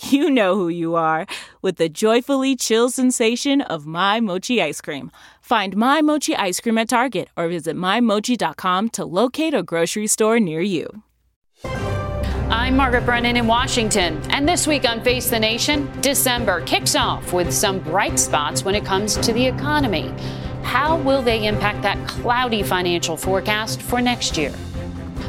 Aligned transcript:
you 0.00 0.30
know 0.30 0.54
who 0.54 0.68
you 0.68 0.94
are 0.94 1.26
with 1.62 1.76
the 1.76 1.88
joyfully 1.88 2.56
chill 2.56 2.90
sensation 2.90 3.60
of 3.62 3.86
My 3.86 4.20
Mochi 4.20 4.62
ice 4.62 4.80
cream. 4.80 5.10
Find 5.40 5.76
My 5.76 6.02
Mochi 6.02 6.36
ice 6.36 6.60
cream 6.60 6.78
at 6.78 6.88
Target 6.88 7.28
or 7.36 7.48
visit 7.48 7.76
MyMochi.com 7.76 8.90
to 8.90 9.04
locate 9.04 9.54
a 9.54 9.62
grocery 9.62 10.06
store 10.06 10.38
near 10.38 10.60
you. 10.60 11.02
I'm 12.50 12.76
Margaret 12.76 13.04
Brennan 13.04 13.36
in 13.36 13.46
Washington, 13.46 14.20
and 14.30 14.48
this 14.48 14.66
week 14.66 14.88
on 14.88 15.02
Face 15.02 15.28
the 15.28 15.38
Nation, 15.38 15.90
December 16.00 16.62
kicks 16.62 16.96
off 16.96 17.32
with 17.32 17.52
some 17.52 17.78
bright 17.78 18.18
spots 18.18 18.64
when 18.64 18.74
it 18.74 18.84
comes 18.84 19.16
to 19.18 19.32
the 19.32 19.46
economy. 19.46 20.14
How 20.62 20.96
will 20.96 21.22
they 21.22 21.46
impact 21.46 21.82
that 21.82 22.08
cloudy 22.08 22.62
financial 22.62 23.16
forecast 23.16 23.82
for 23.82 24.00
next 24.00 24.36
year? 24.36 24.52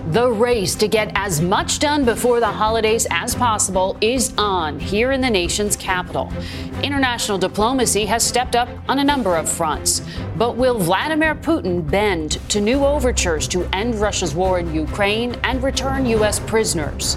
The 0.09 0.31
race 0.31 0.73
to 0.77 0.87
get 0.87 1.11
as 1.13 1.39
much 1.39 1.77
done 1.77 2.03
before 2.03 2.39
the 2.39 2.47
holidays 2.47 3.05
as 3.11 3.35
possible 3.35 3.95
is 4.01 4.33
on 4.39 4.79
here 4.79 5.11
in 5.11 5.21
the 5.21 5.29
nation's 5.29 5.75
capital. 5.75 6.33
International 6.81 7.37
diplomacy 7.37 8.05
has 8.07 8.25
stepped 8.25 8.55
up 8.55 8.69
on 8.89 8.97
a 8.97 9.03
number 9.03 9.35
of 9.35 9.47
fronts. 9.47 10.01
But 10.35 10.55
will 10.55 10.79
Vladimir 10.79 11.35
Putin 11.35 11.87
bend 11.87 12.39
to 12.49 12.59
new 12.59 12.83
overtures 12.83 13.47
to 13.49 13.69
end 13.71 14.01
Russia's 14.01 14.33
war 14.33 14.57
in 14.57 14.73
Ukraine 14.73 15.35
and 15.43 15.61
return 15.61 16.07
U.S. 16.07 16.39
prisoners? 16.39 17.15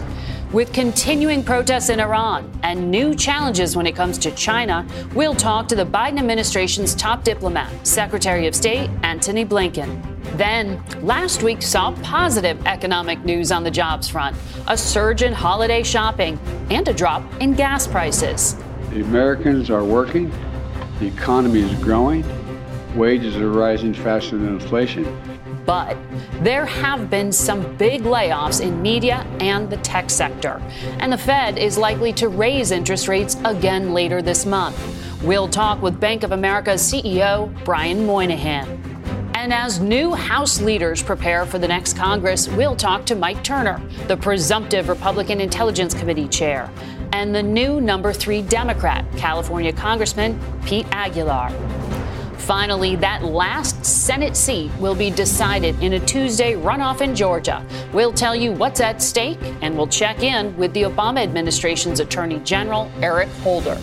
With 0.53 0.71
continuing 0.75 1.43
protests 1.43 1.89
in 1.89 1.99
Iran 1.99 2.53
and 2.63 2.91
new 2.91 3.15
challenges 3.15 3.75
when 3.75 3.87
it 3.87 3.97
comes 3.97 4.19
to 4.19 4.31
China, 4.33 4.87
we'll 5.15 5.35
talk 5.35 5.67
to 5.69 5.75
the 5.75 5.87
Biden 5.87 6.19
administration's 6.19 6.95
top 6.95 7.25
diplomat, 7.25 7.87
Secretary 7.87 8.47
of 8.47 8.55
State 8.55 8.91
Antony 9.03 9.47
Blinken. 9.47 10.12
Then, 10.35 10.83
last 11.03 11.43
week 11.43 11.63
saw 11.63 11.93
positive 12.03 12.65
economic 12.67 13.25
news 13.25 13.53
on 13.53 13.65
the 13.65 13.71
jobs 13.71 14.09
front 14.09 14.37
a 14.69 14.77
surge 14.77 15.23
in 15.23 15.33
holiday 15.33 15.83
shopping 15.83 16.39
and 16.71 16.87
a 16.89 16.95
drop 16.95 17.23
in 17.41 17.55
gas 17.55 17.87
prices. 17.87 18.57
The 18.91 19.01
Americans 19.01 19.71
are 19.71 19.85
working, 19.85 20.33
the 21.01 21.07
economy 21.07 21.61
is 21.61 21.75
growing, 21.83 22.25
wages 22.97 23.37
are 23.37 23.51
rising 23.51 23.95
faster 23.95 24.39
than 24.39 24.49
inflation. 24.49 25.05
But 25.65 25.97
there 26.41 26.67
have 26.67 27.09
been 27.09 27.31
some 27.33 27.77
big 27.77 28.03
layoffs 28.03 28.61
in 28.61 28.83
media 28.83 29.27
and 29.41 29.71
the 29.71 29.77
tech 29.79 30.11
sector. 30.11 30.61
And 30.99 31.13
the 31.13 31.19
Fed 31.19 31.59
is 31.59 31.79
likely 31.79 32.13
to 32.15 32.29
raise 32.29 32.71
interest 32.71 33.07
rates 33.09 33.37
again 33.45 33.93
later 33.93 34.23
this 34.23 34.45
month. 34.45 34.79
We'll 35.23 35.49
talk 35.49 35.81
with 35.81 36.01
Bank 36.01 36.25
of 36.25 36.33
America's 36.33 36.83
CEO, 36.83 37.53
Brian 37.65 38.05
Moynihan. 38.05 38.92
And 39.43 39.53
as 39.53 39.81
new 39.81 40.15
House 40.15 40.61
leaders 40.61 41.03
prepare 41.03 41.45
for 41.47 41.59
the 41.59 41.67
next 41.67 41.97
Congress, 41.97 42.47
we'll 42.47 42.77
talk 42.77 43.05
to 43.07 43.17
Mike 43.17 43.43
Turner, 43.43 43.83
the 44.07 44.17
presumptive 44.17 44.89
Republican 44.89 45.41
Intelligence 45.41 45.95
Committee 45.95 46.29
chair, 46.29 46.71
and 47.13 47.35
the 47.35 47.43
new 47.43 47.81
number 47.81 48.13
three 48.13 48.41
Democrat, 48.41 49.05
California 49.17 49.73
Congressman 49.73 50.39
Pete 50.65 50.87
Aguilar. 50.93 51.51
Finally, 52.39 52.95
that 52.95 53.25
last 53.25 53.85
Senate 53.85 54.37
seat 54.37 54.71
will 54.79 54.95
be 54.95 55.11
decided 55.11 55.75
in 55.83 55.95
a 55.95 56.07
Tuesday 56.07 56.53
runoff 56.53 57.01
in 57.01 57.13
Georgia. 57.13 57.67
We'll 57.93 58.13
tell 58.13 58.37
you 58.37 58.53
what's 58.53 58.81
at 58.81 59.03
stake, 59.03 59.41
and 59.61 59.77
we'll 59.77 59.89
check 59.89 60.23
in 60.23 60.57
with 60.57 60.73
the 60.73 60.83
Obama 60.83 61.21
administration's 61.21 61.99
Attorney 61.99 62.39
General, 62.45 62.89
Eric 63.01 63.29
Holder. 63.43 63.81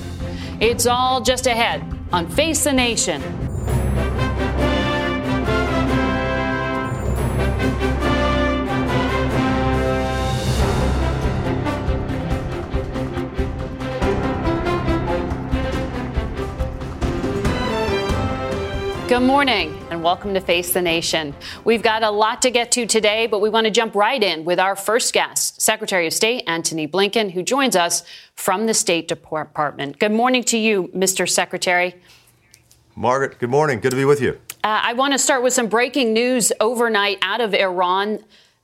It's 0.62 0.86
all 0.86 1.20
just 1.20 1.47
ahead 1.47 1.84
on 2.14 2.30
Face 2.30 2.64
the 2.64 2.72
Nation. 2.72 3.49
Good 19.09 19.24
morning 19.24 19.75
and 19.90 20.03
welcome 20.03 20.36
to 20.36 20.40
Face 20.40 20.72
the 20.72 20.84
Nation. 20.84 21.34
We've 21.64 21.81
got 21.81 22.03
a 22.03 22.12
lot 22.12 22.44
to 22.44 22.52
get 22.52 22.72
to 22.74 22.86
today, 22.86 23.25
but 23.25 23.42
we 23.42 23.50
want 23.50 23.66
to 23.66 23.72
jump 23.72 23.96
right 23.96 24.22
in 24.22 24.46
with 24.46 24.59
our 24.59 24.75
first 24.75 25.16
guest, 25.16 25.59
Secretary 25.59 26.06
of 26.06 26.14
State 26.14 26.44
Antony 26.46 26.88
Blinken, 26.88 27.31
who 27.31 27.42
joins 27.42 27.75
us 27.75 28.03
from 28.36 28.68
the 28.68 28.74
State 28.75 29.08
Department. 29.08 29.97
Good 29.97 30.12
morning 30.12 30.44
to 30.44 30.59
you, 30.59 30.90
Mr. 30.90 31.28
Secretary. 31.28 31.96
Margaret, 32.96 33.40
good 33.40 33.50
morning. 33.50 33.80
Good 33.80 33.90
to 33.90 33.97
be 33.97 34.06
with 34.06 34.22
you. 34.22 34.40
Uh, 34.64 34.81
I 34.84 34.94
want 34.94 35.14
to 35.14 35.18
start 35.18 35.41
with 35.41 35.53
some 35.53 35.70
breaking 35.70 36.14
news 36.14 36.52
overnight 36.59 37.18
out 37.24 37.41
of 37.41 37.56
Iran. 37.56 38.20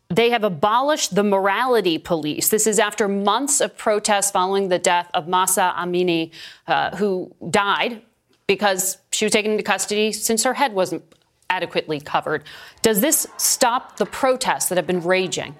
They 0.09 0.29
have 0.29 0.43
abolished 0.43 1.15
the 1.15 1.23
morality 1.23 1.97
police. 1.97 2.49
This 2.49 2.67
is 2.67 2.77
after 2.77 3.07
months 3.07 3.61
of 3.61 3.75
protests 3.75 4.29
following 4.29 4.69
the 4.69 4.77
death 4.77 5.09
of 5.15 5.27
Mahsa 5.27 5.73
Amini, 5.75 6.29
uh, 6.67 6.95
who 6.97 7.33
died 7.49 8.03
because 8.47 8.97
she 9.11 9.25
was 9.25 9.31
taken 9.31 9.51
into 9.51 9.63
custody 9.63 10.11
since 10.11 10.43
her 10.43 10.53
head 10.53 10.73
wasn't 10.73 11.03
adequately 11.49 11.99
covered. 11.99 12.43
Does 12.81 13.01
this 13.01 13.27
stop 13.37 13.97
the 13.97 14.05
protests 14.05 14.69
that 14.69 14.77
have 14.77 14.87
been 14.87 15.01
raging? 15.01 15.55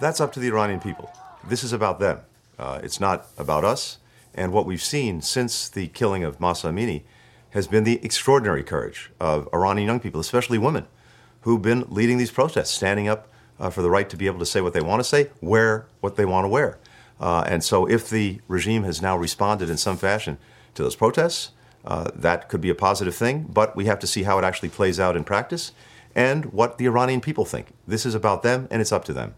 That's 0.00 0.20
up 0.20 0.32
to 0.34 0.40
the 0.40 0.48
Iranian 0.48 0.80
people. 0.80 1.10
This 1.46 1.64
is 1.64 1.72
about 1.72 2.00
them. 2.00 2.20
Uh, 2.58 2.80
it's 2.82 3.00
not 3.00 3.26
about 3.38 3.64
us. 3.64 3.98
And 4.34 4.52
what 4.52 4.66
we've 4.66 4.82
seen 4.82 5.22
since 5.22 5.68
the 5.68 5.88
killing 5.88 6.24
of 6.24 6.40
Mahsa 6.40 6.68
Amini 6.68 7.02
has 7.50 7.66
been 7.66 7.84
the 7.84 8.04
extraordinary 8.04 8.62
courage 8.62 9.10
of 9.18 9.48
Iranian 9.54 9.86
young 9.86 10.00
people, 10.00 10.20
especially 10.20 10.58
women, 10.58 10.86
who've 11.42 11.62
been 11.62 11.84
leading 11.88 12.18
these 12.18 12.30
protests, 12.30 12.70
standing 12.70 13.08
up 13.08 13.28
uh, 13.58 13.70
for 13.70 13.80
the 13.80 13.88
right 13.88 14.10
to 14.10 14.16
be 14.16 14.26
able 14.26 14.38
to 14.38 14.46
say 14.46 14.60
what 14.60 14.74
they 14.74 14.80
want 14.80 15.00
to 15.00 15.04
say, 15.04 15.30
wear 15.40 15.86
what 16.00 16.16
they 16.16 16.26
want 16.26 16.44
to 16.44 16.48
wear. 16.48 16.78
Uh, 17.18 17.44
and 17.46 17.64
so, 17.64 17.86
if 17.86 18.10
the 18.10 18.40
regime 18.46 18.82
has 18.82 19.00
now 19.00 19.16
responded 19.16 19.70
in 19.70 19.78
some 19.78 19.96
fashion 19.96 20.36
to 20.74 20.82
those 20.82 20.94
protests, 20.94 21.52
uh, 21.86 22.10
that 22.14 22.48
could 22.48 22.60
be 22.60 22.70
a 22.70 22.74
positive 22.74 23.14
thing, 23.14 23.46
but 23.48 23.76
we 23.76 23.86
have 23.86 23.98
to 24.00 24.06
see 24.06 24.24
how 24.24 24.38
it 24.38 24.44
actually 24.44 24.68
plays 24.68 24.98
out 24.98 25.16
in 25.16 25.24
practice 25.24 25.72
and 26.14 26.46
what 26.46 26.78
the 26.78 26.86
Iranian 26.86 27.20
people 27.20 27.44
think. 27.44 27.68
This 27.86 28.06
is 28.06 28.14
about 28.14 28.42
them, 28.42 28.66
and 28.70 28.80
it's 28.80 28.92
up 28.92 29.04
to 29.04 29.12
them. 29.12 29.34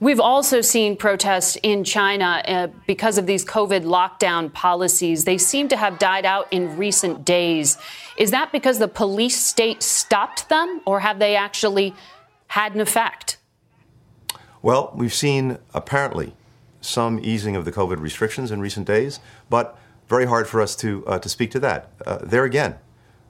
We've 0.00 0.20
also 0.20 0.60
seen 0.60 0.96
protests 0.96 1.56
in 1.62 1.84
China 1.84 2.42
uh, 2.46 2.66
because 2.86 3.18
of 3.18 3.26
these 3.26 3.44
COVID 3.44 3.84
lockdown 3.84 4.52
policies. 4.52 5.24
They 5.24 5.38
seem 5.38 5.68
to 5.68 5.76
have 5.76 5.98
died 5.98 6.26
out 6.26 6.48
in 6.50 6.76
recent 6.76 7.24
days. 7.24 7.78
Is 8.16 8.32
that 8.32 8.50
because 8.52 8.78
the 8.78 8.88
police 8.88 9.40
state 9.40 9.82
stopped 9.82 10.48
them, 10.48 10.80
or 10.84 11.00
have 11.00 11.18
they 11.18 11.36
actually 11.36 11.94
had 12.48 12.74
an 12.74 12.80
effect? 12.80 13.36
Well, 14.62 14.92
we've 14.94 15.14
seen 15.14 15.58
apparently 15.72 16.34
some 16.80 17.20
easing 17.22 17.56
of 17.56 17.64
the 17.64 17.72
COVID 17.72 18.00
restrictions 18.00 18.50
in 18.50 18.60
recent 18.60 18.86
days, 18.86 19.20
but 19.48 19.78
very 20.10 20.26
hard 20.26 20.48
for 20.48 20.60
us 20.60 20.74
to, 20.74 21.06
uh, 21.06 21.20
to 21.20 21.28
speak 21.28 21.52
to 21.52 21.60
that. 21.60 21.88
Uh, 22.04 22.18
there 22.20 22.44
again, 22.44 22.74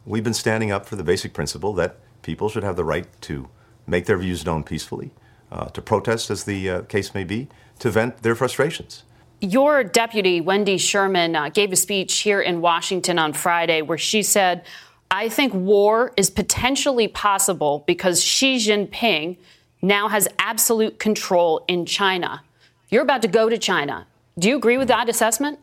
we've 0.06 0.24
been 0.24 0.34
standing 0.34 0.72
up 0.72 0.86
for 0.86 0.96
the 0.96 1.04
basic 1.04 1.34
principle 1.34 1.74
that 1.74 1.96
people 2.22 2.48
should 2.48 2.64
have 2.64 2.74
the 2.74 2.84
right 2.84 3.06
to 3.20 3.48
make 3.86 4.06
their 4.06 4.16
views 4.16 4.46
known 4.46 4.64
peacefully, 4.64 5.10
uh, 5.52 5.66
to 5.66 5.82
protest 5.82 6.30
as 6.30 6.44
the 6.44 6.70
uh, 6.70 6.80
case 6.82 7.14
may 7.14 7.22
be, 7.22 7.48
to 7.78 7.90
vent 7.90 8.22
their 8.22 8.34
frustrations. 8.34 9.04
Your 9.42 9.84
deputy, 9.84 10.40
Wendy 10.40 10.78
Sherman, 10.78 11.36
uh, 11.36 11.50
gave 11.50 11.70
a 11.70 11.76
speech 11.76 12.20
here 12.20 12.40
in 12.40 12.62
Washington 12.62 13.18
on 13.18 13.34
Friday 13.34 13.82
where 13.82 13.98
she 13.98 14.22
said, 14.22 14.64
I 15.10 15.28
think 15.28 15.52
war 15.52 16.12
is 16.16 16.30
potentially 16.30 17.08
possible 17.08 17.84
because 17.86 18.24
Xi 18.24 18.56
Jinping 18.56 19.36
now 19.82 20.08
has 20.08 20.28
absolute 20.38 20.98
control 20.98 21.62
in 21.68 21.84
China. 21.84 22.42
You're 22.88 23.02
about 23.02 23.22
to 23.22 23.28
go 23.28 23.50
to 23.50 23.58
China. 23.58 24.06
Do 24.38 24.48
you 24.48 24.56
agree 24.56 24.78
with 24.78 24.88
that 24.88 25.08
assessment? 25.10 25.58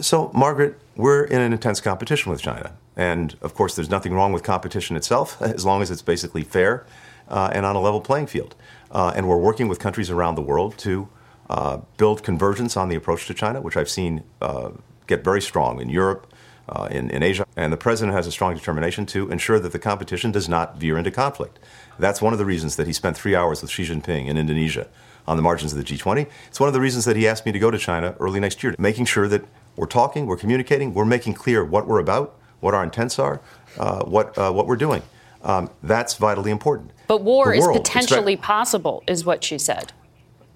So, 0.00 0.30
Margaret, 0.32 0.78
we're 0.96 1.24
in 1.24 1.40
an 1.40 1.52
intense 1.52 1.80
competition 1.80 2.30
with 2.30 2.40
China. 2.40 2.72
And 2.96 3.36
of 3.40 3.54
course, 3.54 3.74
there's 3.74 3.90
nothing 3.90 4.12
wrong 4.12 4.32
with 4.32 4.42
competition 4.42 4.96
itself, 4.96 5.40
as 5.42 5.64
long 5.64 5.82
as 5.82 5.90
it's 5.90 6.02
basically 6.02 6.42
fair 6.44 6.86
uh, 7.28 7.50
and 7.52 7.66
on 7.66 7.76
a 7.76 7.80
level 7.80 8.00
playing 8.00 8.26
field. 8.26 8.54
Uh, 8.90 9.12
and 9.14 9.28
we're 9.28 9.38
working 9.38 9.68
with 9.68 9.78
countries 9.78 10.10
around 10.10 10.36
the 10.36 10.42
world 10.42 10.78
to 10.78 11.08
uh, 11.50 11.78
build 11.96 12.22
convergence 12.22 12.76
on 12.76 12.88
the 12.88 12.96
approach 12.96 13.26
to 13.26 13.34
China, 13.34 13.60
which 13.60 13.76
I've 13.76 13.88
seen 13.88 14.22
uh, 14.40 14.70
get 15.06 15.24
very 15.24 15.40
strong 15.40 15.80
in 15.80 15.88
Europe, 15.88 16.32
uh, 16.68 16.88
in, 16.90 17.10
in 17.10 17.22
Asia. 17.22 17.46
And 17.56 17.72
the 17.72 17.76
president 17.76 18.14
has 18.14 18.26
a 18.26 18.32
strong 18.32 18.54
determination 18.54 19.06
to 19.06 19.30
ensure 19.30 19.58
that 19.58 19.72
the 19.72 19.78
competition 19.78 20.30
does 20.30 20.48
not 20.48 20.76
veer 20.76 20.98
into 20.98 21.10
conflict. 21.10 21.58
That's 21.98 22.22
one 22.22 22.32
of 22.32 22.38
the 22.38 22.44
reasons 22.44 22.76
that 22.76 22.86
he 22.86 22.92
spent 22.92 23.16
three 23.16 23.34
hours 23.34 23.62
with 23.62 23.70
Xi 23.70 23.84
Jinping 23.84 24.26
in 24.26 24.36
Indonesia 24.36 24.86
on 25.26 25.36
the 25.36 25.42
margins 25.42 25.72
of 25.72 25.78
the 25.78 25.84
G20. 25.84 26.26
It's 26.48 26.60
one 26.60 26.68
of 26.68 26.72
the 26.72 26.80
reasons 26.80 27.04
that 27.04 27.16
he 27.16 27.26
asked 27.28 27.44
me 27.44 27.52
to 27.52 27.58
go 27.58 27.70
to 27.70 27.78
China 27.78 28.14
early 28.20 28.40
next 28.40 28.62
year, 28.62 28.74
making 28.78 29.04
sure 29.04 29.28
that 29.28 29.44
we're 29.78 29.86
talking, 29.86 30.26
we're 30.26 30.36
communicating, 30.36 30.92
we're 30.92 31.04
making 31.04 31.34
clear 31.34 31.64
what 31.64 31.86
we're 31.86 32.00
about, 32.00 32.36
what 32.60 32.74
our 32.74 32.82
intents 32.82 33.18
are, 33.18 33.40
uh, 33.78 34.04
what, 34.04 34.36
uh, 34.36 34.50
what 34.50 34.66
we're 34.66 34.76
doing. 34.76 35.02
Um, 35.42 35.70
that's 35.84 36.14
vitally 36.14 36.50
important. 36.50 36.90
But 37.06 37.22
war 37.22 37.54
is 37.54 37.66
potentially 37.66 38.32
expect- 38.34 38.46
possible, 38.46 39.04
is 39.06 39.24
what 39.24 39.44
she 39.44 39.56
said. 39.56 39.92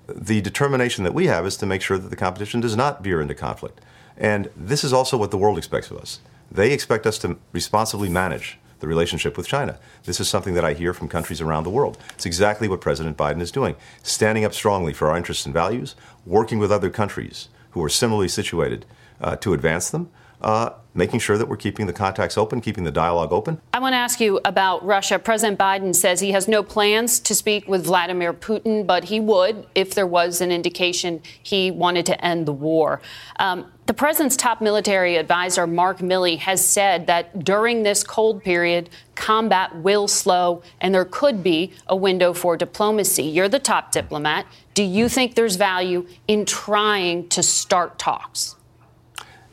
The 0.09 0.41
determination 0.41 1.05
that 1.05 1.15
we 1.15 1.27
have 1.29 1.47
is 1.47 1.57
to 1.59 1.67
make 1.67 1.81
sure 1.81 1.97
that 1.97 2.09
the 2.11 2.17
competition 2.17 2.61
does 2.61 2.77
not 2.77 3.05
veer 3.05 3.21
into 3.21 3.35
conflict. 3.35 3.81
And 4.17 4.51
this 4.57 4.83
is 4.83 4.93
also 4.93 5.17
what 5.17 5.31
the 5.31 5.39
world 5.39 5.57
expects 5.57 5.91
of 5.91 5.99
us. 5.99 6.19
They 6.51 6.73
expect 6.73 7.07
us 7.07 7.17
to 7.19 7.39
responsibly 7.53 8.09
manage 8.09 8.59
the 8.81 8.89
relationship 8.89 9.37
with 9.37 9.47
China. 9.47 9.79
This 10.05 10.19
is 10.19 10.29
something 10.29 10.55
that 10.55 10.65
I 10.65 10.75
hear 10.75 10.93
from 10.93 11.07
countries 11.07 11.41
around 11.41 11.63
the 11.63 11.71
world. 11.71 11.97
It's 12.15 12.27
exactly 12.27 12.67
what 12.67 12.81
President 12.81 13.17
Biden 13.17 13.41
is 13.41 13.53
doing, 13.53 13.77
standing 14.03 14.45
up 14.45 14.53
strongly 14.53 14.93
for 14.93 15.09
our 15.09 15.17
interests 15.17 15.47
and 15.47 15.55
values, 15.55 15.95
working 16.27 16.59
with 16.59 16.73
other 16.73 16.91
countries 16.91 17.49
who 17.71 17.85
are 17.85 17.89
similarly 17.89 18.29
situated 18.29 18.85
uh, 19.23 19.37
to 19.37 19.55
advance 19.55 19.91
them, 19.91 20.11
uh, 20.43 20.71
making 20.95 21.21
sure 21.21 21.39
that 21.39 21.49
we're 21.49 21.57
keeping 21.57 21.87
the 21.87 21.93
contacts 21.93 22.37
open, 22.37 22.61
keeping 22.61 22.85
the 22.85 22.91
dialogue 22.91 23.33
open. 23.33 23.61
I 23.73 23.79
want 23.79 23.93
to 23.93 23.99
ask 23.99 24.21
you 24.21 24.41
about 24.45 24.85
Russia. 24.85 25.19
President 25.19 25.59
Biden 25.59 25.95
says 25.95 26.21
he 26.21 26.33
has 26.33 26.49
no 26.49 26.63
plans 26.63 27.21
to 27.21 27.35
speak 27.35 27.69
with 27.69 27.85
Vladimir 27.85 28.33
Putin, 28.35 28.87
but 28.87 29.05
he 29.05 29.21
would 29.21 29.67
if 29.75 29.95
there 29.95 30.07
was 30.07 30.41
an 30.41 30.51
indication 30.51 31.23
he 31.43 31.71
wanted 31.71 32.05
to 32.07 32.25
end 32.25 32.47
the 32.47 32.53
war. 32.53 33.01
Um, 33.39 33.71
the 33.87 33.95
president's 33.95 34.37
top 34.37 34.61
military 34.61 35.17
advisor, 35.17 35.67
Mark 35.67 35.99
Milley, 35.99 36.39
has 36.39 36.65
said 36.65 37.07
that 37.09 37.45
during 37.45 37.83
this 37.83 38.05
cold 38.05 38.43
period, 38.43 38.91
combat 39.15 39.75
will 39.77 40.07
slow 40.09 40.63
and 40.81 40.95
there 40.95 41.05
could 41.05 41.43
be 41.43 41.73
a 41.87 41.97
window 41.97 42.33
for 42.33 42.57
diplomacy. 42.57 43.25
You're 43.25 43.49
the 43.49 43.59
top 43.59 43.93
diplomat. 43.93 44.47
Do 44.75 44.83
you 44.83 45.09
think 45.09 45.35
there's 45.35 45.57
value 45.57 46.07
in 46.29 46.45
trying 46.45 47.29
to 47.31 47.43
start 47.43 47.99
talks? 47.99 48.57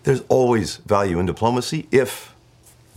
There's 0.10 0.24
always 0.28 0.78
value 0.78 1.20
in 1.20 1.28
diplomacy 1.28 1.88
if 1.92 2.34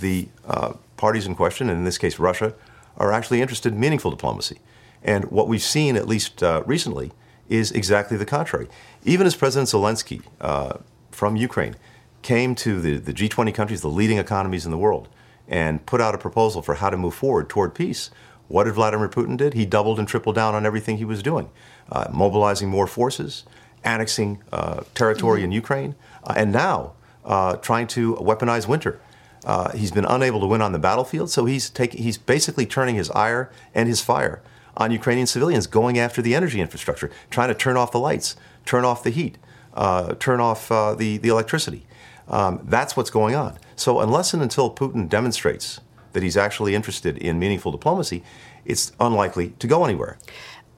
the 0.00 0.28
uh, 0.46 0.72
parties 0.96 1.26
in 1.26 1.34
question, 1.34 1.68
and 1.68 1.76
in 1.76 1.84
this 1.84 1.98
case 1.98 2.18
Russia, 2.18 2.54
are 2.96 3.12
actually 3.12 3.42
interested 3.42 3.74
in 3.74 3.78
meaningful 3.78 4.10
diplomacy. 4.10 4.60
And 5.02 5.30
what 5.30 5.46
we've 5.46 5.62
seen, 5.62 5.96
at 5.96 6.08
least 6.08 6.42
uh, 6.42 6.62
recently, 6.64 7.12
is 7.50 7.70
exactly 7.70 8.16
the 8.16 8.24
contrary. 8.24 8.66
Even 9.04 9.26
as 9.26 9.36
President 9.36 9.68
Zelensky 9.68 10.22
uh, 10.40 10.78
from 11.10 11.36
Ukraine 11.36 11.76
came 12.22 12.54
to 12.54 12.80
the, 12.80 12.96
the 12.96 13.12
G20 13.12 13.54
countries, 13.54 13.82
the 13.82 13.88
leading 13.88 14.16
economies 14.16 14.64
in 14.64 14.70
the 14.70 14.78
world, 14.78 15.06
and 15.46 15.84
put 15.84 16.00
out 16.00 16.14
a 16.14 16.18
proposal 16.18 16.62
for 16.62 16.76
how 16.76 16.88
to 16.88 16.96
move 16.96 17.14
forward 17.14 17.50
toward 17.50 17.74
peace, 17.74 18.08
what 18.48 18.64
did 18.64 18.72
Vladimir 18.72 19.10
Putin 19.10 19.36
did? 19.36 19.52
He 19.52 19.66
doubled 19.66 19.98
and 19.98 20.08
tripled 20.08 20.36
down 20.36 20.54
on 20.54 20.64
everything 20.64 20.96
he 20.96 21.04
was 21.04 21.22
doing, 21.22 21.50
uh, 21.90 22.06
mobilizing 22.10 22.70
more 22.70 22.86
forces, 22.86 23.44
annexing 23.84 24.42
uh, 24.50 24.84
territory 24.94 25.40
mm-hmm. 25.40 25.44
in 25.44 25.52
Ukraine, 25.52 25.94
uh, 26.24 26.32
and 26.38 26.52
now 26.52 26.94
uh, 27.24 27.56
trying 27.56 27.86
to 27.88 28.16
weaponize 28.16 28.66
winter. 28.66 29.00
Uh, 29.44 29.72
he's 29.72 29.90
been 29.90 30.04
unable 30.04 30.40
to 30.40 30.46
win 30.46 30.62
on 30.62 30.72
the 30.72 30.78
battlefield, 30.78 31.30
so 31.30 31.44
he's 31.44 31.68
taking, 31.68 32.02
he's 32.02 32.16
basically 32.16 32.64
turning 32.64 32.94
his 32.94 33.10
ire 33.10 33.50
and 33.74 33.88
his 33.88 34.00
fire 34.00 34.42
on 34.76 34.90
Ukrainian 34.90 35.26
civilians, 35.26 35.66
going 35.66 35.98
after 35.98 36.22
the 36.22 36.34
energy 36.34 36.60
infrastructure, 36.60 37.10
trying 37.30 37.48
to 37.48 37.54
turn 37.54 37.76
off 37.76 37.92
the 37.92 37.98
lights, 37.98 38.36
turn 38.64 38.84
off 38.84 39.02
the 39.02 39.10
heat, 39.10 39.36
uh, 39.74 40.14
turn 40.14 40.40
off 40.40 40.70
uh, 40.70 40.94
the, 40.94 41.18
the 41.18 41.28
electricity. 41.28 41.86
Um, 42.28 42.60
that's 42.64 42.96
what's 42.96 43.10
going 43.10 43.34
on. 43.34 43.58
So, 43.76 44.00
unless 44.00 44.32
and 44.32 44.42
until 44.42 44.72
Putin 44.72 45.08
demonstrates 45.08 45.80
that 46.12 46.22
he's 46.22 46.36
actually 46.36 46.74
interested 46.74 47.18
in 47.18 47.38
meaningful 47.38 47.72
diplomacy, 47.72 48.22
it's 48.64 48.92
unlikely 49.00 49.50
to 49.58 49.66
go 49.66 49.84
anywhere. 49.84 50.18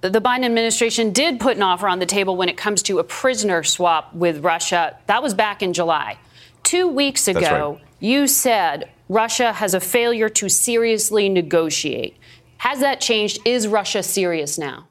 The 0.00 0.20
Biden 0.20 0.44
administration 0.44 1.12
did 1.12 1.40
put 1.40 1.56
an 1.56 1.62
offer 1.62 1.88
on 1.88 1.98
the 1.98 2.06
table 2.06 2.36
when 2.36 2.48
it 2.48 2.56
comes 2.56 2.82
to 2.84 2.98
a 2.98 3.04
prisoner 3.04 3.62
swap 3.62 4.14
with 4.14 4.44
Russia. 4.44 4.98
That 5.06 5.22
was 5.22 5.32
back 5.32 5.62
in 5.62 5.72
July. 5.72 6.18
Two 6.64 6.88
weeks 6.88 7.28
ago, 7.28 7.78
right. 7.78 7.88
you 8.00 8.26
said 8.26 8.90
Russia 9.08 9.52
has 9.52 9.74
a 9.74 9.80
failure 9.80 10.28
to 10.30 10.48
seriously 10.48 11.28
negotiate. 11.28 12.16
Has 12.58 12.80
that 12.80 13.00
changed? 13.00 13.38
Is 13.44 13.68
Russia 13.68 14.02
serious 14.02 14.58
now? 14.58 14.88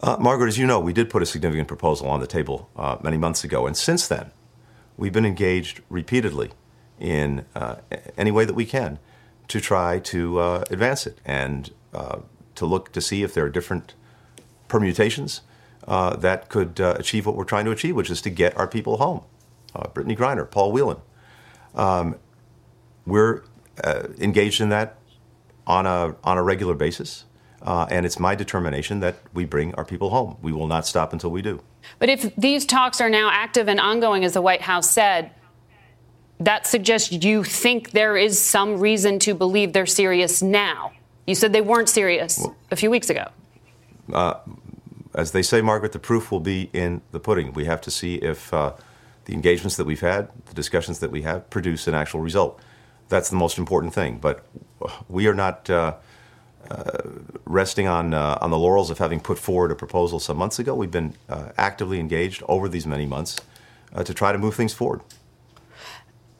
Uh, 0.00 0.16
Margaret, 0.18 0.48
as 0.48 0.58
you 0.58 0.66
know, 0.66 0.80
we 0.80 0.92
did 0.92 1.10
put 1.10 1.22
a 1.22 1.26
significant 1.26 1.68
proposal 1.68 2.08
on 2.08 2.20
the 2.20 2.26
table 2.26 2.68
uh, 2.76 2.96
many 3.02 3.16
months 3.16 3.44
ago, 3.44 3.66
and 3.66 3.76
since 3.76 4.08
then, 4.08 4.30
we've 4.96 5.12
been 5.12 5.26
engaged 5.26 5.82
repeatedly 5.88 6.50
in 6.98 7.44
uh, 7.54 7.76
any 8.16 8.30
way 8.30 8.44
that 8.44 8.54
we 8.54 8.64
can 8.64 8.98
to 9.48 9.60
try 9.60 9.98
to 9.98 10.38
uh, 10.38 10.64
advance 10.70 11.06
it. 11.06 11.18
And 11.24 11.70
uh, 11.94 12.20
to 12.58 12.66
look 12.66 12.92
to 12.92 13.00
see 13.00 13.22
if 13.22 13.32
there 13.34 13.44
are 13.44 13.48
different 13.48 13.94
permutations 14.66 15.42
uh, 15.86 16.16
that 16.16 16.48
could 16.48 16.80
uh, 16.80 16.96
achieve 16.98 17.24
what 17.24 17.36
we're 17.36 17.44
trying 17.44 17.64
to 17.64 17.70
achieve, 17.70 17.94
which 17.94 18.10
is 18.10 18.20
to 18.22 18.30
get 18.30 18.56
our 18.56 18.66
people 18.66 18.96
home. 18.96 19.22
Uh, 19.78 19.88
Brittney 19.88 20.16
Griner, 20.16 20.50
Paul 20.50 20.72
Whelan. 20.72 20.98
Um, 21.74 22.16
we're 23.06 23.44
uh, 23.84 24.08
engaged 24.18 24.60
in 24.60 24.70
that 24.70 24.98
on 25.66 25.86
a, 25.86 26.16
on 26.24 26.36
a 26.36 26.42
regular 26.42 26.74
basis. 26.74 27.24
Uh, 27.62 27.86
and 27.90 28.06
it's 28.06 28.18
my 28.18 28.34
determination 28.34 29.00
that 29.00 29.16
we 29.34 29.44
bring 29.44 29.74
our 29.74 29.84
people 29.84 30.10
home. 30.10 30.36
We 30.42 30.52
will 30.52 30.66
not 30.66 30.86
stop 30.86 31.12
until 31.12 31.30
we 31.30 31.42
do. 31.42 31.62
But 31.98 32.08
if 32.08 32.34
these 32.36 32.64
talks 32.64 33.00
are 33.00 33.10
now 33.10 33.30
active 33.32 33.68
and 33.68 33.80
ongoing, 33.80 34.24
as 34.24 34.34
the 34.34 34.42
White 34.42 34.62
House 34.62 34.90
said, 34.90 35.32
that 36.40 36.66
suggests 36.66 37.10
you 37.10 37.42
think 37.42 37.90
there 37.90 38.16
is 38.16 38.40
some 38.40 38.78
reason 38.78 39.18
to 39.20 39.34
believe 39.34 39.72
they're 39.72 39.86
serious 39.86 40.40
now. 40.40 40.92
You 41.26 41.34
said 41.34 41.52
they 41.52 41.60
weren't 41.60 41.88
serious 41.88 42.38
well, 42.38 42.56
a 42.70 42.76
few 42.76 42.90
weeks 42.90 43.10
ago. 43.10 43.28
Uh, 44.12 44.34
as 45.14 45.32
they 45.32 45.42
say, 45.42 45.60
Margaret, 45.60 45.92
the 45.92 45.98
proof 45.98 46.30
will 46.30 46.40
be 46.40 46.70
in 46.72 47.02
the 47.10 47.18
pudding. 47.18 47.52
We 47.52 47.64
have 47.64 47.80
to 47.82 47.90
see 47.90 48.16
if 48.16 48.54
uh, 48.54 48.74
the 49.28 49.34
engagements 49.34 49.76
that 49.76 49.84
we've 49.84 50.00
had, 50.00 50.30
the 50.46 50.54
discussions 50.54 51.00
that 51.00 51.10
we 51.10 51.20
have, 51.20 51.50
produce 51.50 51.86
an 51.86 51.92
actual 51.92 52.20
result. 52.20 52.58
That's 53.10 53.28
the 53.28 53.36
most 53.36 53.58
important 53.58 53.92
thing. 53.92 54.18
But 54.18 54.44
we 55.06 55.26
are 55.26 55.34
not 55.34 55.68
uh, 55.68 55.96
uh 56.70 57.02
resting 57.44 57.86
on 57.86 58.14
uh, 58.14 58.38
on 58.40 58.50
the 58.50 58.58
laurels 58.58 58.90
of 58.90 58.98
having 58.98 59.20
put 59.20 59.38
forward 59.38 59.70
a 59.70 59.74
proposal 59.74 60.18
some 60.18 60.38
months 60.38 60.58
ago. 60.58 60.74
We've 60.74 60.90
been 60.90 61.14
uh, 61.28 61.50
actively 61.58 62.00
engaged 62.00 62.42
over 62.48 62.70
these 62.70 62.86
many 62.86 63.04
months 63.04 63.36
to 64.02 64.14
try 64.14 64.32
to 64.32 64.38
move 64.38 64.54
things 64.54 64.72
forward. 64.72 65.02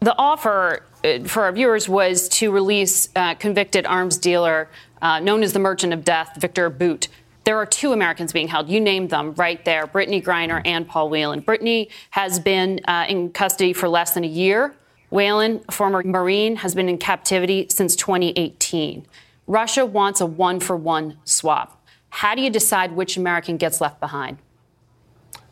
The 0.00 0.16
offer 0.16 0.84
uh, 1.04 1.24
for 1.24 1.42
our 1.42 1.52
viewers 1.52 1.88
was 1.88 2.28
to 2.30 2.50
release 2.50 3.10
uh, 3.16 3.34
convicted 3.34 3.84
arms 3.84 4.16
dealer 4.16 4.70
uh, 5.02 5.20
known 5.20 5.42
as 5.42 5.52
the 5.52 5.58
Merchant 5.58 5.92
of 5.92 6.04
Death, 6.04 6.36
Viktor 6.38 6.70
Bout. 6.70 7.08
There 7.48 7.56
are 7.56 7.64
two 7.64 7.94
Americans 7.94 8.34
being 8.34 8.48
held. 8.48 8.68
You 8.68 8.78
named 8.78 9.08
them 9.08 9.32
right 9.32 9.64
there 9.64 9.86
Brittney 9.86 10.22
Griner 10.22 10.60
and 10.66 10.86
Paul 10.86 11.08
Whelan. 11.08 11.40
Brittney 11.40 11.88
has 12.10 12.38
been 12.38 12.78
uh, 12.84 13.06
in 13.08 13.30
custody 13.30 13.72
for 13.72 13.88
less 13.88 14.12
than 14.12 14.22
a 14.22 14.28
year. 14.28 14.74
Whelan, 15.08 15.64
a 15.66 15.72
former 15.72 16.02
Marine, 16.02 16.56
has 16.56 16.74
been 16.74 16.90
in 16.90 16.98
captivity 16.98 17.66
since 17.70 17.96
2018. 17.96 19.06
Russia 19.46 19.86
wants 19.86 20.20
a 20.20 20.26
one 20.26 20.60
for 20.60 20.76
one 20.76 21.16
swap. 21.24 21.82
How 22.10 22.34
do 22.34 22.42
you 22.42 22.50
decide 22.50 22.92
which 22.92 23.16
American 23.16 23.56
gets 23.56 23.80
left 23.80 23.98
behind? 23.98 24.36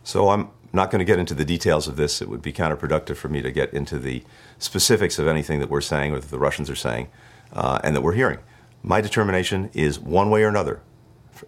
So 0.04 0.28
I'm 0.28 0.50
not 0.74 0.90
going 0.90 0.98
to 0.98 1.06
get 1.06 1.18
into 1.18 1.32
the 1.32 1.46
details 1.46 1.88
of 1.88 1.96
this. 1.96 2.20
It 2.20 2.28
would 2.28 2.42
be 2.42 2.52
counterproductive 2.52 3.16
for 3.16 3.30
me 3.30 3.40
to 3.40 3.50
get 3.50 3.72
into 3.72 3.98
the 3.98 4.22
specifics 4.58 5.18
of 5.18 5.26
anything 5.26 5.60
that 5.60 5.70
we're 5.70 5.80
saying 5.80 6.12
or 6.12 6.20
that 6.20 6.30
the 6.30 6.38
Russians 6.38 6.68
are 6.68 6.76
saying 6.76 7.08
uh, 7.54 7.80
and 7.82 7.96
that 7.96 8.02
we're 8.02 8.12
hearing. 8.12 8.40
My 8.82 9.00
determination 9.00 9.70
is 9.72 9.98
one 9.98 10.28
way 10.28 10.42
or 10.42 10.48
another, 10.48 10.82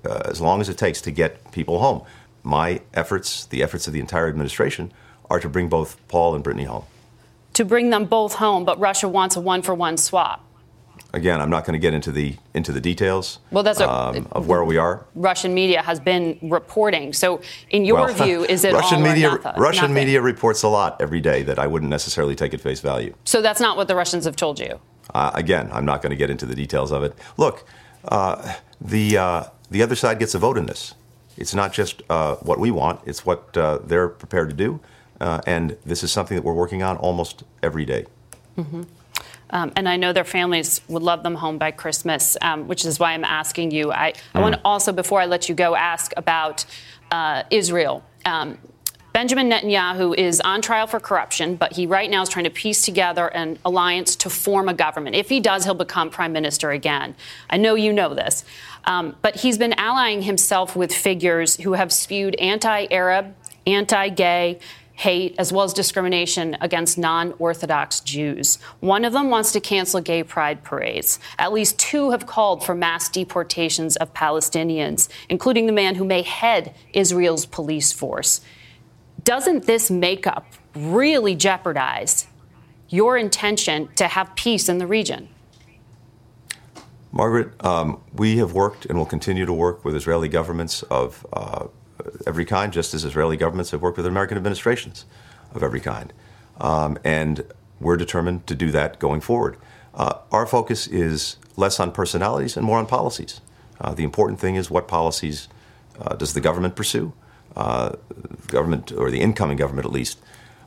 uh, 0.05 0.23
as 0.27 0.41
long 0.41 0.61
as 0.61 0.69
it 0.69 0.79
takes 0.79 1.01
to 1.03 1.11
get 1.11 1.51
people 1.53 1.79
home. 1.81 2.03
My 2.43 2.81
efforts, 2.95 3.47
the 3.47 3.63
efforts 3.63 3.87
of 3.87 3.93
the 3.93 4.01
entire 4.01 4.29
administration, 4.29 4.93
are 5.31 5.41
to 5.41 5.49
bring 5.49 5.69
both 5.69 5.97
Paul 6.09 6.35
and 6.35 6.45
Brittney 6.45 6.65
home. 6.67 6.85
To 7.55 7.65
bring 7.65 7.91
them 7.91 8.05
both 8.05 8.35
home, 8.35 8.65
but 8.65 8.79
Russia 8.79 9.09
wants 9.09 9.37
a 9.37 9.41
one 9.41 9.63
for 9.63 9.75
one 9.75 9.97
swap. 9.97 10.45
again, 11.15 11.41
I'm 11.41 11.51
not 11.51 11.65
going 11.65 11.73
to 11.73 11.79
get 11.79 11.95
into 11.95 12.13
the 12.13 12.37
into 12.55 12.71
the 12.73 12.81
details. 12.81 13.39
Well, 13.51 13.65
that's 13.65 13.81
a, 13.81 13.91
um, 13.91 14.29
of 14.33 14.47
where 14.47 14.65
we 14.65 14.77
are. 14.77 15.05
Russian 15.15 15.53
media 15.55 15.83
has 15.83 15.99
been 16.01 16.39
reporting. 16.43 17.13
So, 17.13 17.41
in 17.71 17.85
your 17.85 17.97
Well, 17.97 18.15
view, 18.25 18.45
is 18.45 18.65
it 18.65 18.73
Russian 18.75 19.03
media? 19.03 19.31
Russian 19.57 19.83
Nothing? 19.83 19.95
media 19.95 20.21
reports 20.23 20.63
a 20.63 20.69
lot 20.69 21.01
every 21.01 21.21
day 21.21 21.43
that 21.45 21.59
I 21.59 21.67
wouldn't 21.67 21.91
necessarily 21.91 22.35
take 22.37 22.55
at 22.55 22.61
face 22.61 22.81
value. 22.81 23.15
So 23.25 23.43
that's 23.43 23.61
not 23.61 23.77
what 23.77 23.89
the 23.89 23.97
Russians 23.97 24.25
have 24.27 24.37
told 24.37 24.61
you. 24.61 24.79
Uh, 25.15 25.31
again, 25.35 25.69
I'm 25.73 25.85
not 25.87 26.03
going 26.03 26.11
to 26.11 26.17
get 26.17 26.31
into 26.31 26.47
the 26.47 26.55
details 26.55 26.93
of 26.93 27.03
it. 27.03 27.15
Look, 27.39 27.65
uh, 28.05 28.55
the 28.81 29.17
uh, 29.17 29.45
the 29.71 29.83
other 29.83 29.95
side 29.95 30.19
gets 30.19 30.35
a 30.35 30.39
vote 30.39 30.59
in 30.59 30.67
this. 30.67 30.95
It's 31.37 31.55
not 31.55 31.73
just 31.73 32.03
uh, 32.11 32.37
what 32.37 32.59
we 32.59 32.71
want; 32.71 33.01
it's 33.07 33.25
what 33.25 33.57
uh, 33.57 33.79
they're 33.85 34.09
prepared 34.09 34.51
to 34.51 34.57
do, 34.57 34.81
uh, 35.21 35.41
and 35.47 35.77
this 35.85 36.03
is 36.03 36.11
something 36.11 36.37
that 36.37 36.43
we're 36.43 36.53
working 36.53 36.83
on 36.83 36.97
almost 36.97 37.45
every 37.63 37.85
day. 37.85 38.07
Um, 39.51 39.73
and 39.77 39.89
I 39.89 39.97
know 39.97 40.13
their 40.13 40.25
families 40.25 40.81
would 40.89 41.03
love 41.03 41.23
them 41.23 41.37
home 41.37 41.59
by 41.59 41.71
Christmas, 41.71 42.37
um, 42.43 42.69
which 42.69 42.85
is 42.85 42.99
why 42.99 43.13
I'm 43.13 43.25
asking 43.25 43.71
you. 43.71 43.93
I, 43.93 44.13
I 44.35 44.41
want 44.41 44.57
to 44.57 44.61
also, 44.65 44.93
before 44.93 45.21
I 45.21 45.27
let 45.27 45.49
you 45.49 45.55
go, 45.55 45.75
ask 45.75 46.13
about 46.17 46.67
uh, 47.11 47.45
Israel. 47.51 48.05
Um, 48.27 48.59
Benjamin 49.15 49.51
Netanyahu 49.51 50.15
is 50.17 50.41
on 50.43 50.61
trial 50.61 50.87
for 50.87 51.01
corruption, 51.01 51.57
but 51.57 51.73
he 51.73 51.87
right 51.87 52.11
now 52.11 52.23
is 52.23 52.29
trying 52.29 52.45
to 52.45 52.51
piece 52.51 52.85
together 52.85 53.27
an 53.29 53.59
alliance 53.65 54.15
to 54.17 54.31
form 54.31 54.69
a 54.69 54.75
government. 54.75 55.17
If 55.17 55.29
he 55.29 55.41
does, 55.41 55.65
he'll 55.65 55.75
become 55.75 56.11
prime 56.11 56.33
minister 56.33 56.71
again. 56.71 57.17
I 57.49 57.57
know 57.57 57.75
you 57.75 57.93
know 57.93 58.15
this. 58.15 58.45
Um, 58.89 59.17
but 59.21 59.37
he's 59.37 59.59
been 59.59 59.75
allying 59.75 60.23
himself 60.23 60.75
with 60.75 60.93
figures 60.93 61.57
who 61.57 61.75
have 61.75 61.93
spewed 61.93 62.35
anti 62.37 62.87
Arab, 62.91 63.35
anti 63.67 64.09
gay, 64.09 64.59
hate, 64.95 65.35
as 65.39 65.53
well 65.53 65.65
as 65.65 65.75
discrimination 65.75 66.57
against 66.63 66.97
non 66.97 67.35
Orthodox 67.39 68.01
Jews. 68.01 68.59
One 68.81 69.05
of 69.05 69.13
them 69.13 69.29
wants 69.29 69.53
to 69.53 69.61
cancel 69.61 70.01
gay 70.01 70.23
pride 70.23 70.65
parades. 70.65 71.21
At 71.39 71.53
least 71.53 71.79
two 71.79 72.13
have 72.13 72.27
called 72.27 72.65
for 72.65 72.75
mass 72.75 73.11
deportations 73.11 73.97
of 73.97 74.15
Palestinians, 74.15 75.09
including 75.29 75.67
the 75.67 75.73
man 75.73 75.97
who 75.97 76.05
may 76.05 76.23
head 76.23 76.75
Israel's 76.95 77.45
police 77.45 77.93
force. 77.93 78.41
Doesn't 79.23 79.67
this 79.67 79.91
makeup 79.91 80.47
really 80.75 81.35
jeopardize 81.35 82.27
your 82.89 83.19
intention 83.19 83.91
to 83.97 84.09
have 84.09 84.35
peace 84.35 84.67
in 84.67 84.79
the 84.79 84.87
region? 84.87 85.29
Margaret, 87.11 87.65
um, 87.65 88.01
we 88.13 88.37
have 88.39 88.53
worked 88.53 88.85
and 88.87 88.99
will 88.99 89.07
continue 89.07 89.47
to 89.47 89.53
work 89.53 89.85
with 89.85 89.97
Israeli 89.97 90.29
governments 90.29 90.83
of 90.85 91.27
uh, 91.33 91.69
every 92.27 92.45
kind, 92.45 92.73
just 92.73 92.95
as 92.95 93.05
Israeli 93.05 93.37
governments 93.37 93.71
have 93.71 93.81
worked 93.81 93.97
with 93.97 94.07
American 94.07 94.37
administrations 94.37 95.07
of 95.55 95.63
every 95.63 95.81
kind. 95.81 96.13
Um, 96.61 96.99
and 97.05 97.45
we're 97.81 97.97
determined 97.97 98.47
to 98.47 98.55
do 98.55 98.71
that 98.73 98.99
going 98.99 99.21
forward. 99.21 99.57
Uh, 99.95 100.19
our 100.31 100.47
focus 100.47 100.87
is 100.87 101.37
less 101.57 101.81
on 101.81 101.93
personalities 101.93 102.57
and 102.57 102.67
more 102.67 102.79
on 102.79 102.87
policies. 102.87 103.41
Uh, 103.81 103.95
the 103.95 104.05
important 104.05 104.39
thing 104.39 104.57
is 104.57 104.71
what 104.71 104.87
policies 104.87 105.49
uh, 106.01 106.15
does 106.15 106.35
the 106.35 106.41
government 106.41 106.77
pursue? 106.77 107.13
Uh, 107.57 107.93
the 108.11 108.53
government, 108.53 108.93
or 108.93 109.11
the 109.11 109.21
incoming 109.21 109.57
government 109.57 109.87
at 109.87 109.93
least, 109.93 110.19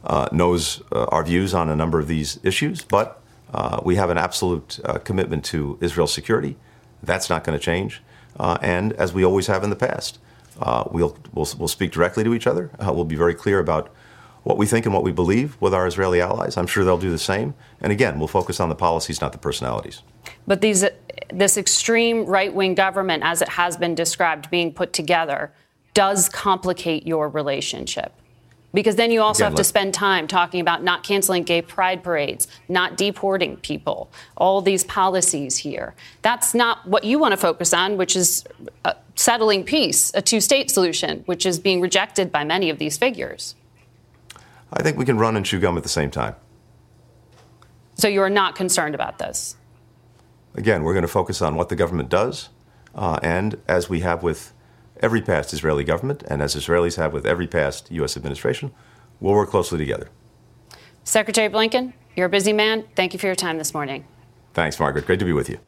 uh, 0.03 0.27
knows 0.31 0.81
our 0.91 1.23
views 1.23 1.53
on 1.53 1.69
a 1.69 1.75
number 1.75 1.99
of 1.99 2.07
these 2.07 2.39
issues, 2.43 2.83
but 2.83 3.20
uh, 3.53 3.81
we 3.83 3.95
have 3.95 4.09
an 4.09 4.17
absolute 4.17 4.79
uh, 4.85 4.97
commitment 4.99 5.43
to 5.45 5.77
Israel's 5.81 6.13
security. 6.13 6.57
That's 7.03 7.29
not 7.29 7.43
going 7.43 7.57
to 7.57 7.63
change. 7.63 8.01
Uh, 8.39 8.57
and 8.61 8.93
as 8.93 9.13
we 9.13 9.25
always 9.25 9.47
have 9.47 9.63
in 9.63 9.69
the 9.69 9.75
past, 9.75 10.19
uh, 10.61 10.83
we'll, 10.91 11.17
we'll, 11.33 11.47
we'll 11.57 11.67
speak 11.67 11.91
directly 11.91 12.23
to 12.23 12.33
each 12.33 12.47
other. 12.47 12.71
Uh, 12.79 12.91
we'll 12.93 13.05
be 13.05 13.15
very 13.15 13.33
clear 13.33 13.59
about 13.59 13.91
what 14.43 14.57
we 14.57 14.65
think 14.65 14.85
and 14.85 14.93
what 14.93 15.03
we 15.03 15.11
believe 15.11 15.59
with 15.59 15.73
our 15.73 15.85
Israeli 15.85 16.21
allies. 16.21 16.57
I'm 16.57 16.67
sure 16.67 16.83
they'll 16.83 16.97
do 16.97 17.11
the 17.11 17.19
same. 17.19 17.53
And 17.79 17.91
again, 17.91 18.17
we'll 18.17 18.27
focus 18.27 18.59
on 18.59 18.69
the 18.69 18.75
policies, 18.75 19.21
not 19.21 19.31
the 19.33 19.37
personalities. 19.37 20.01
But 20.47 20.61
these, 20.61 20.83
this 21.31 21.57
extreme 21.57 22.25
right 22.25 22.53
wing 22.53 22.73
government, 22.73 23.23
as 23.23 23.41
it 23.41 23.49
has 23.49 23.77
been 23.77 23.93
described, 23.93 24.49
being 24.49 24.73
put 24.73 24.93
together, 24.93 25.53
does 25.93 26.29
complicate 26.29 27.05
your 27.05 27.29
relationship. 27.29 28.13
Because 28.73 28.95
then 28.95 29.11
you 29.11 29.21
also 29.21 29.43
Again, 29.43 29.51
have 29.51 29.57
to 29.57 29.63
spend 29.63 29.93
time 29.93 30.27
talking 30.27 30.61
about 30.61 30.81
not 30.81 31.03
canceling 31.03 31.43
gay 31.43 31.61
pride 31.61 32.03
parades, 32.03 32.47
not 32.69 32.95
deporting 32.95 33.57
people, 33.57 34.09
all 34.37 34.61
these 34.61 34.83
policies 34.85 35.57
here. 35.57 35.93
That's 36.21 36.53
not 36.53 36.87
what 36.87 37.03
you 37.03 37.19
want 37.19 37.33
to 37.33 37.37
focus 37.37 37.73
on, 37.73 37.97
which 37.97 38.15
is 38.15 38.45
uh, 38.85 38.93
settling 39.15 39.65
peace, 39.65 40.11
a 40.13 40.21
two 40.21 40.39
state 40.39 40.71
solution, 40.71 41.23
which 41.25 41.45
is 41.45 41.59
being 41.59 41.81
rejected 41.81 42.31
by 42.31 42.43
many 42.45 42.69
of 42.69 42.77
these 42.77 42.97
figures. 42.97 43.55
I 44.71 44.81
think 44.83 44.97
we 44.97 45.03
can 45.03 45.17
run 45.17 45.35
and 45.35 45.45
chew 45.45 45.59
gum 45.59 45.75
at 45.75 45.83
the 45.83 45.89
same 45.89 46.09
time. 46.09 46.35
So 47.95 48.07
you 48.07 48.21
are 48.21 48.29
not 48.29 48.55
concerned 48.55 48.95
about 48.95 49.19
this. 49.19 49.57
Again, 50.55 50.83
we're 50.83 50.93
going 50.93 51.03
to 51.03 51.09
focus 51.09 51.41
on 51.41 51.55
what 51.55 51.69
the 51.69 51.75
government 51.75 52.09
does, 52.09 52.49
uh, 52.95 53.19
and 53.21 53.59
as 53.67 53.89
we 53.89 53.99
have 53.99 54.23
with 54.23 54.53
every 55.01 55.21
past 55.21 55.53
Israeli 55.53 55.83
government, 55.83 56.23
and 56.27 56.41
as 56.41 56.55
Israelis 56.55 56.97
have 56.97 57.13
with 57.13 57.25
every 57.25 57.47
past 57.47 57.91
U.S. 57.91 58.15
administration, 58.17 58.71
we'll 59.19 59.33
work 59.33 59.49
closely 59.49 59.77
together. 59.77 60.09
Secretary 61.03 61.49
Blinken, 61.49 61.93
you're 62.15 62.27
a 62.27 62.29
busy 62.29 62.53
man. 62.53 62.85
Thank 62.95 63.13
you 63.13 63.19
for 63.19 63.25
your 63.25 63.35
time 63.35 63.57
this 63.57 63.73
morning. 63.73 64.05
Thanks, 64.53 64.79
Margaret. 64.79 65.05
Great 65.05 65.19
to 65.19 65.25
be 65.25 65.33
with 65.33 65.49
you. 65.49 65.59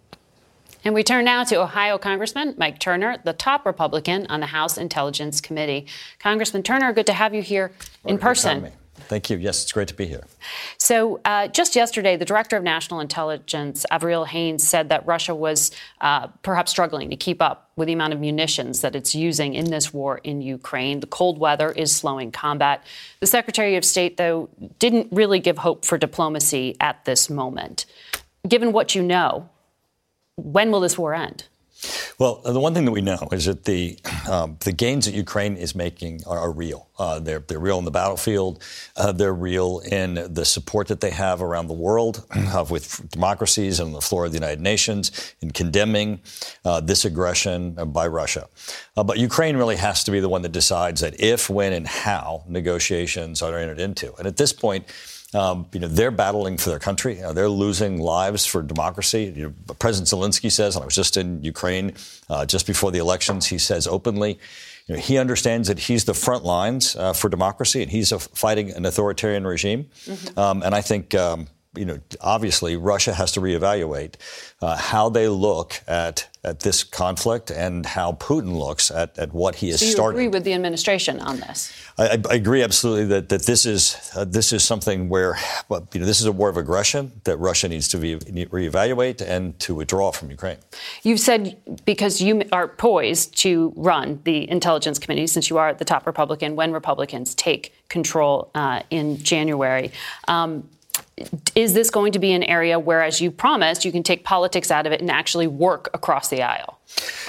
And 0.86 0.94
we 0.94 1.04
turn 1.04 1.24
now 1.24 1.46
to 1.46 1.62
Ohio 1.62 1.98
Congressman 1.98 2.56
Mike 2.58 2.78
Turner, 2.78 3.18
the 3.24 3.32
top 3.32 3.66
Republican 3.66 4.28
on 4.28 4.42
the 4.42 4.48
House 4.48 4.78
Intelligence 4.78 5.40
Committee. 5.40 5.88
Congressman 6.20 6.62
Turner, 6.62 6.92
good 6.92 7.06
to 7.06 7.14
have 7.14 7.34
you 7.34 7.42
here 7.42 7.72
in 8.06 8.18
person. 8.18 8.72
Thank 9.08 9.30
you. 9.30 9.38
Yes, 9.38 9.64
it's 9.64 9.72
great 9.72 9.88
to 9.90 9.94
be 9.94 10.06
here. 10.06 10.24
So, 10.78 11.20
uh, 11.26 11.48
just 11.48 11.76
yesterday, 11.76 12.16
the 12.18 12.26
director 12.26 12.58
of 12.58 12.64
national 12.64 13.00
intelligence, 13.00 13.86
Avril 13.92 14.26
Haines, 14.26 14.68
said 14.68 14.90
that 14.90 15.06
Russia 15.06 15.36
was 15.36 15.72
uh, 16.02 16.28
perhaps 16.42 16.72
struggling 16.72 17.10
to 17.10 17.16
keep 17.16 17.42
up 17.42 17.72
with 17.76 17.88
the 17.88 17.94
amount 17.94 18.14
of 18.14 18.20
munitions 18.20 18.82
that 18.82 18.96
it's 18.96 19.16
using 19.16 19.54
in 19.54 19.72
this 19.72 19.94
war 19.94 20.20
in 20.24 20.42
Ukraine. 20.42 21.00
The 21.00 21.08
cold 21.08 21.38
weather 21.38 21.72
is 21.72 21.96
slowing 21.96 22.32
combat. 22.32 22.84
The 23.20 23.28
Secretary 23.28 23.76
of 23.76 23.86
State, 23.86 24.18
though, 24.18 24.50
didn't 24.80 25.08
really 25.12 25.40
give 25.40 25.58
hope 25.60 25.86
for 25.86 25.98
diplomacy 25.98 26.76
at 26.80 27.06
this 27.06 27.30
moment. 27.30 27.86
Given 28.48 28.74
what 28.74 28.96
you 28.96 29.02
know, 29.02 29.50
when 30.36 30.72
will 30.72 30.80
this 30.80 30.98
war 30.98 31.14
end? 31.14 31.46
Well, 32.20 32.42
the 32.46 32.60
one 32.60 32.74
thing 32.74 32.86
that 32.86 32.92
we 32.92 33.02
know 33.02 33.28
is 33.32 33.46
that 33.46 33.66
the 33.66 33.98
um, 34.30 34.58
the 34.62 34.72
gains 34.72 35.06
that 35.06 35.14
Ukraine 35.14 35.56
is 35.58 35.76
making 35.76 36.22
are, 36.26 36.38
are 36.38 36.52
real. 36.52 36.88
Uh, 36.98 37.20
they're 37.20 37.40
they're 37.40 37.60
real 37.60 37.80
in 37.80 37.86
the 37.86 37.92
battlefield. 37.92 38.64
Uh, 38.96 39.12
they're 39.12 39.34
real 39.34 39.80
in 39.80 40.34
the 40.34 40.46
support 40.46 40.88
that 40.88 41.02
they 41.02 41.10
have 41.10 41.42
around 41.42 41.68
the 41.68 41.74
world 41.74 42.26
uh, 42.32 42.66
with 42.70 43.10
democracies 43.10 43.80
and 43.80 43.88
on 43.88 43.94
the 43.94 44.02
floor 44.02 44.26
of 44.26 44.32
the 44.32 44.38
United 44.38 44.62
Nations 44.62 45.34
in 45.42 45.52
condemning 45.52 46.22
uh, 46.66 46.80
this 46.80 47.06
aggression 47.06 47.74
by 47.92 48.08
Russia. 48.08 48.48
Uh, 48.96 49.04
but 49.04 49.18
Ukraine 49.18 49.58
really 49.58 49.78
has 49.78 50.04
to 50.04 50.12
be 50.12 50.20
the 50.20 50.30
one 50.30 50.42
that 50.44 50.52
decides 50.52 51.02
that 51.02 51.20
if, 51.20 51.50
when, 51.50 51.74
and 51.74 51.88
how 51.88 52.44
negotiations 52.48 53.42
are 53.42 53.58
entered 53.58 53.80
into. 53.80 54.14
And 54.16 54.28
at 54.28 54.38
this 54.38 54.54
point. 54.54 54.86
Um, 55.34 55.66
you 55.74 55.80
know, 55.80 55.88
they're 55.88 56.12
battling 56.12 56.58
for 56.58 56.70
their 56.70 56.80
country. 56.80 57.22
Uh, 57.22 57.34
they're 57.34 57.50
losing 57.50 58.00
lives 58.00 58.46
for 58.46 58.62
democracy. 58.62 59.34
You 59.36 59.56
know, 59.68 59.76
President 59.80 60.10
Zelensky 60.10 60.52
says, 60.52 60.76
and 60.76 60.84
I 60.84 60.86
was 60.86 60.96
just 60.96 61.18
in 61.18 61.44
Ukraine 61.44 61.94
uh, 62.30 62.46
just 62.46 62.68
before 62.68 62.92
the 62.92 63.00
elections, 63.00 63.48
he 63.48 63.58
says 63.58 63.88
openly, 63.88 64.40
you 64.88 64.96
know, 64.96 65.02
he 65.02 65.18
understands 65.18 65.68
that 65.70 65.80
he's 65.80 66.06
the 66.06 66.14
front 66.14 66.44
lines 66.44 66.96
uh, 66.96 67.14
for 67.14 67.30
democracy 67.30 67.82
and 67.82 67.92
he's 67.92 68.12
a, 68.12 68.20
fighting 68.20 68.72
an 68.72 68.86
authoritarian 68.86 69.48
regime. 69.48 69.90
Um, 70.38 70.62
and 70.62 70.76
I 70.76 70.82
think, 70.82 71.16
um, 71.16 71.48
you 71.76 71.86
know, 71.86 72.00
obviously 72.22 72.78
Russia 72.78 73.14
has 73.14 73.32
to 73.34 73.42
reevaluate 73.42 74.16
uh, 74.62 74.78
how 74.78 75.10
they 75.10 75.28
look 75.28 75.82
at 75.88 76.30
at 76.46 76.60
this 76.60 76.84
conflict 76.84 77.50
and 77.50 77.86
how 77.86 78.12
Putin 78.12 78.58
looks 78.58 78.92
at, 78.92 79.18
at 79.18 79.32
what 79.34 79.56
he 79.56 79.70
is 79.70 79.80
Do 79.80 79.86
you 79.86 79.92
starting. 79.94 80.20
agree 80.20 80.28
with 80.28 80.44
the 80.44 80.54
administration 80.54 81.22
on 81.22 81.38
this? 81.38 81.72
I, 81.98 82.22
I 82.30 82.36
agree 82.36 82.62
absolutely 82.62 83.06
that, 83.06 83.30
that 83.30 83.44
this 83.44 83.66
is 83.66 84.12
uh, 84.14 84.26
this 84.26 84.52
is 84.52 84.62
something 84.64 85.08
where 85.08 85.38
you 85.70 86.00
know 86.00 86.06
this 86.06 86.20
is 86.20 86.26
a 86.26 86.32
war 86.32 86.50
of 86.50 86.58
aggression 86.58 87.14
that 87.24 87.38
Russia 87.38 87.70
needs 87.70 87.88
to 87.90 87.98
be, 87.98 88.18
reevaluate 88.18 89.22
and 89.22 89.58
to 89.60 89.74
withdraw 89.74 90.12
from 90.12 90.30
Ukraine. 90.32 90.58
You've 91.04 91.22
said 91.22 91.58
because 91.86 92.20
you 92.22 92.44
are 92.52 92.68
poised 92.68 93.38
to 93.40 93.74
run 93.78 94.20
the 94.26 94.50
Intelligence 94.50 95.00
Committee, 95.00 95.28
since 95.28 95.50
you 95.50 95.58
are 95.58 95.74
the 95.74 95.86
top 95.86 96.06
Republican, 96.06 96.56
when 96.56 96.74
Republicans 96.74 97.34
take 97.36 97.74
control 97.88 98.52
uh, 98.54 98.82
in 98.90 99.18
January. 99.18 99.92
Um, 100.28 100.68
is 101.56 101.74
this 101.74 101.90
going 101.90 102.12
to 102.14 102.20
be 102.20 102.34
an 102.34 102.44
area 102.44 102.80
where, 102.80 103.04
as 103.04 103.22
you 103.22 103.32
promised, 103.32 103.86
you 103.86 103.92
can 103.92 104.04
take 104.04 104.24
politics 104.24 104.72
out 104.72 104.86
of 104.86 104.92
it 104.92 105.02
and 105.02 105.12
actually 105.12 105.48
work 105.48 105.90
across 105.94 106.30
the 106.30 106.42
aisle? 106.42 106.80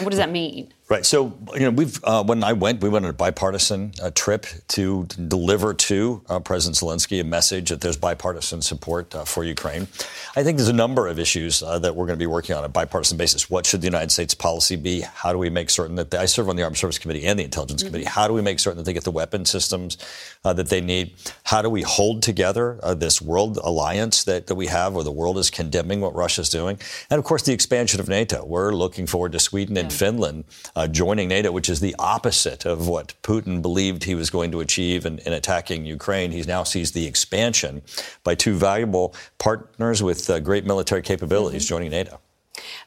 What 0.00 0.10
does 0.10 0.18
that 0.18 0.30
mean? 0.30 0.72
Right. 0.94 1.04
So, 1.04 1.36
you 1.54 1.62
know, 1.62 1.70
we've 1.70 1.98
uh, 2.04 2.22
when 2.22 2.44
I 2.44 2.52
went, 2.52 2.80
we 2.80 2.88
went 2.88 3.04
on 3.04 3.10
a 3.10 3.14
bipartisan 3.14 3.94
uh, 4.00 4.12
trip 4.14 4.46
to 4.68 5.06
deliver 5.06 5.74
to 5.74 6.22
uh, 6.28 6.38
President 6.38 6.76
Zelensky 6.76 7.20
a 7.20 7.24
message 7.24 7.70
that 7.70 7.80
there's 7.80 7.96
bipartisan 7.96 8.62
support 8.62 9.12
uh, 9.12 9.24
for 9.24 9.42
Ukraine. 9.42 9.88
I 10.36 10.44
think 10.44 10.56
there's 10.56 10.68
a 10.68 10.72
number 10.72 11.08
of 11.08 11.18
issues 11.18 11.64
uh, 11.64 11.80
that 11.80 11.96
we're 11.96 12.06
going 12.06 12.16
to 12.16 12.22
be 12.22 12.28
working 12.28 12.54
on 12.54 12.62
a 12.62 12.68
bipartisan 12.68 13.18
basis. 13.18 13.50
What 13.50 13.66
should 13.66 13.80
the 13.80 13.88
United 13.88 14.12
States 14.12 14.34
policy 14.34 14.76
be? 14.76 15.00
How 15.00 15.32
do 15.32 15.38
we 15.40 15.50
make 15.50 15.68
certain 15.68 15.96
that 15.96 16.12
they, 16.12 16.18
I 16.18 16.26
serve 16.26 16.48
on 16.48 16.54
the 16.54 16.62
Armed 16.62 16.76
Service 16.76 17.00
Committee 17.00 17.26
and 17.26 17.40
the 17.40 17.42
Intelligence 17.42 17.82
mm-hmm. 17.82 17.88
Committee? 17.88 18.08
How 18.08 18.28
do 18.28 18.34
we 18.34 18.40
make 18.40 18.60
certain 18.60 18.76
that 18.76 18.84
they 18.84 18.92
get 18.92 19.02
the 19.02 19.10
weapon 19.10 19.44
systems 19.46 19.98
uh, 20.44 20.52
that 20.52 20.68
they 20.68 20.80
need? 20.80 21.14
How 21.42 21.60
do 21.60 21.70
we 21.70 21.82
hold 21.82 22.22
together 22.22 22.78
this 22.94 23.20
world 23.20 23.58
alliance 23.64 24.22
that, 24.24 24.46
that 24.46 24.54
we 24.54 24.68
have, 24.68 24.92
where 24.92 25.02
the 25.02 25.10
world 25.10 25.38
is 25.38 25.50
condemning 25.50 26.00
what 26.00 26.14
Russia's 26.14 26.50
doing, 26.50 26.78
and 27.10 27.18
of 27.18 27.24
course 27.24 27.42
the 27.42 27.52
expansion 27.52 27.98
of 27.98 28.08
NATO. 28.08 28.44
We're 28.44 28.70
looking 28.70 29.08
forward 29.08 29.32
to 29.32 29.40
Sweden 29.40 29.76
and. 29.76 29.92
Finland 30.04 30.44
uh, 30.76 30.83
joining 30.88 31.28
NATO, 31.28 31.52
which 31.52 31.68
is 31.68 31.80
the 31.80 31.94
opposite 31.98 32.64
of 32.64 32.88
what 32.88 33.14
Putin 33.22 33.62
believed 33.62 34.04
he 34.04 34.14
was 34.14 34.30
going 34.30 34.50
to 34.52 34.60
achieve 34.60 35.06
in, 35.06 35.18
in 35.20 35.32
attacking 35.32 35.86
Ukraine. 35.86 36.32
He 36.32 36.42
now 36.42 36.64
sees 36.64 36.92
the 36.92 37.06
expansion 37.06 37.82
by 38.22 38.34
two 38.34 38.54
valuable 38.54 39.14
partners 39.38 40.02
with 40.02 40.28
uh, 40.28 40.40
great 40.40 40.64
military 40.64 41.02
capabilities 41.02 41.64
mm-hmm. 41.64 41.74
joining 41.74 41.90
NATO. 41.90 42.20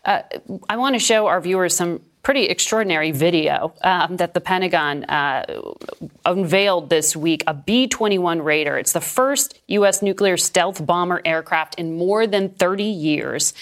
Uh, 0.06 0.22
I 0.70 0.78
want 0.78 0.96
to 0.96 1.00
show 1.00 1.28
our 1.28 1.42
viewers 1.42 1.76
some 1.76 2.02
pretty 2.24 2.46
extraordinary 2.46 3.12
video 3.12 3.74
um, 3.84 4.18
that 4.18 4.34
the 4.34 4.42
Pentagon 4.42 5.06
uh, 5.06 5.62
unveiled 6.26 6.90
this 6.90 7.16
week 7.16 7.42
a 7.48 7.54
B 7.54 7.88
21 7.88 8.42
Raider. 8.42 8.78
It's 8.78 8.92
the 8.92 9.00
first 9.00 9.58
U.S. 9.68 10.02
nuclear 10.02 10.36
stealth 10.36 10.86
bomber 10.86 11.22
aircraft 11.24 11.76
in 11.76 11.98
more 11.98 12.28
than 12.28 12.50
30 12.50 12.84
years 12.84 13.54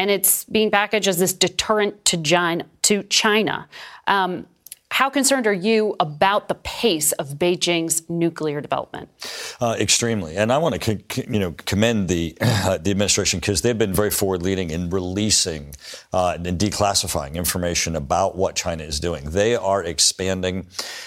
and 0.00 0.10
it's 0.10 0.44
being 0.44 0.70
packaged 0.70 1.08
as 1.08 1.18
this 1.18 1.34
deterrent 1.34 2.06
to 2.06 3.02
China. 3.02 3.68
Um, 4.06 4.46
how 4.90 5.08
concerned 5.08 5.46
are 5.46 5.52
you 5.52 5.94
about 6.00 6.48
the 6.48 6.56
pace 6.56 7.12
of 7.12 7.38
Beijing's 7.38 8.08
nuclear 8.10 8.60
development? 8.60 9.08
Uh, 9.60 9.76
extremely, 9.78 10.36
and 10.36 10.52
I 10.52 10.58
want 10.58 10.82
to 10.82 11.00
you 11.30 11.38
know 11.38 11.52
commend 11.52 12.08
the 12.08 12.36
uh, 12.40 12.76
the 12.82 12.90
administration 12.90 13.40
because 13.40 13.62
they've 13.62 13.78
been 13.78 13.94
very 13.94 14.10
forward 14.10 14.42
leading 14.42 14.70
in 14.70 14.90
releasing 14.90 15.74
uh, 16.12 16.36
and 16.44 16.58
declassifying 16.58 17.34
information 17.34 17.94
about 17.94 18.36
what 18.36 18.56
China 18.56 18.82
is 18.82 18.98
doing. 18.98 19.30
They 19.30 19.54
are 19.54 19.82
expanding 19.84 20.66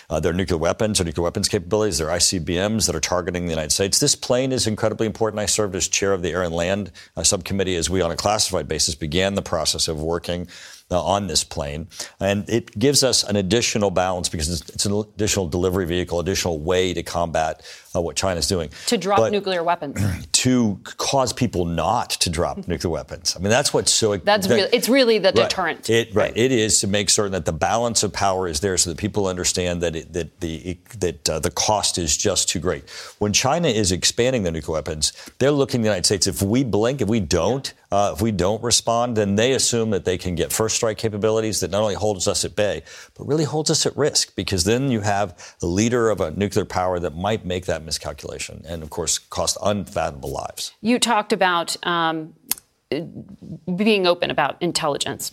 uh, 0.10 0.20
their 0.20 0.34
nuclear 0.34 0.58
weapons, 0.58 0.98
their 1.00 1.06
nuclear 1.06 1.26
weapons 1.26 1.50
capabilities, 1.50 1.98
their 1.98 2.08
ICBMs 2.08 2.88
that 2.88 2.96
are 2.96 3.02
targeting 3.02 3.46
the 3.46 3.52
United 3.52 3.72
States. 3.72 4.00
This 4.00 4.16
plane 4.16 4.52
is 4.52 4.66
incredibly 4.66 5.08
important. 5.08 5.40
I 5.40 5.46
served 5.46 5.76
as 5.76 5.88
chair 5.88 6.14
of 6.14 6.22
the 6.22 6.32
Air 6.32 6.44
and 6.44 6.56
Land 6.56 6.92
uh, 7.18 7.24
Subcommittee 7.24 7.76
as 7.76 7.90
we, 7.90 8.02
on 8.02 8.12
a 8.12 8.16
classified 8.16 8.68
basis, 8.68 8.96
began 8.96 9.36
the 9.36 9.42
process 9.42 9.88
of 9.88 10.02
working 10.02 10.48
Uh, 10.94 11.02
on 11.02 11.26
this 11.26 11.44
plane. 11.44 11.88
And 12.20 12.48
it 12.48 12.78
gives 12.78 13.04
us 13.04 13.24
an 13.24 13.36
additional 13.36 13.90
balance 13.90 14.30
because 14.30 14.48
it's, 14.48 14.70
it's 14.70 14.86
an 14.86 14.94
additional 14.94 15.48
delivery 15.48 15.88
vehicle, 15.88 16.20
additional 16.20 16.60
way 16.60 16.94
to 16.94 17.02
combat 17.02 17.64
uh, 17.96 18.02
what 18.02 18.16
China's 18.16 18.48
doing. 18.48 18.70
To 18.88 18.98
drop 18.98 19.20
but 19.20 19.32
nuclear 19.32 19.64
weapons. 19.64 20.00
To 20.44 20.78
cause 20.98 21.32
people 21.32 21.64
not 21.64 22.10
to 22.10 22.30
drop 22.30 22.68
nuclear 22.68 22.92
weapons. 22.92 23.34
I 23.34 23.40
mean, 23.40 23.50
that's 23.50 23.74
what's 23.74 23.94
so. 23.94 24.18
That's 24.18 24.46
that, 24.48 24.76
it's 24.76 24.90
really 24.90 25.18
the 25.18 25.32
deterrent. 25.32 25.88
Right. 25.88 25.90
It, 25.90 26.14
right. 26.14 26.34
It 26.36 26.52
is 26.52 26.82
to 26.82 26.88
make 26.88 27.10
certain 27.10 27.32
that 27.32 27.46
the 27.46 27.54
balance 27.54 28.04
of 28.04 28.12
power 28.12 28.46
is 28.50 28.60
there, 28.60 28.76
so 28.78 28.90
that 28.90 28.98
people 28.98 29.26
understand 29.26 29.82
that 29.84 29.96
it, 29.96 30.12
that 30.12 30.42
the 30.42 30.78
that 31.00 31.30
uh, 31.30 31.40
the 31.40 31.50
cost 31.50 31.98
is 31.98 32.18
just 32.18 32.50
too 32.50 32.60
great. 32.60 32.90
When 33.20 33.32
China 33.32 33.70
is 33.70 33.94
expanding 33.94 34.44
their 34.44 34.52
nuclear 34.52 34.74
weapons, 34.74 35.14
they're 35.40 35.52
looking 35.52 35.80
at 35.80 35.84
the 35.84 35.88
United 35.88 36.06
States. 36.08 36.28
If 36.28 36.42
we 36.42 36.66
blink, 36.66 37.00
if 37.00 37.08
we 37.08 37.22
don't, 37.22 37.74
uh, 37.94 38.12
if 38.16 38.22
we 38.24 38.32
don't 38.32 38.62
respond, 38.64 39.16
then 39.16 39.36
they 39.36 39.54
assume 39.54 39.92
that 39.92 40.04
they 40.04 40.18
can 40.18 40.34
get 40.34 40.52
first 40.52 40.76
strike 40.76 40.98
capabilities 40.98 41.60
that 41.60 41.70
not 41.72 41.82
only 41.82 41.94
holds 41.94 42.28
us 42.28 42.44
at 42.44 42.56
bay, 42.56 42.82
but 43.16 43.28
really 43.28 43.44
holds 43.44 43.70
us 43.70 43.86
at 43.86 43.96
risk. 43.96 44.36
Because 44.36 44.64
then 44.64 44.90
you 44.90 45.02
have 45.02 45.56
the 45.60 45.68
leader 45.68 46.10
of 46.10 46.20
a 46.20 46.32
nuclear 46.32 46.66
power 46.66 47.00
that 47.00 47.16
might 47.16 47.46
make 47.46 47.68
that 47.68 47.83
miscalculation 47.86 48.64
and, 48.68 48.84
of 48.84 48.90
course, 48.90 49.18
cost 49.18 49.58
unfathomable 49.62 50.32
lives. 50.32 50.74
You 50.82 51.00
talked 51.00 51.34
about 51.34 51.76
um, 51.86 52.34
being 53.76 54.08
open 54.08 54.32
about 54.32 54.62
intelligence. 54.62 55.32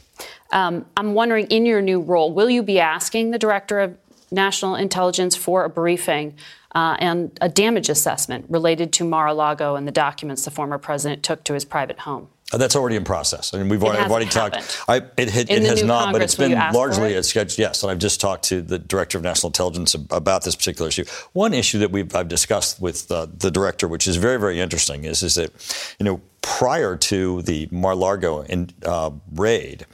Um, 0.52 0.86
I'm 0.96 1.14
wondering, 1.14 1.46
in 1.46 1.66
your 1.66 1.82
new 1.82 2.00
role, 2.00 2.32
will 2.32 2.50
you 2.50 2.62
be 2.62 2.80
asking 2.80 3.30
the 3.30 3.38
director 3.38 3.80
of 3.80 3.96
national 4.30 4.76
intelligence 4.76 5.36
for 5.36 5.64
a 5.64 5.68
briefing 5.68 6.34
uh, 6.74 6.96
and 7.00 7.36
a 7.40 7.48
damage 7.48 7.88
assessment 7.88 8.46
related 8.48 8.92
to 8.92 9.04
Mar-a-Lago 9.04 9.74
and 9.74 9.88
the 9.88 9.92
documents 9.92 10.44
the 10.44 10.50
former 10.50 10.78
president 10.78 11.22
took 11.22 11.42
to 11.44 11.54
his 11.54 11.64
private 11.64 12.00
home? 12.00 12.28
Uh, 12.52 12.58
that's 12.58 12.74
already 12.74 12.96
in 12.96 13.04
process. 13.04 13.54
I 13.54 13.58
mean, 13.58 13.68
we've 13.68 13.82
already, 13.82 14.10
already 14.10 14.26
talked. 14.26 14.82
I, 14.88 14.96
it, 14.96 15.34
it, 15.36 15.50
it 15.50 15.62
has 15.62 15.82
not, 15.82 16.04
Congress, 16.04 16.12
but 16.12 16.22
it's 16.22 16.34
been 16.34 16.72
largely 16.72 17.14
a 17.14 17.22
sketch. 17.22 17.58
Yes, 17.58 17.82
and 17.82 17.92
I've 17.92 17.98
just 17.98 18.20
talked 18.20 18.44
to 18.44 18.60
the 18.60 18.78
director 18.78 19.18
of 19.18 19.24
national 19.24 19.50
intelligence 19.50 19.94
about 19.94 20.42
this 20.42 20.56
particular 20.56 20.88
issue. 20.88 21.04
One 21.32 21.54
issue 21.54 21.78
that 21.78 21.90
we've 21.90 22.14
I've 22.14 22.28
discussed 22.28 22.80
with 22.80 23.10
uh, 23.10 23.26
the 23.32 23.50
director, 23.50 23.86
which 23.86 24.08
is 24.08 24.16
very 24.16 24.38
very 24.38 24.60
interesting, 24.60 25.04
is 25.04 25.22
is 25.22 25.36
that 25.36 25.52
you 25.98 26.04
know 26.04 26.20
prior 26.42 26.96
to 26.96 27.42
the 27.42 27.68
Mar-Largo 27.70 28.42
in, 28.42 28.70
uh, 28.84 29.10
raid 29.34 29.86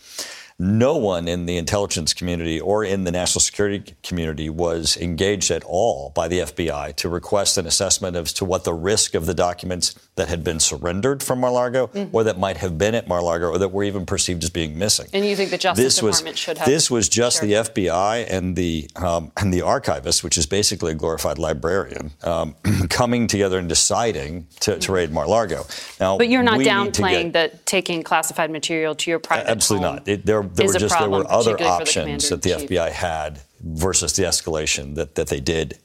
no 0.58 0.96
one 0.96 1.28
in 1.28 1.44
the 1.44 1.56
intelligence 1.58 2.14
community 2.14 2.58
or 2.58 2.82
in 2.82 3.04
the 3.04 3.12
national 3.12 3.40
security 3.40 3.94
community 4.02 4.48
was 4.48 4.96
engaged 4.96 5.50
at 5.50 5.62
all 5.64 6.10
by 6.14 6.28
the 6.28 6.38
FBI 6.38 6.96
to 6.96 7.08
request 7.10 7.58
an 7.58 7.66
assessment 7.66 8.16
as 8.16 8.32
to 8.32 8.44
what 8.44 8.64
the 8.64 8.72
risk 8.72 9.14
of 9.14 9.26
the 9.26 9.34
documents 9.34 9.94
that 10.14 10.28
had 10.28 10.42
been 10.42 10.58
surrendered 10.58 11.22
from 11.22 11.40
Mar-Lago 11.40 11.88
mm-hmm. 11.88 12.16
or 12.16 12.24
that 12.24 12.38
might 12.38 12.56
have 12.56 12.78
been 12.78 12.94
at 12.94 13.06
Mar-Lago 13.06 13.50
or 13.50 13.58
that 13.58 13.68
were 13.68 13.84
even 13.84 14.06
perceived 14.06 14.42
as 14.44 14.50
being 14.50 14.78
missing. 14.78 15.06
And 15.12 15.26
you 15.26 15.36
think 15.36 15.50
the 15.50 15.58
Justice 15.58 15.84
this 15.84 15.96
Department 15.96 16.34
was, 16.34 16.38
should 16.38 16.58
have? 16.58 16.66
This 16.66 16.90
was 16.90 17.10
just 17.10 17.42
the 17.42 17.52
FBI 17.52 18.26
and 18.30 18.56
the 18.56 18.88
um, 18.96 19.32
and 19.36 19.52
the 19.52 19.60
archivist, 19.60 20.24
which 20.24 20.38
is 20.38 20.46
basically 20.46 20.92
a 20.92 20.94
glorified 20.94 21.38
librarian, 21.38 22.12
um, 22.22 22.54
coming 22.88 23.26
together 23.26 23.58
and 23.58 23.68
deciding 23.68 24.46
to, 24.60 24.78
to 24.78 24.92
raid 24.92 25.12
Mar-Lago. 25.12 25.66
Now, 26.00 26.16
but 26.16 26.30
you're 26.30 26.42
not 26.42 26.60
downplaying 26.60 27.32
that 27.32 27.66
taking 27.66 28.02
classified 28.02 28.50
material 28.50 28.94
to 28.94 29.10
your 29.10 29.18
private 29.18 29.50
absolutely 29.50 29.86
home 29.86 29.96
not. 29.96 30.08
It, 30.08 30.24
there 30.24 30.45
there 30.54 30.66
were 30.66 30.74
just 30.74 30.98
there 30.98 31.10
were 31.10 31.30
other 31.30 31.60
options 31.62 32.28
the 32.28 32.36
that 32.36 32.42
the 32.42 32.50
FBI 32.50 32.90
had 32.90 33.40
versus 33.60 34.16
the 34.16 34.24
escalation 34.24 34.94
that, 34.94 35.14
that 35.14 35.28
they 35.28 35.40
did. 35.40 35.78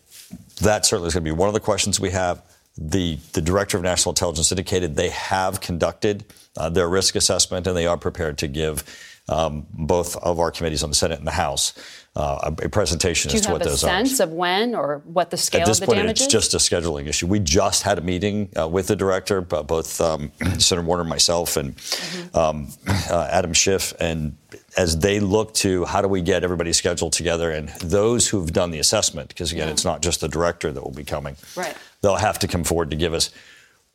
That 0.62 0.86
certainly 0.86 1.08
is 1.08 1.13
going 1.13 1.26
to 1.26 1.32
be 1.32 1.36
one 1.36 1.47
of 1.47 1.54
the 1.54 1.60
questions 1.60 2.00
we 2.00 2.12
have. 2.12 2.41
The, 2.78 3.17
the 3.34 3.41
director 3.41 3.78
of 3.78 3.84
national 3.84 4.13
intelligence 4.13 4.52
indicated 4.52 4.95
they 4.95 5.10
have 5.10 5.60
conducted 5.60 6.24
uh, 6.58 6.69
their 6.69 6.88
risk 6.88 7.15
assessment 7.15 7.67
and 7.67 7.76
they 7.76 7.86
are 7.86 7.97
prepared 7.97 8.38
to 8.39 8.47
give 8.47 8.84
um, 9.28 9.65
both 9.74 10.15
of 10.17 10.39
our 10.39 10.52
committees 10.52 10.84
on 10.84 10.89
the 10.89 10.95
Senate 10.95 11.17
and 11.17 11.28
the 11.28 11.32
House 11.32 11.74
uh, 12.15 12.52
a 12.62 12.67
presentation 12.67 13.32
as 13.32 13.41
to 13.41 13.52
what 13.52 13.63
those 13.63 13.84
are. 13.84 13.88
Do 13.88 13.91
you 13.91 13.97
have 13.97 14.06
a 14.06 14.10
sense 14.10 14.19
of 14.19 14.32
when 14.32 14.76
or 14.76 15.02
what 15.06 15.30
the 15.30 15.38
scale 15.38 15.62
At 15.62 15.67
this 15.67 15.78
of 15.78 15.82
the 15.82 15.86
point, 15.88 16.00
damage 16.00 16.17
it's 16.17 16.21
is? 16.21 16.28
just 16.28 16.54
a 16.54 16.58
scheduling 16.58 17.08
issue. 17.08 17.26
We 17.26 17.39
just 17.39 17.84
had 17.84 17.97
a 17.97 18.02
meeting 18.02 18.50
uh, 18.60 18.67
with 18.67 18.88
the 18.88 18.97
director, 18.97 19.39
both 19.39 20.02
um, 20.02 20.32
Senator 20.58 20.86
Warner, 20.86 21.06
myself, 21.06 21.56
and 21.56 21.76
mm-hmm. 21.78 22.38
um, 22.38 22.67
uh, 23.10 23.30
Adam 23.32 23.54
Schiff, 23.54 23.93
and 24.00 24.36
as 24.76 25.00
they 25.00 25.21
look 25.21 25.54
to 25.56 25.86
how 25.86 26.02
do 26.02 26.10
we 26.10 26.21
get 26.21 26.43
everybody 26.43 26.74
scheduled 26.74 27.13
together 27.13 27.52
and 27.52 27.69
those 27.80 28.28
who've 28.28 28.52
done 28.52 28.71
the 28.71 28.80
assessment, 28.80 29.30
because 29.30 29.54
again, 29.54 29.67
yeah. 29.67 29.74
it's 29.74 29.86
not 29.86 30.02
just 30.02 30.19
the 30.19 30.28
director 30.28 30.71
that 30.71 30.84
will 30.84 30.91
be 30.91 31.06
coming. 31.06 31.38
Right. 31.56 31.76
They'll 32.02 32.15
have 32.15 32.39
to 32.39 32.47
come 32.47 32.65
forward 32.65 32.91
to 32.91 32.97
give 32.97 33.13
us 33.13 33.30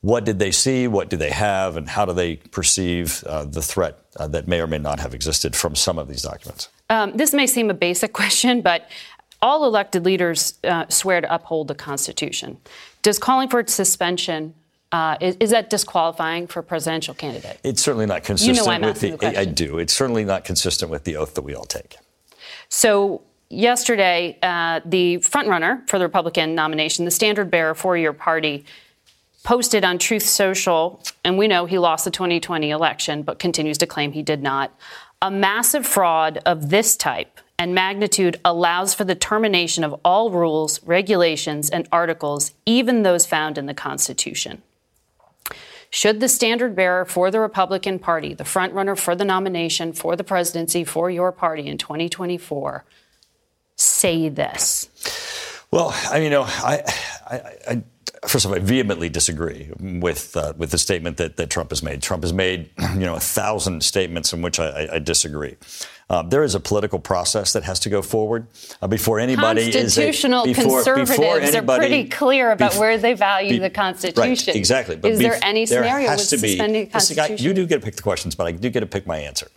what 0.00 0.24
did 0.24 0.38
they 0.38 0.52
see, 0.52 0.86
what 0.86 1.10
do 1.10 1.16
they 1.16 1.30
have, 1.30 1.76
and 1.76 1.88
how 1.88 2.04
do 2.04 2.12
they 2.14 2.36
perceive 2.36 3.24
uh, 3.24 3.44
the 3.44 3.62
threat 3.62 3.98
uh, 4.16 4.28
that 4.28 4.46
may 4.46 4.60
or 4.60 4.66
may 4.66 4.78
not 4.78 5.00
have 5.00 5.14
existed 5.14 5.54
from 5.54 5.74
some 5.74 5.98
of 5.98 6.08
these 6.08 6.22
documents. 6.22 6.68
Um, 6.88 7.16
this 7.16 7.32
may 7.32 7.46
seem 7.46 7.70
a 7.70 7.74
basic 7.74 8.12
question, 8.20 8.62
but 8.62 8.88
all 9.42 9.64
elected 9.64 10.04
leaders 10.04 10.54
uh, 10.64 10.86
swear 10.88 11.20
to 11.20 11.34
uphold 11.34 11.68
the 11.68 11.74
Constitution. 11.74 12.58
Does 13.02 13.18
calling 13.18 13.48
for 13.48 13.60
its 13.60 13.74
suspension 13.74 14.54
uh, 14.92 15.16
is, 15.20 15.36
is, 15.40 15.50
that 15.50 15.68
disqualifying 15.68 16.46
for 16.46 16.60
a 16.60 16.62
presidential 16.62 17.12
candidate? 17.12 17.58
It's 17.64 17.82
certainly 17.82 18.06
not 18.06 18.22
consistent 18.24 18.56
you 18.56 18.64
know 18.64 18.70
I'm 18.70 18.82
with 18.82 19.00
the. 19.00 19.16
the 19.16 19.38
I 19.38 19.44
do. 19.44 19.78
It's 19.78 19.92
certainly 19.92 20.24
not 20.24 20.44
consistent 20.44 20.90
with 20.90 21.04
the 21.04 21.16
oath 21.16 21.34
that 21.34 21.42
we 21.42 21.54
all 21.54 21.64
take. 21.64 21.96
So 22.68 23.22
yesterday, 23.50 24.38
uh, 24.42 24.80
the 24.84 25.18
frontrunner 25.18 25.86
for 25.88 25.98
the 25.98 26.04
Republican 26.04 26.54
nomination, 26.54 27.04
the 27.04 27.10
standard 27.10 27.50
bearer 27.50 27.74
for 27.74 27.96
your 27.96 28.12
party, 28.12 28.64
posted 29.42 29.84
on 29.84 29.98
Truth 29.98 30.24
Social, 30.24 31.02
and 31.24 31.36
we 31.38 31.46
know 31.46 31.66
he 31.66 31.78
lost 31.78 32.04
the 32.04 32.10
2020 32.10 32.70
election, 32.70 33.22
but 33.22 33.38
continues 33.38 33.78
to 33.78 33.86
claim 33.86 34.12
he 34.12 34.22
did 34.22 34.42
not. 34.42 34.72
A 35.22 35.30
massive 35.30 35.86
fraud 35.86 36.40
of 36.44 36.68
this 36.68 36.94
type 36.94 37.40
and 37.58 37.74
magnitude 37.74 38.38
allows 38.44 38.92
for 38.92 39.04
the 39.04 39.14
termination 39.14 39.82
of 39.82 39.98
all 40.04 40.30
rules, 40.30 40.82
regulations, 40.82 41.70
and 41.70 41.88
articles, 41.90 42.52
even 42.66 43.02
those 43.02 43.24
found 43.24 43.56
in 43.56 43.64
the 43.64 43.72
Constitution. 43.72 44.62
Should 45.88 46.20
the 46.20 46.28
standard 46.28 46.76
bearer 46.76 47.06
for 47.06 47.30
the 47.30 47.40
Republican 47.40 47.98
Party, 47.98 48.34
the 48.34 48.44
frontrunner 48.44 48.98
for 48.98 49.16
the 49.16 49.24
nomination 49.24 49.94
for 49.94 50.16
the 50.16 50.24
presidency 50.24 50.84
for 50.84 51.08
your 51.08 51.32
party 51.32 51.66
in 51.66 51.78
2024, 51.78 52.84
say 53.76 54.28
this? 54.28 54.90
Well, 55.70 55.96
I 56.10 56.18
you 56.18 56.28
know, 56.28 56.42
I, 56.42 56.82
I, 57.26 57.36
I 57.68 57.82
first 58.28 58.44
of 58.44 58.50
all, 58.50 58.56
I 58.56 58.60
vehemently 58.60 59.08
disagree 59.08 59.70
with 59.78 60.36
uh, 60.36 60.52
with 60.56 60.70
the 60.70 60.78
statement 60.78 61.16
that, 61.18 61.36
that 61.36 61.50
Trump 61.50 61.70
has 61.70 61.82
made. 61.82 62.02
Trump 62.02 62.22
has 62.22 62.32
made 62.32 62.70
you 62.94 63.00
know 63.00 63.16
a 63.16 63.20
thousand 63.20 63.82
statements 63.82 64.32
in 64.32 64.42
which 64.42 64.58
I, 64.58 64.88
I 64.92 64.98
disagree. 64.98 65.56
Uh, 66.08 66.22
there 66.22 66.44
is 66.44 66.54
a 66.54 66.60
political 66.60 67.00
process 67.00 67.52
that 67.52 67.64
has 67.64 67.80
to 67.80 67.90
go 67.90 68.00
forward 68.00 68.46
uh, 68.80 68.86
before 68.86 69.18
anybody 69.18 69.62
is 69.62 69.98
a, 69.98 70.06
before 70.06 70.06
has 70.06 70.20
to 70.22 70.28
go 70.28 70.44
forward 70.44 70.44
before 70.44 70.44
anybody 70.44 70.44
constitutional 70.44 70.44
is 70.44 70.50
a, 70.50 70.62
before, 70.62 70.78
conservatives 70.78 71.10
before 71.10 71.40
anybody, 71.40 71.72
are 71.72 71.78
pretty 71.78 72.08
clear 72.08 72.52
about 72.52 72.70
before, 72.70 72.86
where 72.86 72.98
they 72.98 73.14
value 73.14 73.50
be, 73.50 73.58
the 73.58 73.70
Constitution. 73.70 74.52
Right, 74.52 74.56
exactly. 74.56 74.94
But 74.94 75.10
is 75.12 75.18
there 75.18 75.38
any 75.42 75.66
scenario 75.66 76.08
with 76.10 76.20
suspending 76.20 76.84
the 76.84 76.90
Constitution? 76.92 77.36
I, 77.38 77.42
you 77.42 77.52
do 77.52 77.66
get 77.66 77.80
to 77.80 77.84
pick 77.84 77.96
the 77.96 78.02
questions, 78.02 78.36
but 78.36 78.46
I 78.46 78.52
do 78.52 78.70
get 78.70 78.80
to 78.80 78.86
pick 78.86 79.04
my 79.04 79.18
answer. 79.18 79.48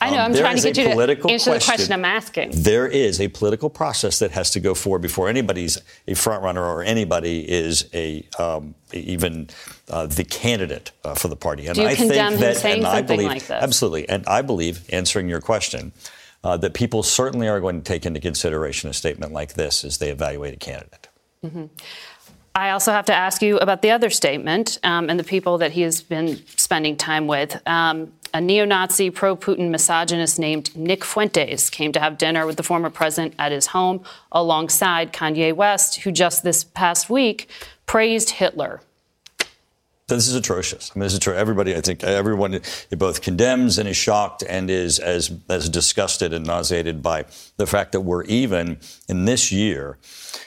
I 0.00 0.10
know. 0.10 0.18
Um, 0.18 0.32
I'm 0.32 0.34
trying 0.34 0.56
to 0.56 0.62
get 0.62 0.76
you 0.76 0.84
to 0.84 0.90
answer 0.90 1.16
question. 1.16 1.52
the 1.52 1.60
question 1.60 1.92
I'm 1.92 2.04
asking. 2.04 2.50
There 2.54 2.86
is 2.86 3.20
a 3.20 3.28
political 3.28 3.70
process 3.70 4.18
that 4.20 4.30
has 4.32 4.50
to 4.52 4.60
go 4.60 4.74
forward 4.74 5.02
before 5.02 5.28
anybody's 5.28 5.80
a 6.06 6.14
front 6.14 6.42
runner 6.42 6.64
or 6.64 6.82
anybody 6.82 7.48
is 7.50 7.88
a 7.92 8.26
um, 8.38 8.74
even 8.92 9.48
uh, 9.90 10.06
the 10.06 10.24
candidate 10.24 10.92
uh, 11.04 11.14
for 11.14 11.28
the 11.28 11.36
party. 11.36 11.66
And 11.66 11.74
Do 11.74 11.82
you 11.82 11.88
I 11.88 11.94
condemn 11.94 12.30
think 12.30 12.40
that, 12.40 12.54
him 12.54 12.60
saying 12.60 12.74
and 12.74 12.84
something 12.84 13.04
I 13.04 13.16
believe, 13.16 13.28
like 13.28 13.46
this? 13.46 13.62
Absolutely, 13.62 14.08
and 14.08 14.24
I 14.26 14.42
believe 14.42 14.88
answering 14.92 15.28
your 15.28 15.40
question. 15.40 15.92
Uh, 16.44 16.56
that 16.56 16.72
people 16.72 17.02
certainly 17.02 17.48
are 17.48 17.58
going 17.58 17.76
to 17.76 17.82
take 17.82 18.06
into 18.06 18.20
consideration 18.20 18.88
a 18.88 18.92
statement 18.92 19.32
like 19.32 19.54
this 19.54 19.84
as 19.84 19.98
they 19.98 20.08
evaluate 20.08 20.54
a 20.54 20.56
candidate. 20.56 21.08
Mm-hmm. 21.44 21.64
I 22.54 22.70
also 22.70 22.92
have 22.92 23.06
to 23.06 23.14
ask 23.14 23.40
you 23.40 23.58
about 23.58 23.82
the 23.82 23.90
other 23.90 24.10
statement 24.10 24.78
um, 24.82 25.10
and 25.10 25.18
the 25.18 25.24
people 25.24 25.58
that 25.58 25.72
he 25.72 25.82
has 25.82 26.00
been 26.00 26.40
spending 26.56 26.96
time 26.96 27.26
with. 27.26 27.60
Um, 27.66 28.12
a 28.34 28.40
neo 28.40 28.64
Nazi, 28.64 29.10
pro 29.10 29.36
Putin 29.36 29.70
misogynist 29.70 30.38
named 30.38 30.74
Nick 30.76 31.04
Fuentes 31.04 31.70
came 31.70 31.92
to 31.92 32.00
have 32.00 32.18
dinner 32.18 32.46
with 32.46 32.56
the 32.56 32.62
former 32.62 32.90
president 32.90 33.34
at 33.38 33.52
his 33.52 33.66
home 33.68 34.02
alongside 34.32 35.12
Kanye 35.12 35.54
West, 35.54 36.00
who 36.00 36.12
just 36.12 36.42
this 36.42 36.64
past 36.64 37.08
week 37.08 37.48
praised 37.86 38.30
Hitler. 38.30 38.80
This 40.08 40.26
is 40.26 40.34
atrocious. 40.34 40.90
I 40.94 40.98
mean, 40.98 41.04
this 41.04 41.12
is 41.12 41.18
true. 41.18 41.34
Everybody, 41.34 41.76
I 41.76 41.82
think, 41.82 42.02
everyone 42.02 42.60
both 42.96 43.20
condemns 43.20 43.76
and 43.76 43.86
is 43.86 43.96
shocked 43.96 44.42
and 44.48 44.70
is 44.70 44.98
as 44.98 45.30
as 45.50 45.68
disgusted 45.68 46.32
and 46.32 46.46
nauseated 46.46 47.02
by 47.02 47.26
the 47.58 47.66
fact 47.66 47.92
that 47.92 48.00
we're 48.00 48.24
even 48.24 48.78
in 49.06 49.26
this 49.26 49.52
year, 49.52 49.98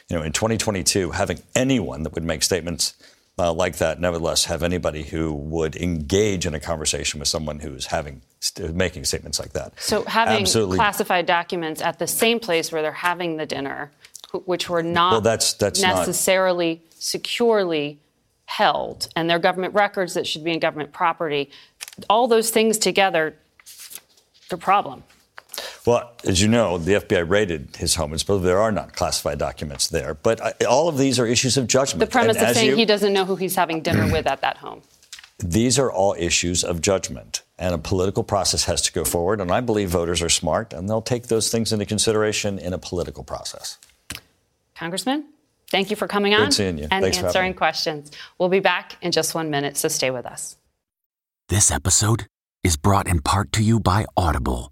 you 0.10 0.16
know, 0.16 0.24
in 0.24 0.32
2022, 0.32 1.12
having 1.12 1.42
anyone 1.54 2.02
that 2.04 2.16
would 2.16 2.24
make 2.24 2.42
statements 2.42 2.96
uh, 3.42 3.52
like 3.52 3.78
that, 3.78 4.00
nevertheless, 4.00 4.46
have 4.46 4.62
anybody 4.62 5.02
who 5.02 5.34
would 5.34 5.76
engage 5.76 6.46
in 6.46 6.54
a 6.54 6.60
conversation 6.60 7.20
with 7.20 7.28
someone 7.28 7.60
who's 7.60 7.88
having 7.88 8.22
making 8.74 9.04
statements 9.06 9.40
like 9.40 9.54
that. 9.54 9.74
So 9.80 10.04
having 10.04 10.42
Absolutely. 10.42 10.78
classified 10.78 11.26
documents 11.26 11.82
at 11.82 11.98
the 11.98 12.08
same 12.08 12.40
place 12.40 12.72
where 12.72 12.82
they're 12.84 12.92
having 12.92 13.38
the 13.38 13.48
dinner, 13.48 13.92
which 14.46 14.70
were 14.70 14.84
not 14.84 15.12
well, 15.12 15.22
that's, 15.22 15.54
that's 15.54 15.82
necessarily 15.82 16.76
not... 16.76 17.02
securely 17.02 18.00
held, 18.46 19.08
and 19.16 19.30
their 19.30 19.40
government 19.40 19.74
records 19.74 20.14
that 20.14 20.28
should 20.28 20.44
be 20.44 20.52
in 20.52 20.60
government 20.60 20.92
property, 20.92 21.50
all 22.10 22.28
those 22.28 22.52
things 22.52 22.78
together, 22.78 23.36
the 24.50 24.58
problem. 24.58 25.04
Well, 25.86 26.12
as 26.24 26.42
you 26.42 26.48
know, 26.48 26.78
the 26.78 26.94
FBI 26.94 27.28
raided 27.28 27.76
his 27.78 27.96
home, 27.96 28.14
and 28.14 28.22
there 28.44 28.60
are 28.60 28.72
not 28.72 28.96
classified 28.96 29.40
documents 29.40 29.88
there. 29.88 30.14
But 30.14 30.42
I, 30.42 30.54
all 30.70 30.88
of 30.88 30.98
these 30.98 31.20
are 31.20 31.26
issues 31.26 31.58
of 31.58 31.68
judgment. 31.68 32.00
The 32.00 32.08
premise 32.08 32.38
and 32.38 32.48
of 32.48 32.56
saying 32.56 32.70
you, 32.70 32.76
he 32.76 32.86
doesn't 32.86 33.14
know 33.14 33.26
who 33.26 33.36
he's 33.36 33.56
having 33.56 33.82
dinner 33.82 34.12
with 34.12 34.28
at 34.28 34.42
that 34.42 34.58
home. 34.58 34.82
These 35.40 35.80
are 35.80 35.92
all 35.92 36.16
issues 36.20 36.64
of 36.64 36.82
judgment, 36.82 37.42
and 37.58 37.74
a 37.74 37.80
political 37.80 38.24
process 38.24 38.66
has 38.66 38.82
to 38.84 38.94
go 38.94 39.04
forward. 39.04 39.42
And 39.42 39.52
I 39.52 39.60
believe 39.62 39.90
voters 39.90 40.22
are 40.22 40.30
smart, 40.30 40.72
and 40.72 40.88
they'll 40.88 41.02
take 41.02 41.28
those 41.28 41.50
things 41.50 41.74
into 41.74 41.86
consideration 41.86 42.60
in 42.60 42.74
a 42.74 42.78
political 42.78 43.24
process. 43.24 43.78
Congressman, 44.76 45.26
thank 45.70 45.90
you 45.90 45.96
for 45.96 46.08
coming 46.08 46.34
on 46.34 46.44
and 46.60 46.90
Thanks 46.90 47.18
answering 47.18 47.56
questions. 47.56 48.12
We'll 48.38 48.50
be 48.50 48.60
back 48.60 48.98
in 49.02 49.12
just 49.12 49.34
one 49.34 49.50
minute, 49.50 49.78
so 49.78 49.88
stay 49.88 50.12
with 50.12 50.26
us. 50.26 50.58
This 51.50 51.72
episode 51.72 52.28
is 52.64 52.78
brought 52.78 53.08
in 53.08 53.22
part 53.22 53.52
to 53.54 53.64
you 53.64 53.80
by 53.80 54.06
Audible 54.16 54.72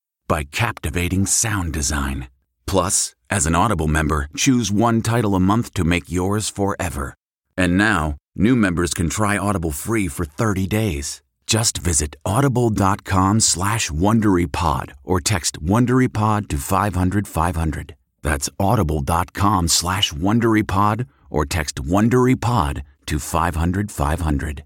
by 0.31 0.43
captivating 0.45 1.25
sound 1.25 1.73
design. 1.73 2.29
Plus, 2.65 3.13
as 3.29 3.45
an 3.45 3.53
Audible 3.53 3.89
member, 3.89 4.29
choose 4.37 4.71
one 4.71 5.01
title 5.01 5.35
a 5.35 5.41
month 5.41 5.73
to 5.73 5.83
make 5.83 6.09
yours 6.09 6.47
forever. 6.47 7.15
And 7.57 7.77
now, 7.77 8.15
new 8.33 8.55
members 8.55 8.93
can 8.93 9.09
try 9.09 9.37
Audible 9.37 9.71
free 9.71 10.07
for 10.07 10.23
30 10.23 10.67
days. 10.67 11.21
Just 11.47 11.79
visit 11.79 12.15
audible.com 12.25 13.41
slash 13.41 13.89
WonderyPod 13.89 14.93
or 15.03 15.19
text 15.19 15.61
WonderyPod 15.61 16.47
to 16.47 16.57
500, 16.57 17.27
500. 17.27 17.95
That's 18.21 18.49
audible.com 18.57 19.67
slash 19.67 20.13
WonderyPod 20.13 21.07
or 21.29 21.45
text 21.45 21.83
WonderyPod 21.83 22.83
to 23.07 23.19
500, 23.19 23.91
500. 23.91 24.63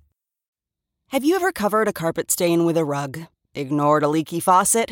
Have 1.08 1.26
you 1.26 1.36
ever 1.36 1.52
covered 1.52 1.88
a 1.88 1.94
carpet 1.94 2.30
stain 2.30 2.66
with 2.66 2.78
a 2.78 2.86
rug? 2.86 3.20
Ignored 3.56 4.04
a 4.04 4.10
leaky 4.10 4.40
faucet? 4.40 4.92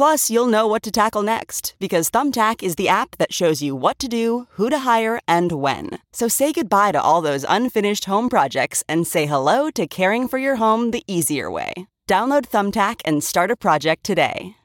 Plus, 0.00 0.30
you'll 0.30 0.46
know 0.46 0.66
what 0.66 0.82
to 0.82 0.90
tackle 0.90 1.20
next 1.20 1.74
because 1.78 2.08
Thumbtack 2.08 2.62
is 2.62 2.76
the 2.76 2.88
app 2.88 3.18
that 3.18 3.34
shows 3.34 3.60
you 3.60 3.76
what 3.76 3.98
to 3.98 4.08
do, 4.08 4.46
who 4.52 4.70
to 4.70 4.78
hire, 4.78 5.20
and 5.28 5.52
when. 5.52 5.90
So 6.10 6.26
say 6.26 6.52
goodbye 6.54 6.92
to 6.92 7.02
all 7.02 7.20
those 7.20 7.44
unfinished 7.46 8.06
home 8.06 8.30
projects 8.30 8.82
and 8.88 9.06
say 9.06 9.26
hello 9.26 9.68
to 9.72 9.86
caring 9.86 10.26
for 10.26 10.38
your 10.38 10.56
home 10.56 10.92
the 10.92 11.04
easier 11.06 11.50
way. 11.50 11.74
Download 12.08 12.46
Thumbtack 12.46 13.02
and 13.04 13.22
start 13.22 13.50
a 13.50 13.56
project 13.56 14.02
today. 14.02 14.56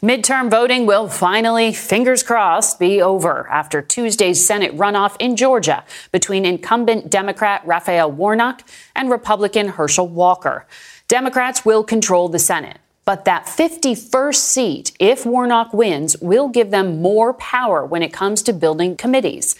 Midterm 0.00 0.48
voting 0.48 0.86
will 0.86 1.08
finally, 1.08 1.72
fingers 1.72 2.22
crossed, 2.22 2.78
be 2.78 3.02
over 3.02 3.48
after 3.48 3.82
Tuesday's 3.82 4.46
Senate 4.46 4.76
runoff 4.76 5.16
in 5.18 5.34
Georgia 5.34 5.82
between 6.12 6.46
incumbent 6.46 7.10
Democrat 7.10 7.66
Raphael 7.66 8.12
Warnock 8.12 8.62
and 8.94 9.10
Republican 9.10 9.66
Herschel 9.70 10.06
Walker. 10.06 10.68
Democrats 11.08 11.64
will 11.64 11.82
control 11.82 12.28
the 12.28 12.38
Senate. 12.38 12.78
But 13.04 13.24
that 13.26 13.46
51st 13.46 14.34
seat, 14.34 14.92
if 14.98 15.26
Warnock 15.26 15.74
wins, 15.74 16.16
will 16.20 16.48
give 16.48 16.70
them 16.70 17.02
more 17.02 17.34
power 17.34 17.84
when 17.84 18.02
it 18.02 18.12
comes 18.12 18.42
to 18.42 18.52
building 18.52 18.96
committees. 18.96 19.56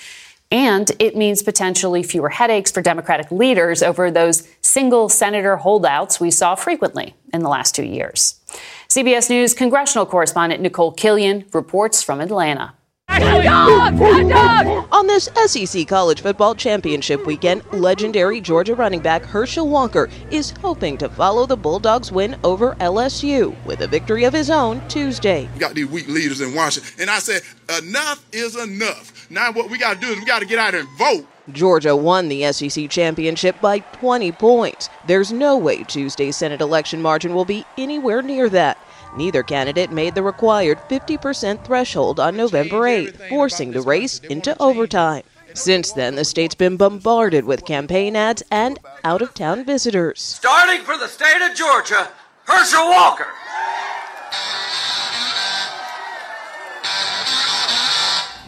And 0.51 0.91
it 0.99 1.17
means 1.17 1.43
potentially 1.43 2.03
fewer 2.03 2.29
headaches 2.29 2.71
for 2.71 2.81
Democratic 2.81 3.31
leaders 3.31 3.83
over 3.83 4.11
those 4.11 4.47
single 4.61 5.09
senator 5.09 5.57
holdouts 5.57 6.21
we 6.21 6.31
saw 6.31 6.55
frequently 6.55 7.15
in 7.33 7.43
the 7.43 7.49
last 7.49 7.75
two 7.75 7.85
years. 7.85 8.41
CBS 8.89 9.29
News 9.29 9.53
congressional 9.53 10.07
correspondent 10.07 10.63
Nikole 10.63 10.97
Killion 10.97 11.53
reports 11.53 12.03
from 12.03 12.21
Atlanta. 12.21 12.75
On 14.93 15.07
this 15.07 15.29
SEC 15.47 15.87
College 15.87 16.21
Football 16.21 16.57
Championship 16.57 17.25
weekend, 17.27 17.63
legendary 17.73 18.41
Georgia 18.41 18.75
running 18.75 18.99
back 18.99 19.23
Herschel 19.23 19.69
Walker 19.69 20.11
is 20.33 20.51
hoping 20.51 20.99
to 20.99 21.09
follow 21.09 21.47
the 21.47 21.57
Bulldogs' 21.57 22.11
win 22.11 22.37
over 22.43 22.75
LSU 22.81 23.55
with 23.65 23.83
a 23.83 23.87
victory 23.87 24.25
of 24.25 24.33
his 24.33 24.51
own 24.51 24.87
Tuesday. 24.89 25.49
We 25.55 25.61
got 25.61 25.75
these 25.75 25.87
weak 25.87 26.09
leaders 26.09 26.41
in 26.41 26.55
Washington, 26.55 26.93
and 26.99 27.09
I 27.11 27.21
said, 27.21 27.43
enough 27.79 28.25
is 28.33 28.57
enough. 28.57 29.31
Now, 29.31 29.53
what 29.53 29.71
we 29.71 29.79
got 29.79 29.95
to 29.95 30.01
do 30.01 30.09
is 30.09 30.19
we 30.19 30.25
got 30.25 30.41
to 30.41 30.47
get 30.47 30.59
out 30.59 30.73
there 30.73 30.81
and 30.81 30.99
vote. 30.99 31.27
Georgia 31.53 31.95
won 31.95 32.29
the 32.29 32.51
SEC 32.53 32.91
championship 32.91 33.61
by 33.61 33.79
20 33.79 34.33
points. 34.33 34.89
There's 35.07 35.31
no 35.31 35.57
way 35.57 35.85
Tuesday's 35.85 36.37
Senate 36.37 36.61
election 36.61 37.01
margin 37.01 37.33
will 37.35 37.45
be 37.45 37.65
anywhere 37.79 38.23
near 38.23 38.49
that. 38.49 38.77
Neither 39.17 39.45
candidate 39.45 39.93
made 39.93 40.15
the 40.17 40.23
required 40.23 40.79
50% 40.91 41.65
threshold 41.65 42.19
on 42.19 42.37
November 42.37 42.87
8, 42.87 43.17
forcing 43.29 43.71
the 43.71 43.83
race 43.83 44.19
into 44.19 44.61
overtime. 44.61 45.23
Since 45.55 45.93
then, 45.93 46.17
the 46.17 46.25
state's 46.25 46.57
been 46.57 46.77
bombarded 46.77 47.45
with 47.45 47.65
campaign 47.65 48.17
ads 48.17 48.43
and 48.51 48.81
out 49.05 49.23
of 49.23 49.33
town 49.33 49.65
visitors. 49.65 50.21
Starting 50.21 50.81
for 50.85 50.99
the 50.99 51.07
state 51.07 51.49
of 51.49 51.57
Georgia, 51.57 52.11
Herschel 52.45 52.89
Walker. 52.89 53.29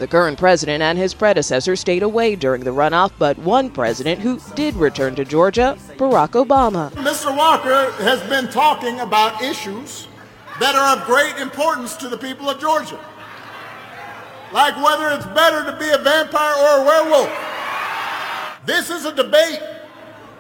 The 0.00 0.08
current 0.08 0.36
president 0.36 0.82
and 0.82 0.98
his 0.98 1.14
predecessor 1.14 1.76
stayed 1.76 2.02
away 2.02 2.34
during 2.34 2.64
the 2.64 2.72
runoff, 2.72 3.12
but 3.18 3.38
one 3.38 3.70
president 3.70 4.20
who 4.20 4.40
did 4.56 4.74
return 4.74 5.14
to 5.14 5.24
Georgia, 5.24 5.78
Barack 5.96 6.32
Obama. 6.32 6.90
Mr. 6.90 7.34
Walker 7.34 7.92
has 8.02 8.20
been 8.28 8.48
talking 8.48 9.00
about 9.00 9.40
issues 9.40 10.08
that 10.60 10.74
are 10.74 10.96
of 10.98 11.06
great 11.06 11.36
importance 11.38 11.96
to 11.96 12.08
the 12.08 12.16
people 12.16 12.48
of 12.48 12.60
Georgia. 12.60 12.98
Like 14.52 14.76
whether 14.76 15.10
it's 15.10 15.26
better 15.26 15.64
to 15.70 15.76
be 15.78 15.88
a 15.90 15.98
vampire 15.98 16.54
or 16.54 16.82
a 16.82 16.84
werewolf. 16.84 17.30
This 18.64 18.90
is 18.90 19.04
a 19.04 19.14
debate 19.14 19.60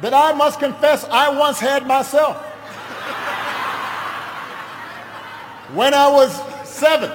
that 0.00 0.14
I 0.14 0.32
must 0.32 0.58
confess 0.58 1.04
I 1.04 1.36
once 1.36 1.58
had 1.58 1.86
myself. 1.86 2.36
When 5.74 5.94
I 5.94 6.08
was 6.08 6.32
seven. 6.68 7.10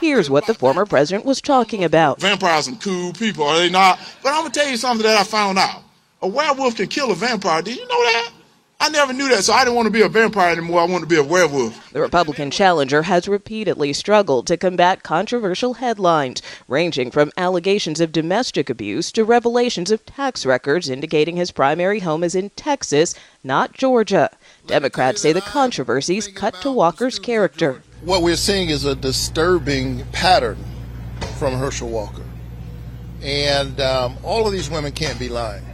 Here's 0.00 0.30
what 0.30 0.46
the 0.46 0.54
former 0.54 0.86
president 0.86 1.24
was 1.24 1.40
talking 1.40 1.82
about. 1.82 2.20
Vampires 2.20 2.68
are 2.68 2.76
cool 2.76 3.12
people, 3.12 3.44
are 3.44 3.58
they 3.58 3.70
not? 3.70 3.98
But 4.22 4.30
I'm 4.30 4.42
gonna 4.42 4.50
tell 4.50 4.68
you 4.68 4.76
something 4.76 5.04
that 5.04 5.16
I 5.16 5.24
found 5.24 5.58
out. 5.58 5.82
A 6.22 6.28
werewolf 6.28 6.76
can 6.76 6.88
kill 6.88 7.10
a 7.10 7.14
vampire. 7.14 7.62
Did 7.62 7.76
you 7.76 7.86
know 7.86 8.04
that? 8.04 8.30
I 8.80 8.90
never 8.90 9.12
knew 9.12 9.28
that, 9.30 9.42
so 9.42 9.52
I 9.52 9.64
didn't 9.64 9.74
want 9.74 9.86
to 9.86 9.90
be 9.90 10.02
a 10.02 10.08
vampire 10.08 10.52
anymore. 10.52 10.80
I 10.80 10.84
want 10.84 11.02
to 11.02 11.08
be 11.08 11.16
a 11.16 11.22
werewolf. 11.22 11.92
The 11.92 12.00
Republican 12.00 12.52
challenger 12.52 13.02
has 13.02 13.26
repeatedly 13.26 13.92
struggled 13.92 14.46
to 14.46 14.56
combat 14.56 15.02
controversial 15.02 15.74
headlines, 15.74 16.42
ranging 16.68 17.10
from 17.10 17.32
allegations 17.36 18.00
of 18.00 18.12
domestic 18.12 18.70
abuse 18.70 19.10
to 19.12 19.24
revelations 19.24 19.90
of 19.90 20.06
tax 20.06 20.46
records 20.46 20.88
indicating 20.88 21.36
his 21.36 21.50
primary 21.50 21.98
home 21.98 22.22
is 22.22 22.36
in 22.36 22.50
Texas, 22.50 23.16
not 23.42 23.74
Georgia. 23.74 24.30
Democrats 24.68 25.22
say 25.22 25.32
the 25.32 25.40
controversies 25.40 26.28
cut 26.28 26.54
to 26.62 26.70
Walker's 26.70 27.18
character. 27.18 27.82
What 28.04 28.22
we're 28.22 28.36
seeing 28.36 28.70
is 28.70 28.84
a 28.84 28.94
disturbing 28.94 30.06
pattern 30.12 30.56
from 31.36 31.54
Herschel 31.54 31.88
Walker. 31.88 32.24
And 33.22 33.80
um, 33.80 34.16
all 34.22 34.46
of 34.46 34.52
these 34.52 34.70
women 34.70 34.92
can't 34.92 35.18
be 35.18 35.28
lying. 35.28 35.64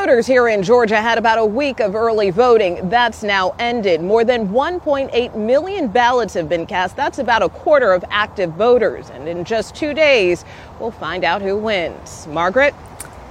Voters 0.00 0.26
here 0.26 0.48
in 0.48 0.62
Georgia 0.62 1.00
had 1.00 1.18
about 1.18 1.38
a 1.38 1.46
week 1.46 1.78
of 1.78 1.94
early 1.94 2.30
voting. 2.30 2.90
That's 2.90 3.22
now 3.22 3.54
ended. 3.60 4.02
More 4.02 4.24
than 4.24 4.48
1.8 4.48 5.36
million 5.36 5.86
ballots 5.88 6.34
have 6.34 6.48
been 6.48 6.66
cast. 6.66 6.96
That's 6.96 7.20
about 7.20 7.42
a 7.42 7.48
quarter 7.48 7.92
of 7.92 8.04
active 8.10 8.52
voters. 8.54 9.08
And 9.10 9.28
in 9.28 9.44
just 9.44 9.74
two 9.74 9.94
days, 9.94 10.44
we'll 10.80 10.90
find 10.90 11.22
out 11.24 11.42
who 11.42 11.56
wins. 11.56 12.26
Margaret? 12.26 12.74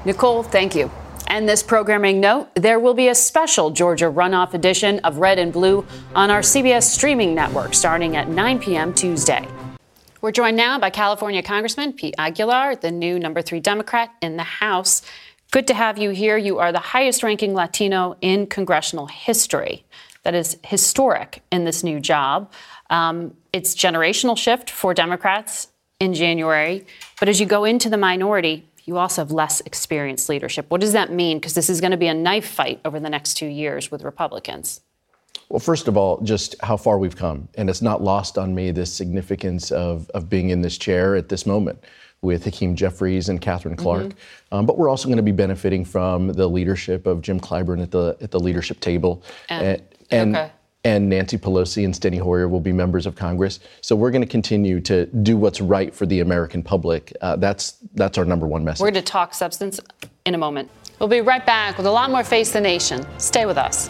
Nikole, 0.05 0.45
thank 0.45 0.73
you. 0.73 0.89
And 1.27 1.47
this 1.47 1.61
programming 1.61 2.21
note 2.21 2.49
there 2.55 2.79
will 2.79 2.95
be 2.95 3.09
a 3.09 3.15
special 3.15 3.69
Georgia 3.69 4.09
runoff 4.09 4.53
edition 4.53 4.99
of 4.99 5.17
Red 5.17 5.39
and 5.39 5.51
Blue 5.51 5.85
on 6.15 6.31
our 6.31 6.41
CBS 6.41 6.83
streaming 6.83 7.35
network 7.35 7.73
starting 7.73 8.15
at 8.15 8.29
9 8.29 8.59
p.m. 8.59 8.93
Tuesday. 8.93 9.45
We're 10.21 10.31
joined 10.31 10.55
now 10.55 10.79
by 10.79 10.89
California 10.89 11.43
Congressman 11.43 11.91
Pete 11.91 12.15
Aguilar, 12.17 12.77
the 12.77 12.91
new 12.91 13.19
number 13.19 13.41
three 13.41 13.59
Democrat 13.59 14.09
in 14.21 14.37
the 14.37 14.43
House. 14.43 15.01
Good 15.53 15.67
to 15.67 15.75
have 15.75 15.99
you 15.99 16.09
here. 16.09 16.35
You 16.35 16.57
are 16.57 16.71
the 16.71 16.79
highest 16.79 17.21
ranking 17.21 17.53
Latino 17.53 18.17
in 18.21 18.47
congressional 18.47 19.05
history. 19.05 19.85
That 20.23 20.33
is 20.33 20.57
historic 20.63 21.43
in 21.51 21.63
this 21.63 21.83
new 21.83 21.99
job. 21.99 22.51
Um, 22.89 23.37
it's 23.53 23.75
generational 23.75 24.35
shift 24.35 24.71
for 24.71 24.95
Democrats 24.95 25.67
in 25.99 26.15
January. 26.15 26.87
But 27.19 27.29
as 27.29 27.39
you 27.39 27.45
go 27.45 27.65
into 27.65 27.87
the 27.87 27.97
minority, 27.97 28.67
you 28.85 28.97
also 28.97 29.21
have 29.21 29.31
less 29.31 29.61
experienced 29.61 30.27
leadership. 30.27 30.65
What 30.71 30.81
does 30.81 30.93
that 30.93 31.11
mean? 31.11 31.37
Because 31.37 31.53
this 31.53 31.69
is 31.69 31.79
going 31.79 31.91
to 31.91 31.97
be 31.97 32.07
a 32.07 32.15
knife 32.15 32.47
fight 32.47 32.81
over 32.83 32.99
the 32.99 33.11
next 33.11 33.35
two 33.35 33.45
years 33.45 33.91
with 33.91 34.01
Republicans. 34.01 34.81
Well, 35.49 35.59
first 35.59 35.87
of 35.87 35.95
all, 35.95 36.19
just 36.21 36.55
how 36.63 36.77
far 36.77 36.97
we've 36.97 37.15
come. 37.15 37.47
And 37.53 37.69
it's 37.69 37.83
not 37.83 38.01
lost 38.01 38.39
on 38.39 38.55
me 38.55 38.71
the 38.71 38.87
significance 38.87 39.71
of, 39.71 40.09
of 40.15 40.29
being 40.31 40.49
in 40.49 40.63
this 40.63 40.79
chair 40.79 41.15
at 41.15 41.29
this 41.29 41.45
moment 41.45 41.83
with 42.23 42.45
Hakeem 42.45 42.75
Jeffries 42.75 43.29
and 43.29 43.41
Katherine 43.41 43.75
Clark. 43.75 44.07
Mm-hmm. 44.07 44.55
Um, 44.55 44.65
but 44.65 44.77
we're 44.77 44.89
also 44.89 45.07
going 45.07 45.17
to 45.17 45.23
be 45.23 45.31
benefiting 45.31 45.85
from 45.85 46.27
the 46.27 46.47
leadership 46.47 47.05
of 47.05 47.21
Jim 47.21 47.39
Clyburn 47.39 47.81
at 47.81 47.91
the 47.91 48.17
at 48.21 48.31
the 48.31 48.39
leadership 48.39 48.79
table. 48.79 49.23
And, 49.49 49.81
and, 50.11 50.35
okay. 50.35 50.51
and 50.83 51.09
Nancy 51.09 51.37
Pelosi 51.37 51.85
and 51.85 51.93
Steny 51.93 52.19
Hoyer 52.19 52.47
will 52.47 52.59
be 52.59 52.71
members 52.71 53.05
of 53.05 53.15
Congress. 53.15 53.59
So 53.81 53.95
we're 53.95 54.11
going 54.11 54.21
to 54.21 54.27
continue 54.27 54.79
to 54.81 55.05
do 55.07 55.37
what's 55.37 55.61
right 55.61 55.93
for 55.93 56.05
the 56.05 56.21
American 56.21 56.63
public. 56.63 57.13
Uh, 57.21 57.35
that's 57.35 57.77
that's 57.95 58.17
our 58.17 58.25
number 58.25 58.47
one 58.47 58.63
message. 58.63 58.81
We're 58.81 58.91
going 58.91 59.03
to 59.03 59.11
talk 59.11 59.33
substance 59.33 59.79
in 60.25 60.35
a 60.35 60.37
moment. 60.37 60.69
We'll 60.99 61.09
be 61.09 61.21
right 61.21 61.45
back 61.45 61.77
with 61.77 61.85
a 61.85 61.91
lot 61.91 62.09
more 62.11 62.23
Face 62.23 62.51
the 62.51 62.61
Nation. 62.61 63.05
Stay 63.17 63.45
with 63.45 63.57
us. 63.57 63.89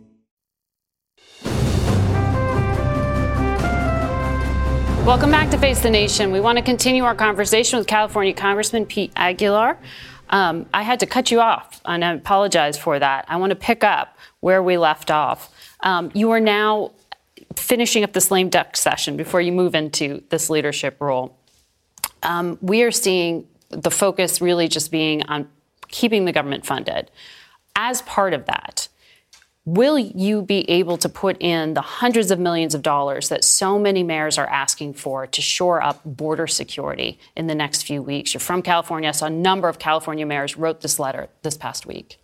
Welcome 5.11 5.31
back 5.31 5.49
to 5.49 5.57
Face 5.57 5.81
the 5.81 5.89
Nation. 5.89 6.31
We 6.31 6.39
want 6.39 6.57
to 6.57 6.63
continue 6.63 7.03
our 7.03 7.13
conversation 7.13 7.77
with 7.77 7.85
California 7.85 8.33
Congressman 8.33 8.85
Pete 8.85 9.11
Aguilar. 9.17 9.77
Um, 10.29 10.67
I 10.73 10.83
had 10.83 11.01
to 11.01 11.05
cut 11.05 11.31
you 11.31 11.41
off, 11.41 11.81
and 11.83 12.05
I 12.05 12.13
apologize 12.13 12.77
for 12.77 12.97
that. 12.97 13.25
I 13.27 13.35
want 13.35 13.49
to 13.49 13.57
pick 13.57 13.83
up 13.83 14.17
where 14.39 14.63
we 14.63 14.77
left 14.77 15.11
off. 15.11 15.53
Um, 15.81 16.11
you 16.13 16.31
are 16.31 16.39
now 16.39 16.93
finishing 17.57 18.05
up 18.05 18.13
this 18.13 18.31
lame 18.31 18.47
duck 18.47 18.77
session 18.77 19.17
before 19.17 19.41
you 19.41 19.51
move 19.51 19.75
into 19.75 20.23
this 20.29 20.49
leadership 20.49 20.95
role. 21.01 21.37
Um, 22.23 22.57
we 22.61 22.83
are 22.83 22.91
seeing 22.91 23.45
the 23.67 23.91
focus 23.91 24.39
really 24.39 24.69
just 24.69 24.91
being 24.91 25.23
on 25.23 25.49
keeping 25.89 26.23
the 26.23 26.31
government 26.31 26.65
funded. 26.65 27.11
As 27.75 28.01
part 28.03 28.33
of 28.33 28.45
that, 28.45 28.87
Will 29.65 29.99
you 29.99 30.41
be 30.41 30.67
able 30.71 30.97
to 30.97 31.07
put 31.07 31.39
in 31.39 31.75
the 31.75 31.81
hundreds 31.81 32.31
of 32.31 32.39
millions 32.39 32.73
of 32.73 32.81
dollars 32.81 33.29
that 33.29 33.43
so 33.43 33.77
many 33.77 34.01
mayors 34.01 34.39
are 34.39 34.47
asking 34.47 34.95
for 34.95 35.27
to 35.27 35.39
shore 35.39 35.83
up 35.83 36.01
border 36.03 36.47
security 36.47 37.19
in 37.35 37.45
the 37.45 37.53
next 37.53 37.83
few 37.83 38.01
weeks? 38.01 38.33
You're 38.33 38.41
from 38.41 38.63
California, 38.63 39.13
so 39.13 39.27
a 39.27 39.29
number 39.29 39.69
of 39.69 39.77
California 39.77 40.25
mayors 40.25 40.57
wrote 40.57 40.81
this 40.81 40.97
letter 40.97 41.29
this 41.43 41.57
past 41.57 41.85
week. 41.85 42.17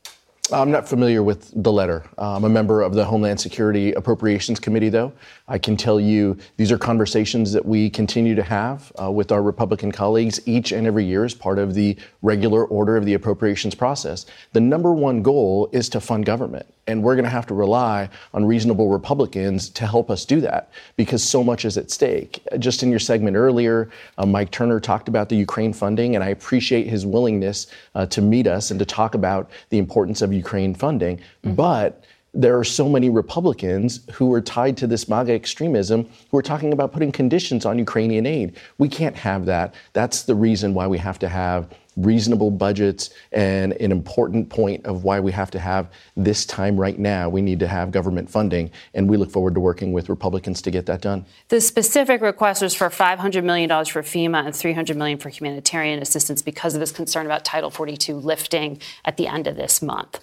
I'm 0.52 0.72
not 0.72 0.90
familiar 0.90 1.22
with 1.22 1.52
the 1.62 1.72
letter. 1.72 2.10
I'm 2.18 2.44
a 2.44 2.50
member 2.50 2.82
of 2.82 2.96
the 2.96 3.06
Homeland 3.06 3.40
Security 3.40 3.92
Appropriations 3.92 4.60
Committee, 4.60 4.90
though. 4.90 5.14
I 5.48 5.60
can 5.60 5.78
tell 5.78 6.00
you 6.00 6.38
these 6.56 6.72
are 6.72 6.78
conversations 6.80 7.52
that 7.52 7.64
we 7.64 7.92
continue 7.92 8.34
to 8.34 8.44
have 8.44 8.92
uh, 9.00 9.12
with 9.12 9.32
our 9.32 9.44
Republican 9.44 9.92
colleagues 9.92 10.40
each 10.48 10.72
and 10.72 10.88
every 10.88 11.06
year 11.06 11.24
as 11.24 11.36
part 11.36 11.60
of 11.60 11.76
the 11.76 11.98
regular 12.24 12.66
order 12.66 12.98
of 12.98 13.06
the 13.06 13.14
appropriations 13.14 13.76
process. 13.76 14.26
The 14.54 14.62
number 14.62 14.92
one 14.92 15.22
goal 15.22 15.70
is 15.72 15.88
to 15.90 16.02
fund 16.02 16.26
government. 16.26 16.66
And 16.88 17.04
we're 17.04 17.16
going 17.16 17.26
to 17.26 17.30
have 17.30 17.46
to 17.48 17.54
rely 17.54 18.10
on 18.34 18.46
reasonable 18.46 18.90
Republicans 18.90 19.70
to 19.72 19.86
help 19.86 20.10
us 20.10 20.26
do 20.26 20.40
that 20.42 20.72
because 20.96 21.24
so 21.24 21.44
much 21.44 21.66
is 21.66 21.78
at 21.78 21.92
stake. 21.92 22.42
Just 22.60 22.82
in 22.82 22.90
your 22.90 23.00
segment 23.00 23.36
earlier, 23.36 23.90
uh, 24.18 24.26
Mike 24.26 24.52
Turner 24.52 24.80
talked 24.80 25.10
about 25.10 25.28
the 25.30 25.36
Ukraine 25.36 25.74
funding, 25.74 26.16
and 26.16 26.24
I 26.24 26.30
appreciate 26.30 26.88
his 26.88 27.06
willingness 27.06 27.68
uh, 27.96 28.06
to 28.08 28.22
meet 28.22 28.48
us 28.48 28.72
and 28.72 28.80
to 28.80 28.86
talk 28.86 29.16
about 29.16 29.52
the 29.70 29.78
importance 29.78 30.22
of 30.22 30.32
Ukraine 30.32 30.74
funding. 30.74 31.18
Mm-hmm. 31.18 31.56
But 31.56 32.06
there 32.34 32.58
are 32.58 32.64
so 32.64 32.88
many 32.88 33.10
Republicans 33.10 34.02
who 34.14 34.32
are 34.32 34.42
tied 34.42 34.78
to 34.78 34.88
this 34.88 35.10
MAGA 35.10 35.34
extremism 35.34 36.08
who 36.30 36.38
are 36.38 36.44
talking 36.44 36.72
about 36.72 36.92
putting 36.92 37.12
conditions 37.12 37.66
on 37.66 37.80
Ukrainian 37.80 38.26
aid. 38.26 38.56
We 38.78 38.88
can't 38.88 39.16
have 39.16 39.46
that. 39.48 39.74
That's 39.94 40.24
the 40.24 40.36
reason 40.36 40.74
why 40.74 40.88
we 40.88 41.00
have 41.00 41.18
to 41.20 41.28
have 41.28 41.68
reasonable 41.98 42.52
budgets, 42.52 43.10
and 43.32 43.74
an 43.74 43.92
important 43.92 44.50
point 44.50 44.86
of 44.86 45.04
why 45.04 45.20
we 45.20 45.32
have 45.32 45.52
to 45.52 45.60
have 45.60 45.92
this 46.16 46.46
time 46.46 46.80
right 46.80 46.98
now. 46.98 47.28
We 47.28 47.42
need 47.42 47.60
to 47.60 47.68
have 47.68 47.92
government 47.92 48.30
funding, 48.30 48.72
and 48.94 49.10
we 49.10 49.18
look 49.18 49.32
forward 49.32 49.56
to 49.56 49.60
working 49.60 49.92
with 49.92 50.08
Republicans 50.08 50.62
to 50.62 50.72
get 50.72 50.86
that 50.86 51.02
done. 51.02 51.26
The 51.50 51.60
specific 51.60 52.22
request 52.22 52.62
was 52.62 52.74
for 52.74 52.90
$500 52.90 53.44
million 53.44 53.70
for 53.86 54.04
FEMA 54.04 54.46
and 54.46 54.56
300 54.56 54.96
million 54.96 55.18
for 55.18 55.30
humanitarian 55.30 56.02
assistance 56.02 56.42
because 56.42 56.76
of 56.76 56.80
this 56.80 56.92
concern 56.92 57.26
about 57.26 57.44
Title 57.44 57.70
42 57.70 58.16
lifting 58.16 58.80
at 59.04 59.18
the 59.18 59.28
end 59.28 59.48
of 59.48 59.56
this 59.56 59.82
month. 59.82 60.20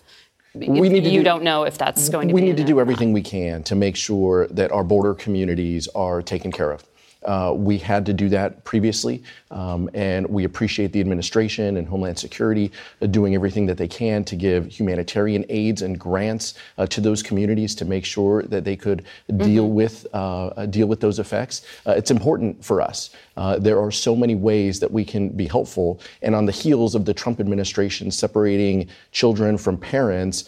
We 0.55 0.89
need 0.89 1.05
you 1.05 1.19
do, 1.19 1.25
not 1.25 1.43
know 1.43 1.65
if 1.65 1.77
that's 1.77 2.09
going 2.09 2.29
to 2.29 2.35
we 2.35 2.41
need 2.41 2.57
to 2.59 2.65
do 2.65 2.79
everything 2.79 3.13
we 3.13 3.23
can 3.23 3.65
to 3.65 3.75
make 3.75 3.97
sure 3.97 4.47
that 4.49 4.71
our 4.71 4.85
border 4.85 5.13
communities 5.13 5.89
are 5.97 6.23
taken 6.23 6.53
care 6.53 6.71
of. 6.71 6.85
Uh, 7.25 7.53
we 7.57 7.79
had 7.79 8.05
to 8.07 8.13
do 8.13 8.29
that 8.29 8.65
previously, 8.65 9.23
um, 9.51 9.89
and 9.95 10.27
we 10.27 10.45
appreciate 10.45 10.93
the 10.93 11.01
administration 11.01 11.77
and 11.77 11.89
Homeland 11.89 12.19
Security 12.19 12.71
uh, 13.03 13.07
doing 13.07 13.35
everything 13.35 13.67
that 13.67 13.79
they 13.79 13.89
can 13.89 14.25
to 14.25 14.37
give 14.37 14.67
humanitarian 14.67 15.45
aids 15.49 15.83
and 15.83 15.99
grants 15.99 16.55
uh, 16.79 16.87
to 16.87 17.01
those 17.01 17.23
communities 17.23 17.75
to 17.77 17.85
make 17.85 18.05
sure 18.05 18.43
that 18.45 18.65
they 18.65 18.77
could 18.77 19.05
mm-hmm. 19.31 19.45
deal 19.45 19.71
with 19.71 20.07
uh, 20.15 20.47
uh, 20.47 20.67
deal 20.67 20.87
with 20.87 21.01
those 21.01 21.19
effects. 21.19 21.65
Uh, 21.87 21.93
it's 21.93 22.11
important 22.11 22.65
for 22.65 22.81
us. 22.81 23.11
There 23.59 23.81
are 23.81 23.91
so 23.91 24.17
many 24.17 24.35
ways 24.35 24.81
that 24.81 24.91
we 24.91 25.05
can 25.05 25.29
be 25.31 25.47
helpful, 25.47 26.01
and 26.23 26.35
on 26.35 26.47
the 26.47 26.53
heels 26.53 26.95
of 26.95 27.05
the 27.05 27.15
Trump 27.15 27.41
administration 27.41 28.11
separating 28.11 28.89
children 29.13 29.59
from 29.59 29.77
parents, 29.77 30.45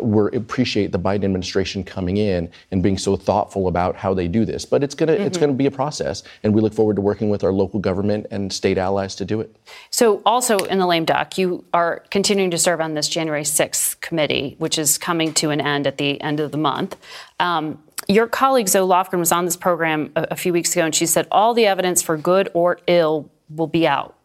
we 0.00 0.28
appreciate 0.36 0.92
the 0.92 0.98
Biden 0.98 1.24
administration 1.24 1.84
coming 1.84 2.16
in 2.16 2.50
and 2.70 2.82
being 2.82 2.98
so 2.98 3.16
thoughtful 3.16 3.68
about 3.68 3.96
how 3.96 4.14
they 4.14 4.28
do 4.28 4.44
this. 4.44 4.64
But 4.64 4.82
it's 4.82 4.94
gonna 4.94 5.12
mm-hmm. 5.12 5.22
it's 5.22 5.38
gonna 5.38 5.52
be 5.52 5.66
a 5.66 5.70
process 5.70 5.92
process. 6.02 6.22
And 6.42 6.54
we 6.54 6.60
look 6.60 6.72
forward 6.72 6.96
to 6.96 7.02
working 7.02 7.28
with 7.28 7.44
our 7.44 7.52
local 7.52 7.80
government 7.80 8.26
and 8.30 8.52
state 8.52 8.78
allies 8.78 9.14
to 9.16 9.24
do 9.24 9.40
it. 9.40 9.54
So, 9.90 10.22
also 10.24 10.58
in 10.58 10.78
the 10.78 10.86
lame 10.86 11.04
duck, 11.04 11.38
you 11.38 11.64
are 11.72 12.04
continuing 12.10 12.50
to 12.50 12.58
serve 12.58 12.80
on 12.80 12.94
this 12.94 13.08
January 13.08 13.42
6th 13.42 14.00
committee, 14.00 14.56
which 14.58 14.78
is 14.78 14.98
coming 14.98 15.34
to 15.34 15.50
an 15.50 15.60
end 15.60 15.86
at 15.86 15.98
the 15.98 16.20
end 16.20 16.40
of 16.40 16.52
the 16.52 16.58
month. 16.58 16.96
Um, 17.40 17.82
your 18.08 18.26
colleague 18.26 18.68
Zoe 18.68 18.86
Lofgren 18.86 19.18
was 19.18 19.32
on 19.32 19.44
this 19.44 19.56
program 19.56 20.12
a, 20.16 20.28
a 20.32 20.36
few 20.36 20.52
weeks 20.52 20.72
ago, 20.72 20.84
and 20.84 20.94
she 20.94 21.06
said 21.06 21.26
all 21.30 21.54
the 21.54 21.66
evidence 21.66 22.02
for 22.02 22.16
good 22.16 22.50
or 22.54 22.78
ill 22.86 23.30
will 23.48 23.66
be 23.66 23.86
out 23.86 24.16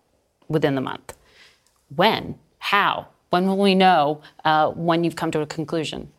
within 0.47 0.75
the 0.75 0.81
month. 0.81 1.13
When? 1.95 2.37
How? 2.59 3.07
When 3.29 3.47
will 3.47 3.57
we 3.57 3.75
know 3.75 4.21
uh, 4.45 4.69
when 4.71 5.03
you've 5.03 5.15
come 5.15 5.31
to 5.31 5.41
a 5.41 5.45
conclusion? 5.45 6.11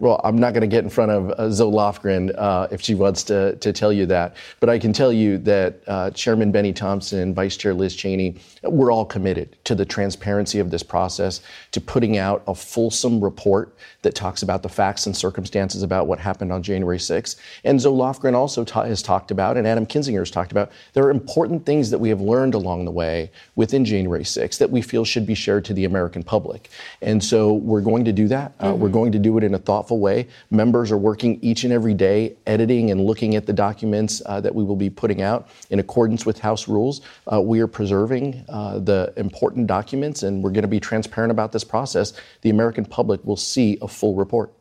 Well, 0.00 0.20
I'm 0.22 0.38
not 0.38 0.52
going 0.52 0.60
to 0.60 0.68
get 0.68 0.84
in 0.84 0.90
front 0.90 1.10
of 1.10 1.30
uh, 1.32 1.50
Zoe 1.50 1.72
Lofgren 1.72 2.32
uh, 2.38 2.68
if 2.70 2.80
she 2.80 2.94
wants 2.94 3.24
to, 3.24 3.56
to 3.56 3.72
tell 3.72 3.92
you 3.92 4.06
that. 4.06 4.36
But 4.60 4.70
I 4.70 4.78
can 4.78 4.92
tell 4.92 5.12
you 5.12 5.38
that 5.38 5.80
uh, 5.88 6.10
Chairman 6.12 6.52
Benny 6.52 6.72
Thompson, 6.72 7.34
Vice 7.34 7.56
Chair 7.56 7.74
Liz 7.74 7.96
Cheney, 7.96 8.36
we're 8.62 8.92
all 8.92 9.04
committed 9.04 9.56
to 9.64 9.74
the 9.74 9.84
transparency 9.84 10.60
of 10.60 10.70
this 10.70 10.84
process, 10.84 11.40
to 11.72 11.80
putting 11.80 12.16
out 12.16 12.44
a 12.46 12.54
fulsome 12.54 13.20
report 13.20 13.76
that 14.02 14.14
talks 14.14 14.44
about 14.44 14.62
the 14.62 14.68
facts 14.68 15.06
and 15.06 15.16
circumstances 15.16 15.82
about 15.82 16.06
what 16.06 16.20
happened 16.20 16.52
on 16.52 16.62
January 16.62 16.98
6th. 16.98 17.34
And 17.64 17.80
Zoe 17.80 17.98
Lofgren 17.98 18.34
also 18.34 18.62
ta- 18.62 18.84
has 18.84 19.02
talked 19.02 19.32
about, 19.32 19.56
and 19.56 19.66
Adam 19.66 19.84
Kinzinger 19.84 20.20
has 20.20 20.30
talked 20.30 20.52
about, 20.52 20.70
there 20.92 21.02
are 21.04 21.10
important 21.10 21.66
things 21.66 21.90
that 21.90 21.98
we 21.98 22.08
have 22.08 22.20
learned 22.20 22.54
along 22.54 22.84
the 22.84 22.92
way 22.92 23.32
within 23.56 23.84
January 23.84 24.22
6th 24.22 24.58
that 24.58 24.70
we 24.70 24.80
feel 24.80 25.04
should 25.04 25.26
be 25.26 25.34
shared 25.34 25.64
to 25.64 25.74
the 25.74 25.84
American 25.84 26.22
public. 26.22 26.70
And 27.02 27.22
so 27.22 27.54
we're 27.54 27.80
going 27.80 28.04
to 28.04 28.12
do 28.12 28.28
that. 28.28 28.52
Uh, 28.60 28.68
mm-hmm. 28.68 28.80
We're 28.80 28.90
going 28.90 29.10
to 29.10 29.18
do 29.18 29.36
it 29.38 29.42
in 29.42 29.54
a 29.54 29.58
thoughtful 29.58 29.87
thoughtful 29.88 30.00
way. 30.00 30.28
Members 30.50 30.92
are 30.92 30.98
working 30.98 31.38
each 31.40 31.64
and 31.64 31.72
every 31.72 31.94
day, 31.94 32.36
editing 32.46 32.90
and 32.90 33.00
looking 33.00 33.36
at 33.36 33.46
the 33.46 33.52
documents 33.52 34.20
uh, 34.26 34.40
that 34.40 34.54
we 34.54 34.62
will 34.62 34.76
be 34.76 34.90
putting 34.90 35.22
out 35.22 35.48
in 35.70 35.78
accordance 35.78 36.26
with 36.26 36.38
House 36.38 36.68
rules. 36.68 37.00
Uh, 37.32 37.40
we 37.40 37.60
are 37.60 37.66
preserving 37.66 38.44
uh, 38.48 38.78
the 38.78 39.12
important 39.16 39.66
documents, 39.66 40.22
and 40.22 40.42
we're 40.42 40.50
going 40.50 40.62
to 40.62 40.68
be 40.68 40.80
transparent 40.80 41.30
about 41.30 41.52
this 41.52 41.64
process. 41.64 42.12
The 42.42 42.50
American 42.50 42.84
public 42.84 43.24
will 43.24 43.36
see 43.36 43.78
a 43.80 43.88
full 43.88 44.14
report. 44.14 44.52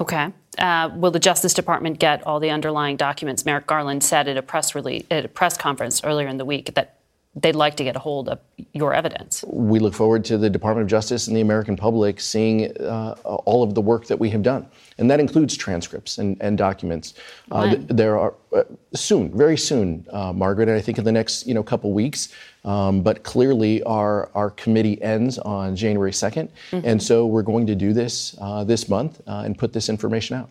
Okay. 0.00 0.32
Uh, 0.56 0.90
will 0.94 1.10
the 1.10 1.20
Justice 1.20 1.54
Department 1.54 1.98
get 1.98 2.26
all 2.26 2.40
the 2.40 2.50
underlying 2.50 2.96
documents? 2.96 3.44
Merrick 3.44 3.66
Garland 3.66 4.02
said 4.02 4.26
at 4.28 4.36
a 4.36 4.42
press 4.42 4.74
release, 4.74 5.04
at 5.10 5.24
a 5.24 5.28
press 5.28 5.56
conference 5.56 6.02
earlier 6.02 6.28
in 6.28 6.38
the 6.38 6.44
week 6.44 6.74
that 6.74 6.97
they'd 7.36 7.54
like 7.54 7.76
to 7.76 7.84
get 7.84 7.94
a 7.94 7.98
hold 7.98 8.28
of 8.28 8.40
your 8.72 8.94
evidence. 8.94 9.44
We 9.46 9.78
look 9.78 9.94
forward 9.94 10.24
to 10.26 10.38
the 10.38 10.50
Department 10.50 10.84
of 10.84 10.90
Justice 10.90 11.28
and 11.28 11.36
the 11.36 11.40
American 11.40 11.76
public 11.76 12.20
seeing 12.20 12.76
uh, 12.78 13.14
all 13.22 13.62
of 13.62 13.74
the 13.74 13.80
work 13.80 14.06
that 14.06 14.18
we 14.18 14.30
have 14.30 14.42
done. 14.42 14.66
And 14.98 15.10
that 15.10 15.20
includes 15.20 15.56
transcripts 15.56 16.18
and, 16.18 16.36
and 16.40 16.58
documents. 16.58 17.14
Uh, 17.50 17.74
th- 17.74 17.86
there 17.88 18.18
are 18.18 18.34
uh, 18.52 18.64
soon, 18.94 19.36
very 19.36 19.56
soon, 19.56 20.06
uh, 20.10 20.32
Margaret, 20.32 20.68
and 20.68 20.76
I 20.76 20.80
think 20.80 20.98
in 20.98 21.04
the 21.04 21.12
next 21.12 21.46
you 21.46 21.54
know 21.54 21.62
couple 21.62 21.92
weeks. 21.92 22.34
Um, 22.64 23.02
but 23.02 23.22
clearly, 23.22 23.82
our, 23.84 24.30
our 24.34 24.50
committee 24.50 25.00
ends 25.00 25.38
on 25.38 25.76
January 25.76 26.10
2nd. 26.10 26.50
Mm-hmm. 26.70 26.86
And 26.86 27.02
so 27.02 27.26
we're 27.26 27.42
going 27.42 27.66
to 27.68 27.74
do 27.74 27.92
this 27.92 28.36
uh, 28.40 28.64
this 28.64 28.88
month 28.88 29.20
uh, 29.26 29.42
and 29.44 29.56
put 29.56 29.72
this 29.72 29.88
information 29.88 30.36
out. 30.36 30.50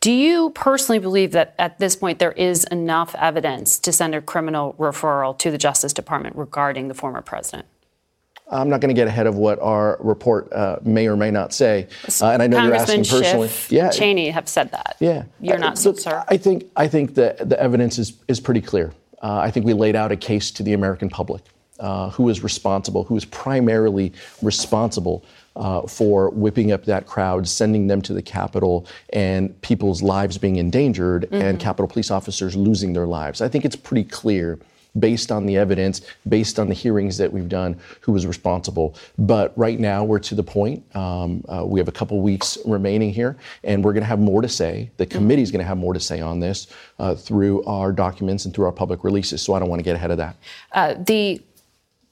Do 0.00 0.12
you 0.12 0.50
personally 0.50 0.98
believe 0.98 1.32
that 1.32 1.54
at 1.58 1.78
this 1.78 1.96
point 1.96 2.18
there 2.18 2.32
is 2.32 2.64
enough 2.64 3.14
evidence 3.18 3.78
to 3.80 3.92
send 3.92 4.14
a 4.14 4.20
criminal 4.20 4.74
referral 4.78 5.36
to 5.38 5.50
the 5.50 5.58
Justice 5.58 5.92
Department 5.92 6.36
regarding 6.36 6.88
the 6.88 6.94
former 6.94 7.20
president? 7.20 7.66
I'm 8.50 8.68
not 8.68 8.80
going 8.80 8.88
to 8.88 8.94
get 8.94 9.06
ahead 9.06 9.26
of 9.26 9.36
what 9.36 9.60
our 9.60 9.96
report 10.00 10.52
uh, 10.52 10.78
may 10.82 11.06
or 11.06 11.16
may 11.16 11.30
not 11.30 11.52
say, 11.52 11.86
uh, 12.20 12.30
and 12.30 12.42
I 12.42 12.46
know 12.48 12.62
you're 12.64 12.74
asking 12.74 13.04
personally. 13.04 13.48
Schiff, 13.48 13.70
yeah, 13.70 13.90
Cheney 13.90 14.30
have 14.30 14.48
said 14.48 14.72
that. 14.72 14.96
Yeah, 14.98 15.24
you're 15.40 15.58
not, 15.58 15.84
Look, 15.84 16.00
sir. 16.00 16.24
I 16.26 16.36
think 16.36 16.64
I 16.76 16.88
think 16.88 17.14
the 17.14 17.36
the 17.40 17.60
evidence 17.60 17.98
is 17.98 18.14
is 18.26 18.40
pretty 18.40 18.60
clear. 18.60 18.92
Uh, 19.22 19.38
I 19.38 19.50
think 19.50 19.66
we 19.66 19.72
laid 19.72 19.94
out 19.94 20.10
a 20.10 20.16
case 20.16 20.50
to 20.52 20.62
the 20.62 20.72
American 20.72 21.08
public, 21.08 21.42
uh, 21.78 22.10
who 22.10 22.28
is 22.28 22.42
responsible, 22.42 23.04
who 23.04 23.16
is 23.16 23.24
primarily 23.26 24.12
responsible 24.42 25.24
uh, 25.56 25.82
for 25.82 26.30
whipping 26.30 26.72
up 26.72 26.84
that 26.84 27.06
crowd, 27.06 27.46
sending 27.46 27.86
them 27.86 28.00
to 28.02 28.12
the 28.12 28.22
Capitol, 28.22 28.86
and 29.12 29.60
people's 29.62 30.02
lives 30.02 30.38
being 30.38 30.56
endangered, 30.56 31.24
mm-hmm. 31.24 31.34
and 31.34 31.60
Capitol 31.60 31.88
police 31.88 32.10
officers 32.10 32.56
losing 32.56 32.92
their 32.92 33.06
lives. 33.06 33.40
I 33.40 33.48
think 33.48 33.64
it's 33.64 33.76
pretty 33.76 34.04
clear 34.04 34.58
based 34.98 35.30
on 35.30 35.46
the 35.46 35.56
evidence, 35.56 36.02
based 36.28 36.58
on 36.58 36.68
the 36.68 36.74
hearings 36.74 37.16
that 37.18 37.32
we've 37.32 37.48
done, 37.48 37.78
who 38.00 38.12
was 38.12 38.26
responsible. 38.26 38.96
But 39.18 39.56
right 39.56 39.78
now, 39.78 40.04
we're 40.04 40.18
to 40.20 40.34
the 40.34 40.42
point. 40.42 40.84
Um, 40.96 41.44
uh, 41.48 41.64
we 41.64 41.78
have 41.78 41.88
a 41.88 41.92
couple 41.92 42.20
weeks 42.20 42.58
remaining 42.64 43.12
here, 43.12 43.36
and 43.62 43.84
we're 43.84 43.92
going 43.92 44.02
to 44.02 44.08
have 44.08 44.18
more 44.18 44.42
to 44.42 44.48
say. 44.48 44.90
The 44.96 45.06
mm-hmm. 45.06 45.18
committee 45.18 45.42
is 45.42 45.50
going 45.50 45.60
to 45.60 45.68
have 45.68 45.78
more 45.78 45.94
to 45.94 46.00
say 46.00 46.20
on 46.20 46.40
this 46.40 46.68
uh, 46.98 47.14
through 47.14 47.64
our 47.64 47.92
documents 47.92 48.44
and 48.44 48.54
through 48.54 48.66
our 48.66 48.72
public 48.72 49.04
releases. 49.04 49.42
So 49.42 49.54
I 49.54 49.58
don't 49.58 49.68
want 49.68 49.80
to 49.80 49.84
get 49.84 49.96
ahead 49.96 50.10
of 50.10 50.18
that. 50.18 50.36
Uh, 50.72 50.94
the 50.98 51.40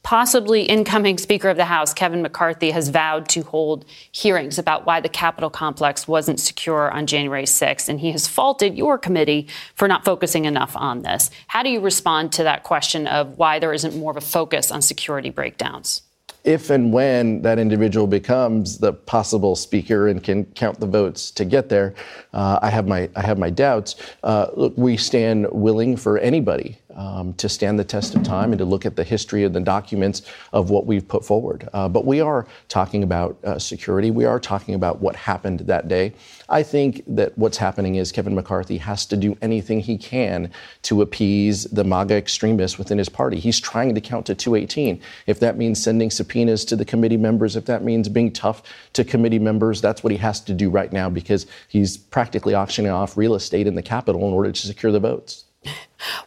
possibly 0.09 0.63
incoming 0.63 1.19
Speaker 1.19 1.51
of 1.51 1.59
the 1.59 1.67
House, 1.67 1.93
Kevin 1.93 2.23
McCarthy, 2.23 2.71
has 2.71 2.89
vowed 2.89 3.29
to 3.29 3.43
hold 3.43 3.85
hearings 4.11 4.59
about 4.59 4.87
why 4.87 5.03
the 5.03 5.09
Capitol 5.11 5.51
complex 5.51 6.09
wasn't 6.09 6.41
secure 6.41 6.91
on 6.91 7.07
January 7.07 7.45
6th, 7.45 7.91
and 7.91 8.01
he 8.01 8.11
has 8.13 8.27
faulted 8.27 8.75
your 8.75 8.97
committee 8.97 9.47
for 9.75 9.87
not 9.87 10.07
focusing 10.07 10.47
enough 10.47 10.75
on 10.75 11.03
this. 11.03 11.31
How 11.47 11.63
do 11.63 11.69
you 11.69 11.81
respond 11.81 12.33
to 12.33 12.45
that 12.45 12.63
question 12.63 13.07
of 13.07 13.37
why 13.37 13.59
there 13.59 13.75
isn't 13.75 13.97
more 13.97 14.13
of 14.13 14.17
a 14.17 14.23
focus 14.23 14.73
on 14.73 14.81
security 14.81 15.29
breakdowns? 15.29 16.01
if 16.45 16.71
and 16.71 16.93
when 16.95 17.43
that 17.43 17.59
individual 17.59 18.07
becomes 18.07 18.79
the 18.79 18.93
possible 18.93 19.55
speaker 19.55 20.09
and 20.09 20.25
can 20.25 20.47
count 20.55 20.81
the 20.81 20.87
votes 20.87 21.31
to 21.33 21.45
get 21.45 21.69
there, 21.69 21.95
uh, 22.33 22.59
I 22.63 22.71
have 22.71 22.87
my 22.87 23.11
I 23.15 23.23
have 23.23 23.39
my 23.39 23.51
doubts. 23.51 23.97
Uh, 24.23 24.47
look, 24.55 24.73
we 24.79 24.97
stand 24.97 25.47
willing 25.53 25.97
for 25.97 26.17
anybody 26.19 26.79
um, 26.95 27.35
to 27.35 27.49
stand 27.49 27.79
the 27.79 27.85
test 27.85 28.15
of 28.15 28.23
time 28.23 28.53
and 28.53 28.59
to 28.59 28.65
look 28.65 28.87
at 28.87 28.97
the 28.97 29.05
history 29.05 29.45
of 29.45 29.53
the 29.53 29.61
documents 29.61 30.23
of 30.53 30.71
what 30.71 30.87
we've 30.87 31.07
put 31.07 31.25
forward. 31.25 31.69
Uh, 31.73 31.89
but 31.89 32.05
we 32.05 32.21
are 32.21 32.47
talking 32.69 33.03
about 33.03 33.37
uh, 33.45 33.59
security. 33.59 34.11
We 34.11 34.25
are 34.25 34.41
talking 34.41 34.75
about 34.75 35.01
what 35.01 35.17
happened 35.17 35.61
that 35.61 35.89
day. 35.89 36.15
I 36.49 36.63
think 36.63 37.03
that 37.07 37.37
what's 37.37 37.59
happening 37.59 37.97
is 37.97 38.11
Kevin 38.11 38.35
McCarthy 38.35 38.79
has 38.79 39.05
to 39.07 39.17
do 39.17 39.37
anything 39.43 39.81
he 39.81 39.99
can 39.99 40.51
to 40.83 41.03
appease 41.03 41.65
the 41.65 41.85
MAGA 41.85 42.15
extremists 42.15 42.79
within 42.79 42.99
his 42.99 43.09
party. 43.09 43.39
He's 43.39 43.61
trying 43.61 43.95
to 43.95 44.01
count 44.01 44.27
to 44.27 44.35
218. 44.35 45.01
If 45.27 45.41
that 45.41 45.59
means 45.59 45.83
sending 45.83 46.11
subpoenas 46.11 46.65
to 46.67 46.77
the 46.77 46.85
committee 46.85 47.17
members, 47.17 47.57
if 47.57 47.67
that 47.67 47.85
means 47.85 48.09
being 48.09 48.33
tough 48.33 48.63
to 48.95 49.05
committee 49.05 49.39
members, 49.39 49.81
that's 49.81 50.03
what 50.03 50.11
he 50.11 50.17
has 50.19 50.41
to 50.43 50.55
do 50.55 50.71
right 50.71 50.93
now 50.93 51.11
because 51.11 51.47
he's 51.69 51.97
practically 51.97 52.55
auctioning 52.55 52.91
off 52.91 53.17
real 53.17 53.35
estate 53.35 53.67
in 53.67 53.75
the 53.75 53.83
Capitol 53.83 54.27
in 54.27 54.33
order 54.33 54.51
to 54.51 54.67
secure 54.67 54.93
the 54.93 55.01
votes. 55.01 55.45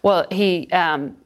Well, 0.01 0.27
he 0.31 0.69
um, 0.71 1.17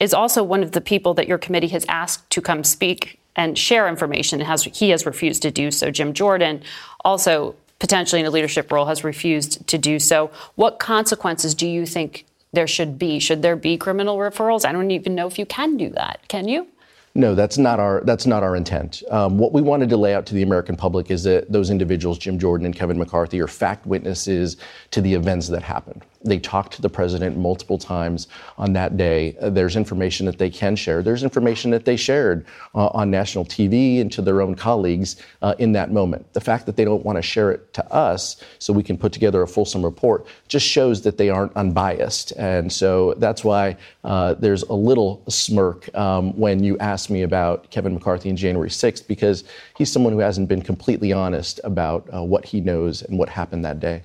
is 0.00 0.14
also 0.14 0.42
one 0.42 0.62
of 0.62 0.72
the 0.72 0.80
people 0.80 1.14
that 1.14 1.28
your 1.28 1.38
committee 1.38 1.68
has 1.68 1.84
asked 1.88 2.28
to 2.30 2.40
come 2.40 2.64
speak 2.64 3.18
and 3.36 3.58
share 3.58 3.88
information. 3.88 4.40
Has, 4.40 4.64
he 4.64 4.90
has 4.90 5.06
refused 5.06 5.42
to 5.42 5.50
do 5.50 5.70
so. 5.70 5.90
Jim 5.90 6.12
Jordan 6.12 6.62
also 7.04 7.56
potentially 7.78 8.20
in 8.20 8.26
a 8.26 8.30
leadership 8.30 8.72
role, 8.72 8.86
has 8.86 9.04
refused 9.04 9.66
to 9.66 9.76
do 9.76 9.98
so. 9.98 10.30
What 10.54 10.78
consequences 10.78 11.54
do 11.54 11.66
you 11.66 11.86
think 11.86 12.24
there 12.52 12.66
should 12.66 12.98
be? 12.98 13.18
Should 13.18 13.42
there 13.42 13.56
be 13.56 13.76
criminal 13.76 14.16
referrals? 14.16 14.64
I 14.64 14.72
don't 14.72 14.90
even 14.90 15.14
know 15.14 15.26
if 15.26 15.38
you 15.38 15.46
can 15.46 15.76
do 15.76 15.90
that. 15.90 16.20
Can 16.28 16.48
you? 16.48 16.68
No, 17.16 17.36
that's 17.36 17.58
not 17.58 17.78
our 17.78 18.00
that's 18.00 18.26
not 18.26 18.42
our 18.42 18.56
intent. 18.56 19.04
Um, 19.08 19.38
what 19.38 19.52
we 19.52 19.62
wanted 19.62 19.88
to 19.90 19.96
lay 19.96 20.14
out 20.14 20.26
to 20.26 20.34
the 20.34 20.42
American 20.42 20.74
public 20.74 21.12
is 21.12 21.22
that 21.22 21.50
those 21.50 21.70
individuals, 21.70 22.18
Jim 22.18 22.40
Jordan 22.40 22.66
and 22.66 22.74
Kevin 22.74 22.98
McCarthy, 22.98 23.40
are 23.40 23.46
fact 23.46 23.86
witnesses 23.86 24.56
to 24.90 25.00
the 25.00 25.14
events 25.14 25.46
that 25.48 25.62
happened. 25.62 26.04
They 26.24 26.38
talked 26.38 26.72
to 26.72 26.82
the 26.82 26.88
president 26.88 27.36
multiple 27.36 27.78
times 27.78 28.28
on 28.56 28.72
that 28.72 28.96
day. 28.96 29.36
Uh, 29.40 29.50
there's 29.50 29.76
information 29.76 30.26
that 30.26 30.38
they 30.38 30.50
can 30.50 30.74
share. 30.74 31.02
There's 31.02 31.22
information 31.22 31.70
that 31.70 31.84
they 31.84 31.96
shared 31.96 32.46
uh, 32.74 32.86
on 32.88 33.10
national 33.10 33.44
TV 33.44 34.00
and 34.00 34.10
to 34.12 34.22
their 34.22 34.40
own 34.40 34.54
colleagues 34.54 35.16
uh, 35.42 35.54
in 35.58 35.72
that 35.72 35.92
moment. 35.92 36.32
The 36.32 36.40
fact 36.40 36.66
that 36.66 36.76
they 36.76 36.84
don't 36.84 37.04
want 37.04 37.16
to 37.16 37.22
share 37.22 37.52
it 37.52 37.72
to 37.74 37.92
us 37.92 38.42
so 38.58 38.72
we 38.72 38.82
can 38.82 38.96
put 38.96 39.12
together 39.12 39.42
a 39.42 39.46
fulsome 39.46 39.84
report 39.84 40.26
just 40.48 40.66
shows 40.66 41.02
that 41.02 41.18
they 41.18 41.28
aren't 41.28 41.54
unbiased. 41.56 42.32
And 42.32 42.72
so 42.72 43.14
that's 43.18 43.44
why 43.44 43.76
uh, 44.02 44.34
there's 44.34 44.62
a 44.64 44.74
little 44.74 45.22
smirk 45.28 45.94
um, 45.94 46.36
when 46.38 46.64
you 46.64 46.78
ask 46.78 47.03
me 47.10 47.22
about 47.22 47.70
Kevin 47.70 47.94
McCarthy 47.94 48.28
and 48.28 48.38
January 48.38 48.70
6th, 48.70 49.06
because 49.06 49.44
he's 49.76 49.90
someone 49.90 50.12
who 50.12 50.20
hasn't 50.20 50.48
been 50.48 50.62
completely 50.62 51.12
honest 51.12 51.60
about 51.64 52.08
uh, 52.12 52.22
what 52.22 52.44
he 52.44 52.60
knows 52.60 53.02
and 53.02 53.18
what 53.18 53.28
happened 53.28 53.64
that 53.64 53.80
day. 53.80 54.02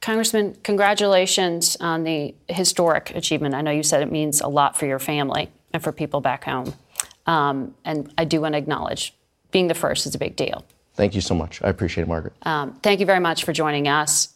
Congressman, 0.00 0.56
congratulations 0.62 1.76
on 1.80 2.04
the 2.04 2.34
historic 2.48 3.10
achievement. 3.14 3.54
I 3.54 3.62
know 3.62 3.70
you 3.70 3.82
said 3.82 4.02
it 4.02 4.12
means 4.12 4.40
a 4.40 4.48
lot 4.48 4.76
for 4.76 4.86
your 4.86 4.98
family 4.98 5.50
and 5.72 5.82
for 5.82 5.92
people 5.92 6.20
back 6.20 6.44
home. 6.44 6.72
Um, 7.26 7.74
and 7.84 8.12
I 8.16 8.24
do 8.24 8.40
want 8.40 8.54
to 8.54 8.58
acknowledge 8.58 9.14
being 9.50 9.68
the 9.68 9.74
first 9.74 10.06
is 10.06 10.14
a 10.14 10.18
big 10.18 10.36
deal. 10.36 10.64
Thank 10.94 11.14
you 11.14 11.20
so 11.20 11.34
much. 11.34 11.62
I 11.62 11.68
appreciate 11.68 12.02
it, 12.02 12.08
Margaret. 12.08 12.32
Um, 12.42 12.74
thank 12.82 13.00
you 13.00 13.06
very 13.06 13.20
much 13.20 13.44
for 13.44 13.52
joining 13.52 13.86
us. 13.86 14.34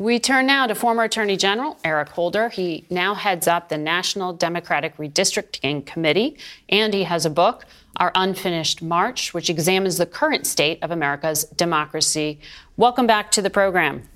We 0.00 0.20
turn 0.20 0.46
now 0.46 0.68
to 0.68 0.76
former 0.76 1.02
Attorney 1.02 1.36
General 1.36 1.76
Eric 1.82 2.10
Holder. 2.10 2.50
He 2.50 2.86
now 2.88 3.14
heads 3.14 3.48
up 3.48 3.68
the 3.68 3.76
National 3.76 4.32
Democratic 4.32 4.96
Redistricting 4.96 5.84
Committee, 5.86 6.38
and 6.68 6.94
he 6.94 7.02
has 7.02 7.26
a 7.26 7.30
book, 7.30 7.64
Our 7.96 8.12
Unfinished 8.14 8.80
March, 8.80 9.34
which 9.34 9.50
examines 9.50 9.96
the 9.96 10.06
current 10.06 10.46
state 10.46 10.78
of 10.82 10.92
America's 10.92 11.42
democracy. 11.56 12.38
Welcome 12.76 13.08
back 13.08 13.32
to 13.32 13.42
the 13.42 13.50
program. 13.50 14.08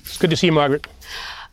It's 0.00 0.16
good 0.16 0.30
to 0.30 0.36
see 0.38 0.46
you, 0.46 0.52
Margaret. 0.52 0.86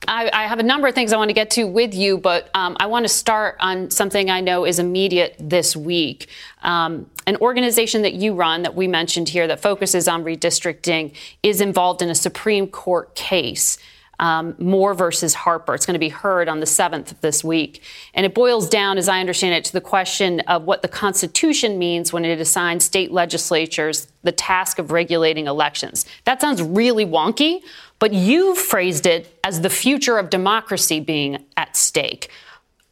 I, 0.07 0.29
I, 0.31 0.47
have 0.47 0.59
a 0.59 0.63
number 0.63 0.87
of 0.87 0.95
things 0.95 1.13
I 1.13 1.17
want 1.17 1.29
to 1.29 1.33
get 1.33 1.51
to 1.51 1.65
with 1.65 1.93
you, 1.93 2.17
but 2.17 2.49
um, 2.53 2.77
I 2.79 2.85
want 2.87 3.05
to 3.05 3.09
start 3.09 3.57
on 3.59 3.89
something 3.89 4.29
I 4.29 4.41
know 4.41 4.65
is 4.65 4.79
immediate 4.79 5.35
this 5.39 5.75
week. 5.75 6.27
Um, 6.63 7.09
an 7.27 7.37
organization 7.37 8.01
that 8.03 8.13
you 8.13 8.33
run, 8.33 8.63
that 8.63 8.75
we 8.75 8.87
mentioned 8.87 9.29
here, 9.29 9.47
that 9.47 9.61
focuses 9.61 10.07
on 10.07 10.23
redistricting, 10.23 11.15
is 11.43 11.61
involved 11.61 12.01
in 12.01 12.09
a 12.09 12.15
Supreme 12.15 12.67
Court 12.67 13.13
case. 13.15 13.77
Um, 14.17 14.55
Moore 14.57 14.93
versus 14.93 15.33
Harper. 15.33 15.75
It's 15.75 15.85
going 15.85 15.95
to 15.95 15.99
be 15.99 16.07
heard 16.07 16.47
on 16.47 16.61
the 16.61 16.65
7th 16.65 17.11
of 17.11 17.19
this 17.19 17.43
week. 17.43 17.81
And 18.13 18.25
it 18.25 18.33
boils 18.33 18.69
down, 18.69 18.97
as 18.97 19.09
I 19.09 19.19
understand 19.19 19.55
it, 19.55 19.65
to 19.65 19.73
the 19.73 19.81
question 19.81 20.39
of 20.41 20.63
what 20.63 20.81
the 20.81 20.87
Constitution 20.87 21.77
means 21.77 22.13
when 22.13 22.23
it 22.23 22.39
assigns 22.39 22.85
state 22.85 23.11
legislatures 23.11 24.07
the 24.23 24.31
task 24.31 24.79
of 24.79 24.91
regulating 24.91 25.47
elections. 25.47 26.05
That 26.25 26.41
sounds 26.41 26.61
really 26.61 27.05
wonky, 27.05 27.61
but 27.99 28.13
you 28.13 28.55
phrased 28.55 29.05
it 29.05 29.39
as 29.43 29.61
the 29.61 29.69
future 29.69 30.17
of 30.17 30.29
democracy 30.29 30.99
being 30.99 31.43
at 31.57 31.75
stake. 31.75 32.29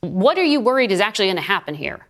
What 0.01 0.37
are 0.37 0.43
you 0.43 0.59
worried 0.59 0.91
is 0.91 0.99
actually 0.99 1.27
going 1.27 1.37
to 1.37 1.41
happen 1.41 1.75
here? 1.75 2.05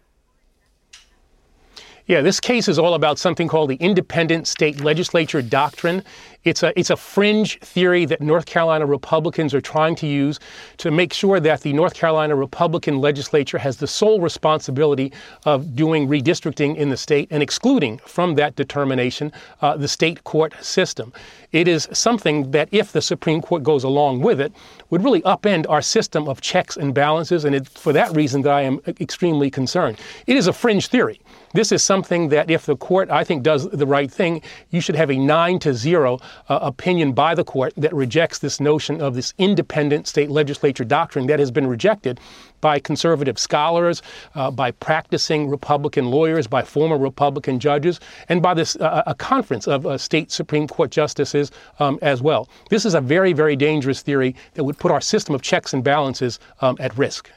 Yeah, 2.05 2.19
this 2.19 2.41
case 2.41 2.67
is 2.67 2.77
all 2.77 2.95
about 2.95 3.17
something 3.17 3.47
called 3.47 3.69
the 3.69 3.77
independent 3.77 4.45
state 4.45 4.81
legislature 4.81 5.41
doctrine. 5.41 6.03
It's 6.43 6.61
a, 6.61 6.77
it's 6.77 6.89
a 6.89 6.97
fringe 6.97 7.57
theory 7.61 8.03
that 8.03 8.19
North 8.19 8.45
Carolina 8.45 8.85
Republicans 8.85 9.53
are 9.53 9.61
trying 9.61 9.95
to 9.95 10.07
use 10.07 10.37
to 10.79 10.91
make 10.91 11.13
sure 11.13 11.39
that 11.39 11.61
the 11.61 11.71
North 11.71 11.93
Carolina 11.93 12.35
Republican 12.35 12.99
legislature 12.99 13.57
has 13.57 13.77
the 13.77 13.87
sole 13.87 14.19
responsibility 14.19 15.13
of 15.45 15.77
doing 15.77 16.09
redistricting 16.09 16.75
in 16.75 16.89
the 16.89 16.97
state 16.97 17.29
and 17.31 17.41
excluding 17.41 17.99
from 17.99 18.35
that 18.35 18.57
determination 18.57 19.31
uh, 19.61 19.77
the 19.77 19.87
state 19.87 20.25
court 20.25 20.53
system. 20.61 21.13
It 21.53 21.69
is 21.69 21.87
something 21.93 22.51
that, 22.51 22.67
if 22.73 22.91
the 22.91 23.01
Supreme 23.01 23.41
Court 23.41 23.63
goes 23.63 23.85
along 23.85 24.19
with 24.19 24.41
it, 24.41 24.51
would 24.89 25.05
really 25.05 25.21
upend 25.21 25.67
our 25.69 25.81
system 25.81 26.27
of 26.27 26.41
checks 26.41 26.75
and 26.75 26.93
balances. 26.93 27.45
And 27.45 27.65
for 27.69 27.93
that 27.93 28.13
reason 28.13 28.41
that 28.41 28.51
I 28.51 28.63
am 28.63 28.81
extremely 28.99 29.49
concerned. 29.49 30.01
It 30.27 30.35
is 30.35 30.47
a 30.47 30.53
fringe 30.53 30.87
theory. 30.87 31.21
This 31.53 31.71
is 31.71 31.83
something 31.83 32.29
that, 32.29 32.49
if 32.49 32.65
the 32.65 32.75
court, 32.75 33.09
I 33.11 33.23
think, 33.23 33.43
does 33.43 33.69
the 33.69 33.85
right 33.85 34.11
thing, 34.11 34.41
you 34.71 34.81
should 34.81 34.95
have 34.95 35.11
a 35.11 35.17
nine 35.17 35.59
to 35.59 35.73
zero 35.73 36.19
uh, 36.49 36.59
opinion 36.61 37.13
by 37.13 37.35
the 37.35 37.43
court 37.43 37.73
that 37.77 37.93
rejects 37.93 38.39
this 38.39 38.59
notion 38.59 39.01
of 39.01 39.13
this 39.13 39.33
independent 39.37 40.07
state 40.07 40.31
legislature 40.31 40.83
doctrine 40.83 41.27
that 41.27 41.39
has 41.39 41.51
been 41.51 41.67
rejected 41.67 42.19
by 42.59 42.79
conservative 42.79 43.37
scholars, 43.37 44.01
uh, 44.35 44.49
by 44.49 44.71
practicing 44.71 45.49
Republican 45.49 46.09
lawyers, 46.09 46.47
by 46.47 46.63
former 46.63 46.97
Republican 46.97 47.59
judges, 47.59 47.99
and 48.29 48.41
by 48.41 48.53
this 48.53 48.75
uh, 48.77 49.03
a 49.05 49.13
conference 49.13 49.67
of 49.67 49.85
uh, 49.85 49.97
state 49.97 50.31
Supreme 50.31 50.67
Court 50.67 50.89
justices 50.89 51.51
um, 51.79 51.99
as 52.01 52.21
well. 52.21 52.49
This 52.69 52.85
is 52.85 52.93
a 52.93 53.01
very, 53.01 53.33
very 53.33 53.55
dangerous 53.55 54.01
theory 54.01 54.35
that 54.53 54.63
would 54.63 54.77
put 54.77 54.91
our 54.91 55.01
system 55.01 55.35
of 55.35 55.41
checks 55.41 55.73
and 55.73 55.83
balances 55.83 56.39
um, 56.61 56.77
at 56.79 56.97
risk. 56.97 57.29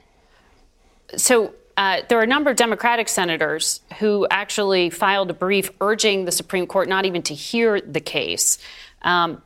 So, 1.16 1.52
uh, 1.76 2.02
there 2.08 2.18
are 2.18 2.22
a 2.22 2.26
number 2.26 2.50
of 2.50 2.56
Democratic 2.56 3.08
senators 3.08 3.80
who 3.98 4.26
actually 4.30 4.90
filed 4.90 5.30
a 5.30 5.34
brief 5.34 5.70
urging 5.80 6.24
the 6.24 6.32
Supreme 6.32 6.66
Court 6.66 6.88
not 6.88 7.04
even 7.04 7.22
to 7.22 7.34
hear 7.34 7.80
the 7.80 8.00
case. 8.00 8.58
Um, 9.02 9.42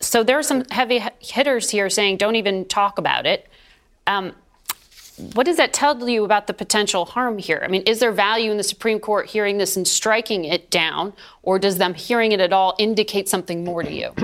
so 0.00 0.22
there 0.22 0.38
are 0.38 0.42
some 0.42 0.64
heavy 0.70 1.02
hitters 1.20 1.70
here 1.70 1.90
saying 1.90 2.16
don't 2.18 2.36
even 2.36 2.66
talk 2.66 2.98
about 2.98 3.26
it. 3.26 3.48
Um, 4.06 4.32
what 5.34 5.44
does 5.44 5.56
that 5.58 5.72
tell 5.72 6.08
you 6.08 6.24
about 6.24 6.46
the 6.46 6.54
potential 6.54 7.04
harm 7.04 7.38
here? 7.38 7.60
I 7.64 7.68
mean, 7.68 7.82
is 7.82 8.00
there 8.00 8.12
value 8.12 8.50
in 8.50 8.56
the 8.56 8.64
Supreme 8.64 8.98
Court 8.98 9.28
hearing 9.28 9.58
this 9.58 9.76
and 9.76 9.86
striking 9.86 10.44
it 10.44 10.70
down, 10.70 11.12
or 11.42 11.58
does 11.58 11.78
them 11.78 11.94
hearing 11.94 12.32
it 12.32 12.40
at 12.40 12.52
all 12.52 12.74
indicate 12.78 13.28
something 13.28 13.64
more 13.64 13.82
to 13.82 13.92
you? 13.92 14.14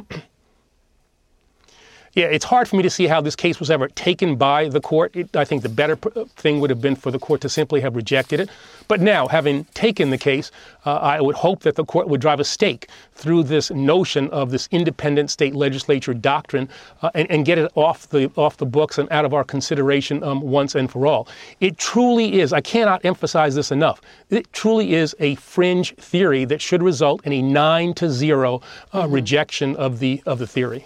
Yeah, 2.18 2.24
it's 2.24 2.44
hard 2.44 2.66
for 2.66 2.74
me 2.74 2.82
to 2.82 2.90
see 2.90 3.06
how 3.06 3.20
this 3.20 3.36
case 3.36 3.60
was 3.60 3.70
ever 3.70 3.86
taken 3.86 4.34
by 4.34 4.68
the 4.68 4.80
court. 4.80 5.14
It, 5.14 5.36
I 5.36 5.44
think 5.44 5.62
the 5.62 5.68
better 5.68 5.94
thing 5.94 6.58
would 6.58 6.68
have 6.68 6.80
been 6.80 6.96
for 6.96 7.12
the 7.12 7.18
court 7.20 7.40
to 7.42 7.48
simply 7.48 7.80
have 7.80 7.94
rejected 7.94 8.40
it. 8.40 8.50
But 8.88 9.00
now, 9.00 9.28
having 9.28 9.66
taken 9.66 10.10
the 10.10 10.18
case, 10.18 10.50
uh, 10.84 10.96
I 10.96 11.20
would 11.20 11.36
hope 11.36 11.60
that 11.60 11.76
the 11.76 11.84
court 11.84 12.08
would 12.08 12.20
drive 12.20 12.40
a 12.40 12.44
stake 12.44 12.88
through 13.14 13.44
this 13.44 13.70
notion 13.70 14.28
of 14.30 14.50
this 14.50 14.68
independent 14.72 15.30
state 15.30 15.54
legislature 15.54 16.12
doctrine 16.12 16.68
uh, 17.02 17.12
and, 17.14 17.30
and, 17.30 17.46
get 17.46 17.56
it 17.56 17.70
off 17.76 18.08
the 18.08 18.32
off 18.34 18.56
the 18.56 18.66
books 18.66 18.98
and 18.98 19.08
out 19.12 19.24
of 19.24 19.32
our 19.32 19.44
consideration 19.44 20.20
um, 20.24 20.40
once 20.40 20.74
and 20.74 20.90
for 20.90 21.06
all. 21.06 21.28
It 21.60 21.78
truly 21.78 22.40
is. 22.40 22.52
I 22.52 22.60
cannot 22.60 23.04
emphasize 23.04 23.54
this 23.54 23.70
enough. 23.70 24.00
It 24.30 24.52
truly 24.52 24.94
is 24.94 25.14
a 25.20 25.36
fringe 25.36 25.94
theory 25.94 26.44
that 26.46 26.60
should 26.60 26.82
result 26.82 27.24
in 27.24 27.32
a 27.32 27.42
nine 27.42 27.94
to 27.94 28.10
zero 28.10 28.60
uh, 28.92 29.04
mm-hmm. 29.04 29.14
rejection 29.14 29.76
of 29.76 30.00
the 30.00 30.20
of 30.26 30.40
the 30.40 30.46
theory. 30.48 30.84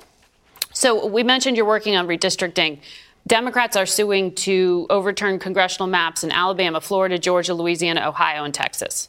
So 0.72 1.06
we 1.06 1.22
mentioned 1.22 1.56
you're 1.56 1.66
working 1.66 1.96
on 1.96 2.06
redistricting. 2.06 2.78
Democrats 3.26 3.76
are 3.76 3.86
suing 3.86 4.34
to 4.34 4.86
overturn 4.90 5.38
congressional 5.38 5.86
maps 5.86 6.24
in 6.24 6.32
Alabama, 6.32 6.80
Florida, 6.80 7.18
Georgia, 7.18 7.54
Louisiana, 7.54 8.08
Ohio, 8.08 8.44
and 8.44 8.52
Texas. 8.52 9.08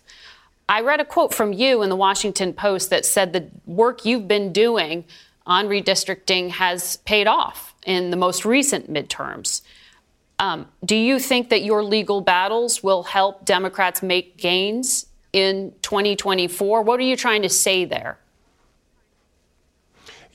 I 0.69 0.81
read 0.81 0.99
a 0.99 1.05
quote 1.05 1.33
from 1.33 1.51
you 1.51 1.81
in 1.81 1.89
the 1.89 1.95
Washington 1.95 2.53
Post 2.53 2.89
that 2.89 3.05
said 3.05 3.33
the 3.33 3.49
work 3.65 4.05
you've 4.05 4.27
been 4.27 4.53
doing 4.53 5.05
on 5.45 5.67
redistricting 5.67 6.51
has 6.51 6.97
paid 6.97 7.27
off 7.27 7.73
in 7.85 8.11
the 8.11 8.17
most 8.17 8.45
recent 8.45 8.91
midterms. 8.91 9.61
Um, 10.39 10.67
do 10.85 10.95
you 10.95 11.19
think 11.19 11.49
that 11.49 11.63
your 11.63 11.83
legal 11.83 12.21
battles 12.21 12.81
will 12.81 13.03
help 13.03 13.45
Democrats 13.45 14.01
make 14.01 14.37
gains 14.37 15.07
in 15.31 15.73
2024? 15.81 16.81
What 16.81 16.99
are 16.99 17.03
you 17.03 17.17
trying 17.17 17.41
to 17.41 17.49
say 17.49 17.85
there? 17.85 18.17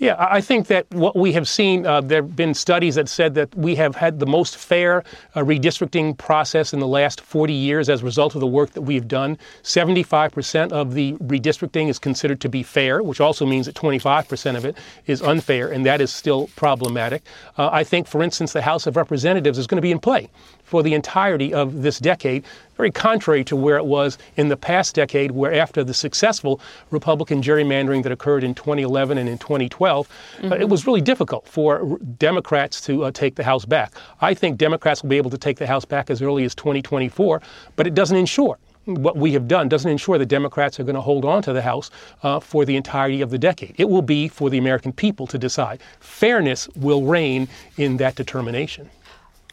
Yeah, 0.00 0.14
I 0.16 0.40
think 0.40 0.68
that 0.68 0.88
what 0.92 1.16
we 1.16 1.32
have 1.32 1.48
seen, 1.48 1.84
uh, 1.84 2.00
there 2.00 2.22
have 2.22 2.36
been 2.36 2.54
studies 2.54 2.94
that 2.94 3.08
said 3.08 3.34
that 3.34 3.52
we 3.56 3.74
have 3.74 3.96
had 3.96 4.20
the 4.20 4.26
most 4.26 4.56
fair 4.56 5.02
uh, 5.34 5.40
redistricting 5.40 6.16
process 6.16 6.72
in 6.72 6.78
the 6.78 6.86
last 6.86 7.20
40 7.20 7.52
years 7.52 7.88
as 7.88 8.00
a 8.00 8.04
result 8.04 8.36
of 8.36 8.40
the 8.40 8.46
work 8.46 8.70
that 8.74 8.82
we've 8.82 9.08
done. 9.08 9.36
75% 9.64 10.70
of 10.70 10.94
the 10.94 11.14
redistricting 11.14 11.88
is 11.88 11.98
considered 11.98 12.40
to 12.42 12.48
be 12.48 12.62
fair, 12.62 13.02
which 13.02 13.20
also 13.20 13.44
means 13.44 13.66
that 13.66 13.74
25% 13.74 14.56
of 14.56 14.64
it 14.64 14.76
is 15.06 15.20
unfair, 15.20 15.68
and 15.68 15.84
that 15.84 16.00
is 16.00 16.12
still 16.12 16.48
problematic. 16.54 17.24
Uh, 17.56 17.68
I 17.72 17.82
think, 17.82 18.06
for 18.06 18.22
instance, 18.22 18.52
the 18.52 18.62
House 18.62 18.86
of 18.86 18.96
Representatives 18.96 19.58
is 19.58 19.66
going 19.66 19.78
to 19.78 19.82
be 19.82 19.90
in 19.90 19.98
play 19.98 20.30
for 20.68 20.82
the 20.82 20.92
entirety 20.92 21.54
of 21.54 21.82
this 21.82 21.98
decade, 21.98 22.44
very 22.76 22.90
contrary 22.90 23.42
to 23.42 23.56
where 23.56 23.78
it 23.78 23.86
was 23.86 24.18
in 24.36 24.48
the 24.48 24.56
past 24.56 24.94
decade, 24.94 25.30
where 25.30 25.54
after 25.54 25.82
the 25.82 25.94
successful 25.94 26.60
Republican 26.90 27.42
gerrymandering 27.42 28.02
that 28.02 28.12
occurred 28.12 28.44
in 28.44 28.54
2011 28.54 29.16
and 29.16 29.28
in 29.30 29.38
2012, 29.38 30.08
mm-hmm. 30.08 30.52
uh, 30.52 30.56
it 30.56 30.68
was 30.68 30.86
really 30.86 31.00
difficult 31.00 31.48
for 31.48 31.98
Democrats 32.18 32.82
to 32.82 33.04
uh, 33.04 33.10
take 33.10 33.34
the 33.34 33.44
House 33.44 33.64
back. 33.64 33.94
I 34.20 34.34
think 34.34 34.58
Democrats 34.58 35.02
will 35.02 35.08
be 35.08 35.16
able 35.16 35.30
to 35.30 35.38
take 35.38 35.56
the 35.56 35.66
House 35.66 35.86
back 35.86 36.10
as 36.10 36.20
early 36.20 36.44
as 36.44 36.54
2024, 36.54 37.40
but 37.74 37.86
it 37.86 37.94
doesn't 37.94 38.16
ensure 38.16 38.58
what 38.88 39.16
we 39.16 39.32
have 39.32 39.46
done 39.46 39.68
doesn't 39.68 39.90
ensure 39.90 40.16
that 40.16 40.26
Democrats 40.26 40.80
are 40.80 40.84
going 40.84 40.94
to 40.94 41.00
hold 41.00 41.24
on 41.24 41.42
to 41.42 41.52
the 41.52 41.60
House 41.60 41.90
uh, 42.22 42.40
for 42.40 42.64
the 42.64 42.74
entirety 42.74 43.20
of 43.20 43.30
the 43.30 43.38
decade. 43.38 43.74
It 43.76 43.88
will 43.88 44.02
be 44.02 44.28
for 44.28 44.48
the 44.48 44.58
American 44.58 44.92
people 44.92 45.26
to 45.26 45.38
decide. 45.38 45.80
Fairness 46.00 46.68
will 46.74 47.02
reign 47.02 47.48
in 47.76 47.98
that 47.98 48.14
determination. 48.14 48.88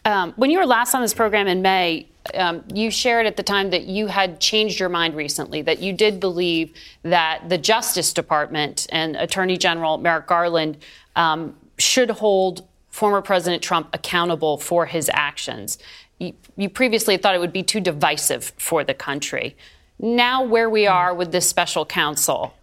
Um, 0.06 0.34
when 0.36 0.52
you 0.52 0.60
were 0.60 0.68
last 0.68 0.94
on 0.94 1.02
this 1.02 1.16
program 1.16 1.48
in 1.48 1.64
May, 1.64 2.08
um, 2.36 2.64
you 2.74 2.92
shared 2.92 3.26
at 3.26 3.38
the 3.38 3.44
time 3.44 3.72
that 3.72 3.84
you 3.84 4.08
had 4.08 4.40
changed 4.40 4.80
your 4.80 4.90
mind 4.90 5.16
recently, 5.16 5.64
that 5.64 5.80
you 5.80 5.94
did 5.94 6.20
believe 6.20 6.74
that 7.02 7.50
the 7.50 7.58
Justice 7.58 8.14
Department 8.14 8.86
and 8.92 9.16
Attorney 9.16 9.58
General 9.58 9.98
Merrick 9.98 10.28
Garland 10.28 10.78
um, 11.16 11.56
should 11.78 12.12
hold 12.12 12.68
former 12.90 13.22
President 13.22 13.62
Trump 13.62 13.90
accountable 13.94 14.58
for 14.58 14.86
his 14.86 15.10
actions. 15.12 15.80
You, 16.20 16.34
you 16.56 16.70
previously 16.70 17.18
thought 17.18 17.36
it 17.36 17.40
would 17.40 17.52
be 17.52 17.64
too 17.64 17.82
divisive 17.82 18.54
for 18.58 18.84
the 18.84 18.94
country. 18.94 19.56
Now, 20.00 20.44
where 20.44 20.70
we 20.70 20.88
are 20.88 21.14
with 21.14 21.32
this 21.32 21.50
special 21.50 21.86
counsel, 21.86 22.54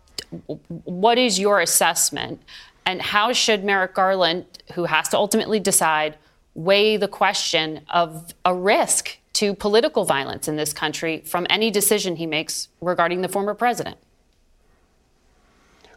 what 0.84 1.18
is 1.18 1.38
your 1.38 1.60
assessment? 1.60 2.40
And 2.86 3.02
how 3.02 3.32
should 3.32 3.64
Merrick 3.64 3.94
Garland, 3.94 4.46
who 4.74 4.84
has 4.84 5.08
to 5.10 5.16
ultimately 5.16 5.60
decide, 5.60 6.16
weigh 6.54 6.96
the 6.96 7.08
question 7.08 7.80
of 7.90 8.34
a 8.44 8.54
risk 8.54 9.18
to 9.34 9.54
political 9.54 10.04
violence 10.04 10.48
in 10.48 10.56
this 10.56 10.72
country 10.72 11.22
from 11.24 11.46
any 11.48 11.70
decision 11.70 12.16
he 12.16 12.26
makes 12.26 12.68
regarding 12.80 13.22
the 13.22 13.28
former 13.28 13.54
president? 13.54 13.96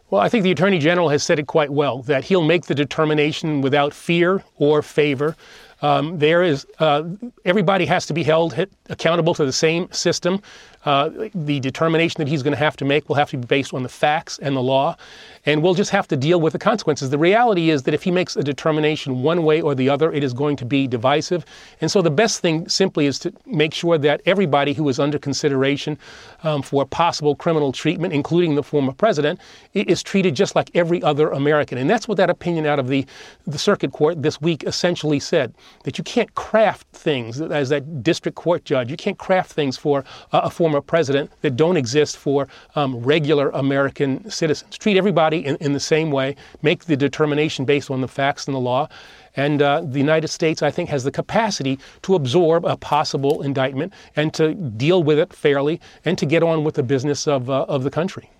Well, 0.08 0.22
I 0.22 0.28
think 0.28 0.44
the 0.44 0.52
Attorney 0.52 0.78
General 0.78 1.08
has 1.08 1.24
said 1.24 1.38
it 1.38 1.48
quite 1.48 1.70
well 1.70 2.02
that 2.02 2.24
he'll 2.24 2.44
make 2.44 2.66
the 2.66 2.74
determination 2.74 3.60
without 3.60 3.92
fear 3.92 4.42
or 4.56 4.80
favor. 4.80 5.36
Um, 5.82 6.18
there 6.18 6.42
is 6.42 6.66
uh, 6.78 7.02
everybody 7.44 7.84
has 7.86 8.06
to 8.06 8.14
be 8.14 8.22
held 8.22 8.54
accountable 8.88 9.34
to 9.34 9.44
the 9.44 9.52
same 9.52 9.90
system. 9.92 10.40
Uh, 10.86 11.28
the 11.34 11.60
determination 11.60 12.18
that 12.18 12.28
he's 12.28 12.42
going 12.42 12.52
to 12.52 12.58
have 12.58 12.76
to 12.76 12.84
make 12.84 13.08
will 13.08 13.16
have 13.16 13.28
to 13.30 13.36
be 13.36 13.46
based 13.46 13.74
on 13.74 13.82
the 13.82 13.88
facts 13.88 14.38
and 14.38 14.56
the 14.56 14.62
law, 14.62 14.96
and 15.44 15.62
we'll 15.62 15.74
just 15.74 15.90
have 15.90 16.06
to 16.08 16.16
deal 16.16 16.40
with 16.40 16.52
the 16.52 16.58
consequences. 16.58 17.10
The 17.10 17.18
reality 17.18 17.70
is 17.70 17.82
that 17.82 17.92
if 17.92 18.04
he 18.04 18.10
makes 18.10 18.36
a 18.36 18.42
determination 18.42 19.22
one 19.22 19.42
way 19.42 19.60
or 19.60 19.74
the 19.74 19.88
other, 19.88 20.12
it 20.12 20.22
is 20.22 20.32
going 20.32 20.56
to 20.56 20.64
be 20.64 20.86
divisive. 20.86 21.44
And 21.80 21.90
so 21.90 22.02
the 22.02 22.10
best 22.10 22.40
thing 22.40 22.68
simply 22.68 23.06
is 23.06 23.18
to 23.18 23.32
make 23.46 23.74
sure 23.74 23.98
that 23.98 24.20
everybody 24.26 24.72
who 24.72 24.88
is 24.88 25.00
under 25.00 25.18
consideration 25.18 25.98
um, 26.44 26.62
for 26.62 26.86
possible 26.86 27.34
criminal 27.34 27.72
treatment, 27.72 28.12
including 28.12 28.54
the 28.54 28.62
former 28.62 28.92
president, 28.92 29.40
is 29.74 30.02
treated 30.02 30.36
just 30.36 30.54
like 30.54 30.70
every 30.74 31.02
other 31.02 31.30
American. 31.30 31.78
And 31.78 31.90
that's 31.90 32.06
what 32.06 32.16
that 32.18 32.30
opinion 32.30 32.64
out 32.64 32.78
of 32.78 32.86
the, 32.86 33.04
the 33.46 33.58
circuit 33.58 33.92
court 33.92 34.22
this 34.22 34.40
week 34.40 34.62
essentially 34.64 35.18
said 35.18 35.52
that 35.82 35.98
you 35.98 36.04
can't 36.04 36.32
craft 36.36 36.86
things, 36.92 37.40
as 37.40 37.70
that 37.70 38.04
district 38.04 38.36
court 38.36 38.64
judge, 38.64 38.90
you 38.90 38.96
can't 38.96 39.18
craft 39.18 39.52
things 39.52 39.76
for 39.76 40.04
a 40.32 40.50
former 40.50 40.75
president 40.80 41.30
that 41.42 41.56
don't 41.56 41.76
exist 41.76 42.16
for 42.16 42.48
um, 42.74 42.98
regular 42.98 43.50
American 43.50 44.28
citizens. 44.30 44.76
Treat 44.78 44.96
everybody 44.96 45.44
in, 45.44 45.56
in 45.56 45.72
the 45.72 45.80
same 45.80 46.10
way, 46.10 46.36
make 46.62 46.84
the 46.84 46.96
determination 46.96 47.64
based 47.64 47.90
on 47.90 48.00
the 48.00 48.08
facts 48.08 48.46
and 48.46 48.54
the 48.54 48.60
law. 48.60 48.88
And 49.36 49.60
uh, 49.60 49.82
the 49.82 49.98
United 49.98 50.28
States, 50.28 50.62
I 50.62 50.70
think, 50.70 50.88
has 50.88 51.04
the 51.04 51.12
capacity 51.12 51.78
to 52.02 52.14
absorb 52.14 52.64
a 52.64 52.76
possible 52.76 53.42
indictment 53.42 53.92
and 54.16 54.32
to 54.34 54.54
deal 54.54 55.02
with 55.02 55.18
it 55.18 55.32
fairly 55.32 55.80
and 56.04 56.16
to 56.18 56.26
get 56.26 56.42
on 56.42 56.64
with 56.64 56.74
the 56.74 56.82
business 56.82 57.26
of, 57.28 57.50
uh, 57.50 57.66
of 57.68 57.84
the 57.84 57.90
country. 57.90 58.30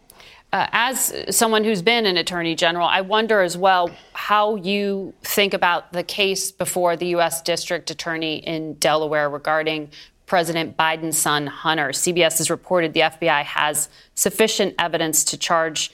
Uh, 0.53 0.67
as 0.73 1.13
someone 1.29 1.65
who's 1.65 1.83
been 1.83 2.07
an 2.07 2.17
attorney 2.17 2.55
general, 2.55 2.87
I 2.87 3.01
wonder 3.01 3.43
as 3.43 3.57
well 3.57 3.91
how 4.13 4.55
you 4.57 5.13
think 5.23 5.53
about 5.55 5.93
the 5.93 6.05
case 6.05 6.53
before 6.53 6.97
the 6.97 7.09
U.S. 7.09 7.43
District 7.43 7.91
Attorney 7.91 8.37
in 8.37 8.75
Delaware 8.75 9.29
regarding 9.29 9.91
President 10.27 10.77
Biden's 10.77 11.17
son, 11.17 11.47
Hunter. 11.47 11.89
CBS 11.89 12.39
has 12.39 12.51
reported 12.51 12.93
the 12.93 13.01
FBI 13.01 13.45
has 13.45 13.89
sufficient 14.15 14.75
evidence 14.79 15.25
to 15.25 15.39
charge 15.39 15.93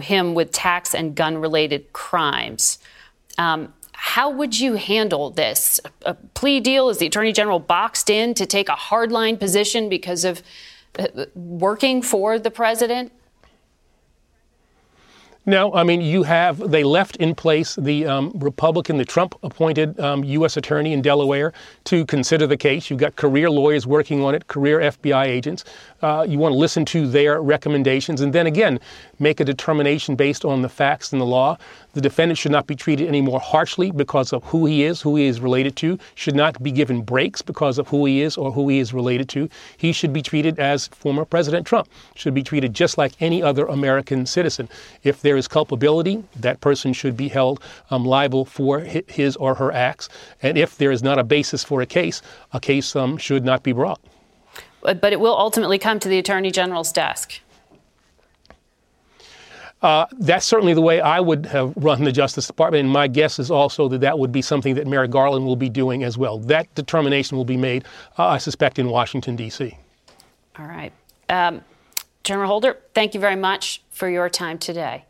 him 0.00 0.34
with 0.34 0.52
tax 0.52 0.94
and 0.94 1.14
gun 1.14 1.38
related 1.38 1.92
crimes. 1.92 2.78
Um, 3.38 3.74
how 3.92 4.30
would 4.30 4.58
you 4.58 4.74
handle 4.74 5.30
this? 5.30 5.80
A 6.02 6.14
plea 6.14 6.60
deal? 6.60 6.88
Is 6.88 6.98
the 6.98 7.06
attorney 7.06 7.32
general 7.32 7.58
boxed 7.58 8.10
in 8.10 8.34
to 8.34 8.46
take 8.46 8.68
a 8.68 8.72
hardline 8.72 9.38
position 9.38 9.88
because 9.88 10.24
of 10.24 10.42
uh, 10.98 11.26
working 11.34 12.02
for 12.02 12.38
the 12.38 12.50
president? 12.50 13.12
No, 15.44 15.74
I 15.74 15.82
mean, 15.82 16.00
you 16.00 16.22
have, 16.22 16.70
they 16.70 16.84
left 16.84 17.16
in 17.16 17.34
place 17.34 17.74
the 17.74 18.06
um, 18.06 18.30
Republican, 18.36 18.96
the 18.96 19.04
Trump 19.04 19.34
appointed 19.42 19.98
um, 19.98 20.22
U.S. 20.22 20.56
attorney 20.56 20.92
in 20.92 21.02
Delaware 21.02 21.52
to 21.84 22.06
consider 22.06 22.46
the 22.46 22.56
case. 22.56 22.88
You've 22.88 23.00
got 23.00 23.16
career 23.16 23.50
lawyers 23.50 23.84
working 23.84 24.22
on 24.22 24.36
it, 24.36 24.46
career 24.46 24.78
FBI 24.78 25.26
agents. 25.26 25.64
Uh, 26.00 26.24
you 26.28 26.38
want 26.38 26.52
to 26.52 26.56
listen 26.56 26.84
to 26.84 27.08
their 27.08 27.42
recommendations 27.42 28.20
and 28.20 28.32
then 28.32 28.46
again 28.46 28.78
make 29.22 29.40
a 29.40 29.44
determination 29.44 30.16
based 30.16 30.44
on 30.44 30.60
the 30.60 30.68
facts 30.68 31.12
and 31.12 31.20
the 31.20 31.26
law. 31.26 31.56
The 31.92 32.00
defendant 32.00 32.38
should 32.38 32.52
not 32.52 32.66
be 32.66 32.74
treated 32.74 33.06
any 33.06 33.20
more 33.20 33.38
harshly 33.38 33.92
because 33.92 34.32
of 34.32 34.42
who 34.44 34.66
he 34.66 34.82
is, 34.82 35.00
who 35.00 35.16
he 35.16 35.26
is 35.26 35.40
related 35.40 35.76
to, 35.76 35.98
should 36.16 36.34
not 36.34 36.60
be 36.62 36.72
given 36.72 37.02
breaks 37.02 37.40
because 37.40 37.78
of 37.78 37.88
who 37.88 38.04
he 38.04 38.20
is 38.20 38.36
or 38.36 38.50
who 38.50 38.68
he 38.68 38.80
is 38.80 38.92
related 38.92 39.28
to. 39.30 39.48
He 39.76 39.92
should 39.92 40.12
be 40.12 40.22
treated 40.22 40.58
as 40.58 40.88
former 40.88 41.24
President 41.24 41.66
Trump, 41.66 41.88
should 42.16 42.34
be 42.34 42.42
treated 42.42 42.74
just 42.74 42.98
like 42.98 43.12
any 43.20 43.42
other 43.42 43.66
American 43.66 44.26
citizen. 44.26 44.68
If 45.04 45.22
there 45.22 45.36
is 45.36 45.46
culpability, 45.46 46.24
that 46.36 46.60
person 46.60 46.92
should 46.92 47.16
be 47.16 47.28
held 47.28 47.62
um, 47.90 48.04
liable 48.04 48.44
for 48.44 48.80
his 48.80 49.36
or 49.36 49.54
her 49.54 49.70
acts. 49.72 50.08
And 50.42 50.58
if 50.58 50.76
there 50.76 50.90
is 50.90 51.02
not 51.02 51.18
a 51.18 51.24
basis 51.24 51.62
for 51.62 51.80
a 51.80 51.86
case, 51.86 52.22
a 52.52 52.58
case 52.58 52.96
um, 52.96 53.16
should 53.16 53.44
not 53.44 53.62
be 53.62 53.72
brought 53.72 54.00
but 54.82 55.12
it 55.12 55.20
will 55.20 55.36
ultimately 55.38 55.78
come 55.78 56.00
to 56.00 56.08
the 56.08 56.18
Attorney 56.18 56.50
General's 56.50 56.90
desk. 56.90 57.40
Uh, 59.82 60.06
that's 60.12 60.46
certainly 60.46 60.74
the 60.74 60.80
way 60.80 61.00
I 61.00 61.18
would 61.18 61.46
have 61.46 61.72
run 61.76 62.04
the 62.04 62.12
Justice 62.12 62.46
Department, 62.46 62.84
and 62.84 62.90
my 62.92 63.08
guess 63.08 63.40
is 63.40 63.50
also 63.50 63.88
that 63.88 64.00
that 64.02 64.16
would 64.18 64.30
be 64.30 64.40
something 64.40 64.76
that 64.76 64.86
Merrick 64.86 65.10
Garland 65.10 65.44
will 65.44 65.56
be 65.56 65.68
doing 65.68 66.04
as 66.04 66.16
well. 66.16 66.38
That 66.38 66.72
determination 66.76 67.36
will 67.36 67.44
be 67.44 67.56
made, 67.56 67.84
uh, 68.16 68.26
I 68.26 68.38
suspect, 68.38 68.78
in 68.78 68.88
Washington, 68.88 69.34
D.C. 69.34 69.76
All 70.56 70.66
right. 70.66 70.92
Um, 71.28 71.62
General 72.22 72.46
Holder, 72.46 72.78
thank 72.94 73.14
you 73.14 73.20
very 73.20 73.34
much 73.36 73.82
for 73.90 74.08
your 74.08 74.28
time 74.28 74.58
today. 74.58 75.04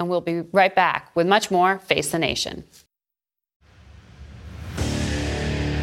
And 0.00 0.08
we'll 0.08 0.20
be 0.20 0.40
right 0.52 0.74
back 0.74 1.14
with 1.14 1.28
much 1.28 1.50
more 1.50 1.78
Face 1.78 2.10
the 2.10 2.18
Nation. 2.18 2.64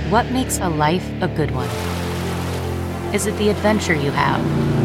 What 0.09 0.29
makes 0.31 0.59
a 0.59 0.69
life 0.69 1.09
a 1.21 1.27
good 1.29 1.51
one? 1.51 1.69
Is 3.13 3.25
it 3.25 3.37
the 3.37 3.49
adventure 3.49 3.93
you 3.93 4.11
have? 4.11 4.84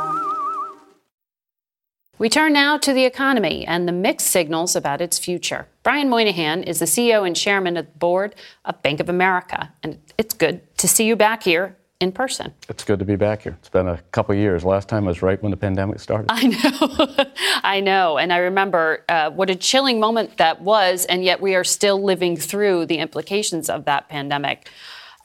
We 2.21 2.29
turn 2.29 2.53
now 2.53 2.77
to 2.77 2.93
the 2.93 3.03
economy 3.03 3.65
and 3.65 3.87
the 3.87 3.91
mixed 3.91 4.27
signals 4.27 4.75
about 4.75 5.01
its 5.01 5.17
future. 5.17 5.67
Brian 5.81 6.07
Moynihan 6.07 6.61
is 6.61 6.77
the 6.77 6.85
CEO 6.85 7.25
and 7.25 7.35
chairman 7.35 7.77
of 7.77 7.87
the 7.87 7.97
board 7.97 8.35
of 8.63 8.79
Bank 8.83 8.99
of 8.99 9.09
America, 9.09 9.73
and 9.81 9.97
it's 10.19 10.35
good 10.35 10.61
to 10.77 10.87
see 10.87 11.07
you 11.07 11.15
back 11.15 11.41
here 11.41 11.75
in 11.99 12.11
person. 12.11 12.53
It's 12.69 12.83
good 12.83 12.99
to 12.99 13.05
be 13.05 13.15
back 13.15 13.41
here. 13.41 13.57
It's 13.57 13.69
been 13.69 13.87
a 13.87 13.97
couple 14.11 14.35
years. 14.35 14.63
Last 14.63 14.87
time 14.87 15.05
was 15.05 15.23
right 15.23 15.41
when 15.41 15.49
the 15.49 15.57
pandemic 15.57 15.99
started. 15.99 16.27
I 16.29 16.45
know. 16.45 17.25
I 17.63 17.79
know. 17.79 18.19
And 18.19 18.31
I 18.31 18.37
remember 18.37 19.03
uh, 19.09 19.31
what 19.31 19.49
a 19.49 19.55
chilling 19.55 19.99
moment 19.99 20.37
that 20.37 20.61
was, 20.61 21.05
and 21.05 21.23
yet 21.23 21.41
we 21.41 21.55
are 21.55 21.63
still 21.63 22.03
living 22.03 22.37
through 22.37 22.85
the 22.85 22.99
implications 22.99 23.67
of 23.67 23.85
that 23.85 24.09
pandemic. 24.09 24.69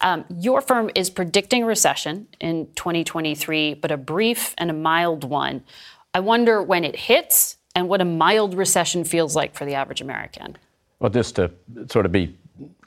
Um, 0.00 0.24
your 0.30 0.60
firm 0.60 0.90
is 0.94 1.10
predicting 1.10 1.64
recession 1.64 2.28
in 2.40 2.68
2023, 2.74 3.74
but 3.74 3.90
a 3.90 3.96
brief 3.96 4.54
and 4.58 4.70
a 4.70 4.74
mild 4.74 5.24
one. 5.24 5.62
I 6.16 6.20
wonder 6.20 6.62
when 6.62 6.82
it 6.82 6.96
hits 6.96 7.58
and 7.74 7.90
what 7.90 8.00
a 8.00 8.04
mild 8.06 8.54
recession 8.54 9.04
feels 9.04 9.36
like 9.36 9.54
for 9.54 9.66
the 9.66 9.74
average 9.74 10.00
American. 10.00 10.56
Well, 10.98 11.10
just 11.10 11.36
to 11.36 11.50
sort 11.90 12.06
of 12.06 12.12
be 12.12 12.34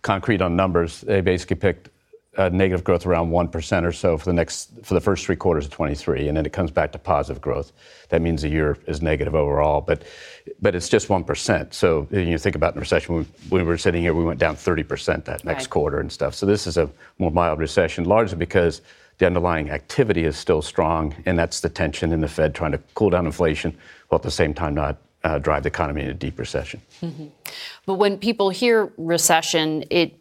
concrete 0.01 0.41
on 0.41 0.55
numbers, 0.55 1.01
they 1.01 1.21
basically 1.21 1.57
picked 1.57 1.89
uh, 2.37 2.49
negative 2.49 2.83
growth 2.83 3.05
around 3.05 3.29
1% 3.29 3.83
or 3.83 3.91
so 3.91 4.17
for 4.17 4.25
the 4.25 4.33
next 4.33 4.71
for 4.81 4.95
the 4.95 4.99
first 4.99 5.27
three 5.27 5.35
quarters 5.35 5.65
of 5.65 5.71
23 5.71 6.27
and 6.27 6.37
then 6.37 6.45
it 6.45 6.53
comes 6.53 6.71
back 6.71 6.91
to 6.91 6.97
positive 6.97 7.41
growth 7.41 7.71
that 8.09 8.21
means 8.21 8.43
the 8.43 8.47
year 8.47 8.77
is 8.85 9.01
negative 9.01 9.33
overall 9.35 9.81
but 9.81 10.03
but 10.61 10.75
it's 10.75 10.87
just 10.87 11.07
1% 11.07 11.73
so 11.73 12.07
you 12.11 12.37
think 12.37 12.55
about 12.55 12.75
the 12.75 12.79
recession 12.79 13.15
when 13.15 13.25
we 13.49 13.63
were 13.63 13.79
sitting 13.79 14.01
here 14.03 14.13
we 14.13 14.23
went 14.23 14.39
down 14.39 14.55
30% 14.55 15.25
that 15.25 15.43
next 15.43 15.63
right. 15.63 15.69
quarter 15.71 15.99
and 15.99 16.11
stuff 16.11 16.35
so 16.35 16.45
this 16.45 16.67
is 16.67 16.77
a 16.77 16.89
more 17.17 17.31
mild 17.31 17.57
recession 17.57 18.05
largely 18.05 18.37
because 18.37 18.81
the 19.19 19.25
underlying 19.25 19.69
activity 19.69 20.25
is 20.25 20.37
still 20.37 20.61
strong 20.61 21.15
and 21.25 21.37
that's 21.37 21.59
the 21.59 21.69
tension 21.69 22.11
in 22.11 22.21
the 22.21 22.27
fed 22.27 22.55
trying 22.55 22.71
to 22.71 22.79
cool 22.95 23.09
down 23.09 23.25
inflation 23.25 23.77
while 24.07 24.17
at 24.17 24.23
the 24.23 24.31
same 24.31 24.53
time 24.53 24.73
not 24.73 24.97
uh, 25.23 25.37
drive 25.37 25.63
the 25.63 25.67
economy 25.67 26.01
into 26.01 26.13
deep 26.13 26.39
recession. 26.39 26.81
Mm-hmm. 27.01 27.25
But 27.85 27.95
when 27.95 28.17
people 28.17 28.49
hear 28.49 28.91
recession, 28.97 29.83
it 29.89 30.15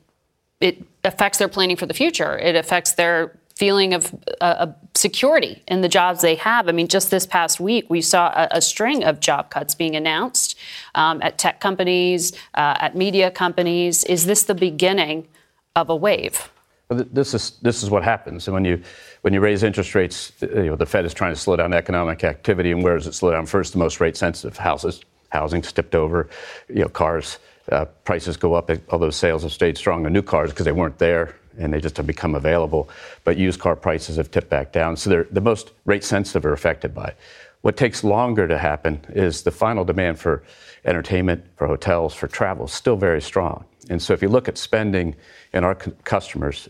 it 0.61 0.82
affects 1.05 1.38
their 1.38 1.46
planning 1.49 1.76
for 1.76 1.86
the 1.86 1.94
future. 1.94 2.36
It 2.36 2.57
affects 2.57 2.92
their 2.92 3.38
feeling 3.55 3.94
of 3.94 4.12
uh, 4.40 4.68
security 4.94 5.62
in 5.68 5.80
the 5.82 5.88
jobs 5.88 6.20
they 6.20 6.34
have. 6.34 6.68
I 6.68 6.72
mean, 6.72 6.88
just 6.88 7.11
this 7.12 7.26
past 7.26 7.61
week, 7.61 7.88
we 7.88 8.01
saw 8.01 8.28
a, 8.28 8.49
a 8.59 8.61
string 8.61 9.05
of 9.05 9.20
job 9.20 9.51
cuts 9.51 9.76
being 9.76 9.94
announced 9.94 10.57
um, 10.96 11.20
at 11.22 11.38
tech 11.38 11.61
companies, 11.61 12.32
uh, 12.55 12.74
at 12.80 12.96
media 12.96 13.30
companies. 13.30 14.03
Is 14.05 14.26
this 14.26 14.42
the 14.42 14.55
beginning 14.55 15.28
of 15.76 15.90
a 15.90 15.96
wave? 15.96 16.51
This 16.91 17.34
is 17.34 17.59
this 17.61 17.82
is 17.82 17.91
what 17.91 18.03
happens, 18.03 18.49
and 18.49 18.55
when 18.55 18.64
you 18.64 18.82
when 19.20 19.34
you 19.34 19.41
raise 19.41 19.62
interest 19.62 19.95
rates, 19.95 20.32
you 20.41 20.68
know, 20.68 20.76
the 20.76 20.86
Fed 20.86 21.05
is 21.05 21.12
trying 21.12 21.34
to 21.34 21.39
slow 21.39 21.55
down 21.55 21.74
economic 21.74 22.24
activity, 22.24 22.72
and 22.72 22.82
where 22.82 22.97
does 22.97 23.07
it 23.07 23.12
slow 23.12 23.30
down 23.30 23.45
first? 23.45 23.72
The 23.74 23.78
most 23.78 24.01
rate 24.01 24.16
sensitive 24.16 24.57
houses, 24.57 25.03
housing 25.28 25.61
tipped 25.61 25.95
over, 25.95 26.30
you 26.66 26.80
know, 26.80 26.89
cars 26.89 27.41
uh, 27.70 27.84
prices 28.05 28.39
go 28.39 28.55
up, 28.55 28.70
although 28.89 29.11
sales 29.11 29.43
have 29.43 29.53
stayed 29.53 29.76
strong 29.76 30.07
on 30.07 30.14
new 30.14 30.22
cars 30.22 30.49
because 30.49 30.64
they 30.64 30.72
weren't 30.72 30.97
there 30.97 31.36
and 31.59 31.74
they 31.74 31.80
just 31.80 31.99
have 31.99 32.07
become 32.07 32.34
available. 32.34 32.89
But 33.22 33.36
used 33.36 33.61
car 33.61 33.76
prices 33.76 34.16
have 34.16 34.30
tipped 34.30 34.49
back 34.49 34.72
down. 34.72 34.97
So 34.97 35.11
they're 35.11 35.24
the 35.24 35.43
most 35.43 35.72
rate 35.84 36.05
sensitive 36.05 36.47
are 36.47 36.55
affected 36.55 36.95
by 36.95 37.09
it. 37.09 37.16
What 37.61 37.76
takes 37.76 38.03
longer 38.03 38.49
to 38.49 38.57
happen 38.57 39.05
is 39.11 39.43
the 39.43 39.51
final 39.51 39.84
demand 39.84 40.18
for 40.18 40.43
entertainment, 40.86 41.45
for 41.57 41.66
hotels, 41.66 42.14
for 42.14 42.28
travel 42.28 42.64
is 42.64 42.72
still 42.72 42.97
very 42.97 43.20
strong. 43.20 43.66
And 43.91 44.01
so 44.01 44.14
if 44.14 44.22
you 44.22 44.28
look 44.28 44.49
at 44.49 44.57
spending 44.57 45.16
in 45.53 45.64
our 45.64 45.74
customers, 45.74 46.68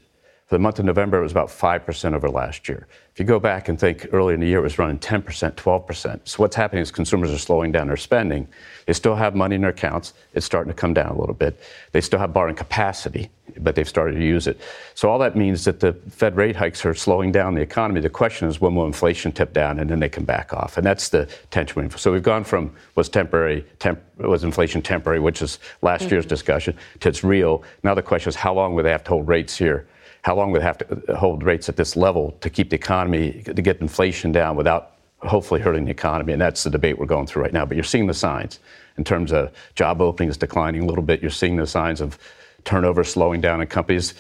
for 0.49 0.55
the 0.55 0.61
month 0.61 0.79
of 0.79 0.87
November, 0.87 1.19
it 1.19 1.23
was 1.23 1.33
about 1.33 1.49
5% 1.49 2.15
over 2.15 2.31
last 2.31 2.71
year. 2.71 2.87
If 3.13 3.21
you 3.21 3.27
go 3.27 3.39
back 3.39 3.69
and 3.69 3.79
think 3.79 4.07
earlier 4.13 4.33
in 4.33 4.41
the 4.41 4.47
year, 4.47 4.61
it 4.61 4.63
was 4.63 4.79
running 4.79 4.99
10%, 4.99 5.23
12%. 5.53 6.21
So 6.25 6.37
what's 6.39 6.57
happening 6.57 6.81
is 6.81 6.91
consumers 6.91 7.31
are 7.31 7.39
slowing 7.39 7.71
down 7.71 7.89
their 7.89 7.99
spending. 7.99 8.49
They 8.87 8.95
still 8.95 9.15
have 9.15 9.35
money 9.35 9.57
in 9.57 9.61
their 9.61 9.71
accounts. 9.71 10.15
It's 10.33 10.47
starting 10.47 10.73
to 10.73 10.75
come 10.75 10.95
down 10.95 11.09
a 11.09 11.19
little 11.19 11.35
bit. 11.35 11.61
They 11.93 12.01
still 12.01 12.19
have 12.19 12.33
borrowing 12.33 12.57
capacity, 12.57 13.29
but 13.59 13.75
they've 13.75 13.87
started 13.87 14.15
to 14.15 14.25
use 14.25 14.47
it. 14.47 14.59
So 14.95 15.11
all 15.11 15.19
that 15.19 15.37
means 15.37 15.67
that 15.67 15.81
the 15.81 15.93
Fed 16.09 16.35
rate 16.35 16.57
hikes 16.57 16.83
are 16.87 16.95
slowing 16.95 17.31
down 17.31 17.55
the 17.55 17.61
economy. 17.61 18.01
The 18.01 18.09
question 18.09 18.49
is 18.49 18.59
when 18.59 18.75
will 18.75 18.87
inflation 18.87 19.33
tip 19.33 19.53
down 19.53 19.79
and 19.79 19.91
then 19.91 20.01
they 20.01 20.09
can 20.09 20.25
back 20.25 20.55
off? 20.55 20.79
And 20.79 20.87
that's 20.87 21.11
the 21.11 21.29
tension. 21.51 21.83
We're 21.83 21.91
so 21.99 22.11
we've 22.11 22.23
gone 22.23 22.45
from 22.45 22.73
was 22.95 23.11
temporary, 23.11 23.67
temp, 23.81 24.01
was 24.17 24.45
inflation 24.45 24.81
temporary, 24.81 25.21
which 25.21 25.43
is 25.43 25.59
last 25.83 26.05
mm-hmm. 26.05 26.15
year's 26.15 26.25
discussion, 26.25 26.75
to 27.01 27.11
it's 27.11 27.23
real. 27.23 27.65
Now 27.83 27.93
the 27.93 28.03
question 28.03 28.31
is 28.31 28.37
how 28.37 28.55
long 28.55 28.75
will 28.75 28.85
they 28.85 28.93
have 28.93 29.05
to 29.05 29.11
hold 29.11 29.29
rates 29.29 29.59
here? 29.59 29.87
How 30.29 30.35
long 30.35 30.51
would 30.51 30.61
have 30.61 30.77
to 30.77 31.17
hold 31.17 31.43
rates 31.43 31.71
at 31.71 31.77
this 31.77 31.97
level 31.97 32.33
to 32.43 32.51
keep 32.51 32.69
the 32.69 32.77
economy, 32.77 33.43
to 33.45 33.63
get 33.63 33.81
inflation 33.81 34.31
down 34.31 34.57
without 34.57 34.99
hopefully 35.21 35.59
hurting 35.59 35.87
the 35.87 35.91
economy? 35.91 36.35
And 36.35 36.43
that's 36.43 36.65
the 36.65 36.69
debate 36.69 36.99
we're 36.99 37.07
going 37.07 37.27
through 37.27 37.45
right 37.45 37.53
now. 37.55 37.65
But 37.65 37.79
you're 37.79 37.93
seeing 37.95 38.07
the 38.07 38.13
signs 38.13 38.61
in 38.99 39.05
terms 39.05 39.33
of 39.33 39.51
job 39.75 40.03
openings 40.03 40.37
declining 40.37 40.83
a 40.83 40.85
little 40.85 41.03
bit. 41.03 41.23
You're 41.23 41.31
seeing 41.31 41.57
the 41.57 41.67
signs 41.67 42.03
of 42.03 42.19
turnover 42.65 43.05
slowing 43.05 43.41
down 43.41 43.63
in 43.63 43.69
companies. 43.69 44.13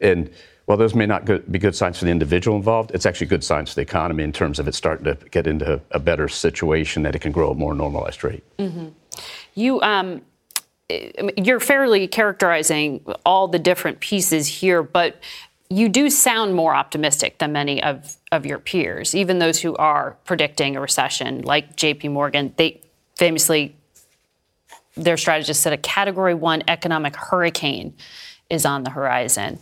And 0.00 0.30
while 0.64 0.78
those 0.78 0.94
may 0.94 1.04
not 1.04 1.26
be 1.26 1.58
good 1.58 1.74
signs 1.74 1.98
for 1.98 2.06
the 2.06 2.10
individual 2.10 2.56
involved, 2.56 2.92
it's 2.94 3.04
actually 3.04 3.26
good 3.26 3.44
signs 3.44 3.68
for 3.68 3.74
the 3.74 3.82
economy 3.82 4.24
in 4.24 4.32
terms 4.32 4.58
of 4.58 4.66
it 4.66 4.74
starting 4.74 5.04
to 5.04 5.14
get 5.30 5.46
into 5.46 5.78
a 5.90 5.98
better 5.98 6.26
situation 6.26 7.02
that 7.02 7.14
it 7.14 7.18
can 7.18 7.32
grow 7.32 7.50
at 7.50 7.56
a 7.56 7.58
more 7.58 7.74
normalized 7.74 8.24
rate. 8.24 8.44
Mm-hmm. 8.58 8.88
You, 9.54 9.78
um, 9.82 10.22
you're 11.36 11.60
fairly 11.60 12.08
characterizing 12.08 13.04
all 13.26 13.46
the 13.46 13.58
different 13.58 14.00
pieces 14.00 14.46
here, 14.46 14.82
but 14.82 15.20
you 15.70 15.88
do 15.88 16.10
sound 16.10 16.54
more 16.54 16.74
optimistic 16.74 17.38
than 17.38 17.52
many 17.52 17.82
of, 17.82 18.16
of 18.32 18.44
your 18.44 18.58
peers, 18.58 19.14
even 19.14 19.38
those 19.38 19.60
who 19.60 19.76
are 19.76 20.16
predicting 20.24 20.76
a 20.76 20.80
recession, 20.80 21.42
like 21.42 21.76
JP 21.76 22.10
Morgan. 22.10 22.52
They 22.56 22.80
famously, 23.16 23.76
their 24.96 25.16
strategist 25.16 25.62
said 25.62 25.72
a 25.72 25.78
category 25.78 26.34
one 26.34 26.64
economic 26.66 27.14
hurricane 27.14 27.94
is 28.50 28.66
on 28.66 28.82
the 28.82 28.90
horizon. 28.90 29.60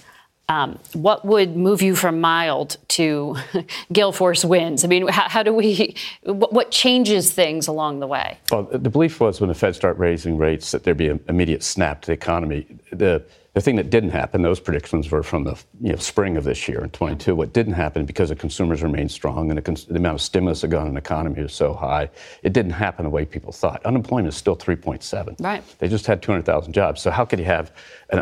Um, 0.50 0.78
what 0.94 1.26
would 1.26 1.58
move 1.58 1.82
you 1.82 1.94
from 1.94 2.22
mild 2.22 2.78
to 2.88 3.36
gale 3.92 4.12
force 4.12 4.46
winds? 4.46 4.82
I 4.82 4.88
mean, 4.88 5.06
how, 5.08 5.28
how 5.28 5.42
do 5.42 5.52
we, 5.52 5.94
what, 6.22 6.54
what, 6.54 6.70
changes 6.70 7.30
things 7.30 7.68
along 7.68 8.00
the 8.00 8.06
way? 8.06 8.38
Well, 8.50 8.62
the 8.62 8.88
belief 8.88 9.20
was 9.20 9.42
when 9.42 9.48
the 9.48 9.54
Fed 9.54 9.74
start 9.74 9.98
raising 9.98 10.38
rates 10.38 10.70
that 10.70 10.84
there'd 10.84 10.96
be 10.96 11.08
an 11.08 11.20
immediate 11.28 11.62
snap 11.62 12.00
to 12.00 12.06
the 12.06 12.12
economy. 12.14 12.66
The, 12.90 13.22
the 13.58 13.62
thing 13.64 13.74
that 13.74 13.90
didn't 13.90 14.10
happen, 14.10 14.40
those 14.40 14.60
predictions 14.60 15.10
were 15.10 15.24
from 15.24 15.42
the 15.42 15.58
you 15.80 15.90
know, 15.90 15.96
spring 15.96 16.36
of 16.36 16.44
this 16.44 16.68
year 16.68 16.84
in 16.84 16.90
22. 16.90 17.34
What 17.34 17.52
didn't 17.52 17.72
happen 17.72 18.04
because 18.04 18.28
the 18.28 18.36
consumers 18.36 18.84
remained 18.84 19.10
strong 19.10 19.50
and 19.50 19.58
the, 19.58 19.62
cons- 19.62 19.84
the 19.84 19.96
amount 19.96 20.14
of 20.14 20.20
stimulus 20.20 20.60
that 20.60 20.68
got 20.68 20.86
in 20.86 20.94
the 20.94 21.00
economy 21.00 21.42
was 21.42 21.52
so 21.52 21.74
high, 21.74 22.08
it 22.44 22.52
didn't 22.52 22.70
happen 22.70 23.02
the 23.02 23.10
way 23.10 23.24
people 23.24 23.50
thought. 23.50 23.84
Unemployment 23.84 24.28
is 24.28 24.36
still 24.36 24.56
3.7. 24.56 25.40
Right. 25.40 25.64
They 25.80 25.88
just 25.88 26.06
had 26.06 26.22
200,000 26.22 26.72
jobs. 26.72 27.02
So 27.02 27.10
how 27.10 27.24
could 27.24 27.40
you 27.40 27.46
have 27.46 27.72
an, 28.10 28.20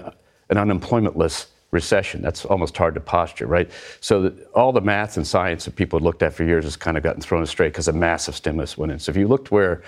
an 0.48 0.56
unemploymentless 0.56 1.48
recession. 1.70 2.22
That's 2.22 2.46
almost 2.46 2.74
hard 2.74 2.94
to 2.94 3.00
posture, 3.00 3.46
right? 3.46 3.70
So 4.00 4.22
the, 4.22 4.46
all 4.54 4.72
the 4.72 4.80
math 4.80 5.18
and 5.18 5.26
science 5.26 5.66
that 5.66 5.76
people 5.76 5.98
had 5.98 6.04
looked 6.04 6.22
at 6.22 6.32
for 6.32 6.44
years 6.44 6.64
has 6.64 6.76
kind 6.76 6.96
of 6.96 7.02
gotten 7.02 7.20
thrown 7.20 7.42
astray 7.42 7.68
because 7.68 7.88
a 7.88 7.92
massive 7.92 8.36
stimulus 8.36 8.78
went 8.78 8.92
in. 8.92 8.98
So 8.98 9.10
if 9.10 9.16
you 9.16 9.28
looked 9.28 9.50
where 9.50 9.82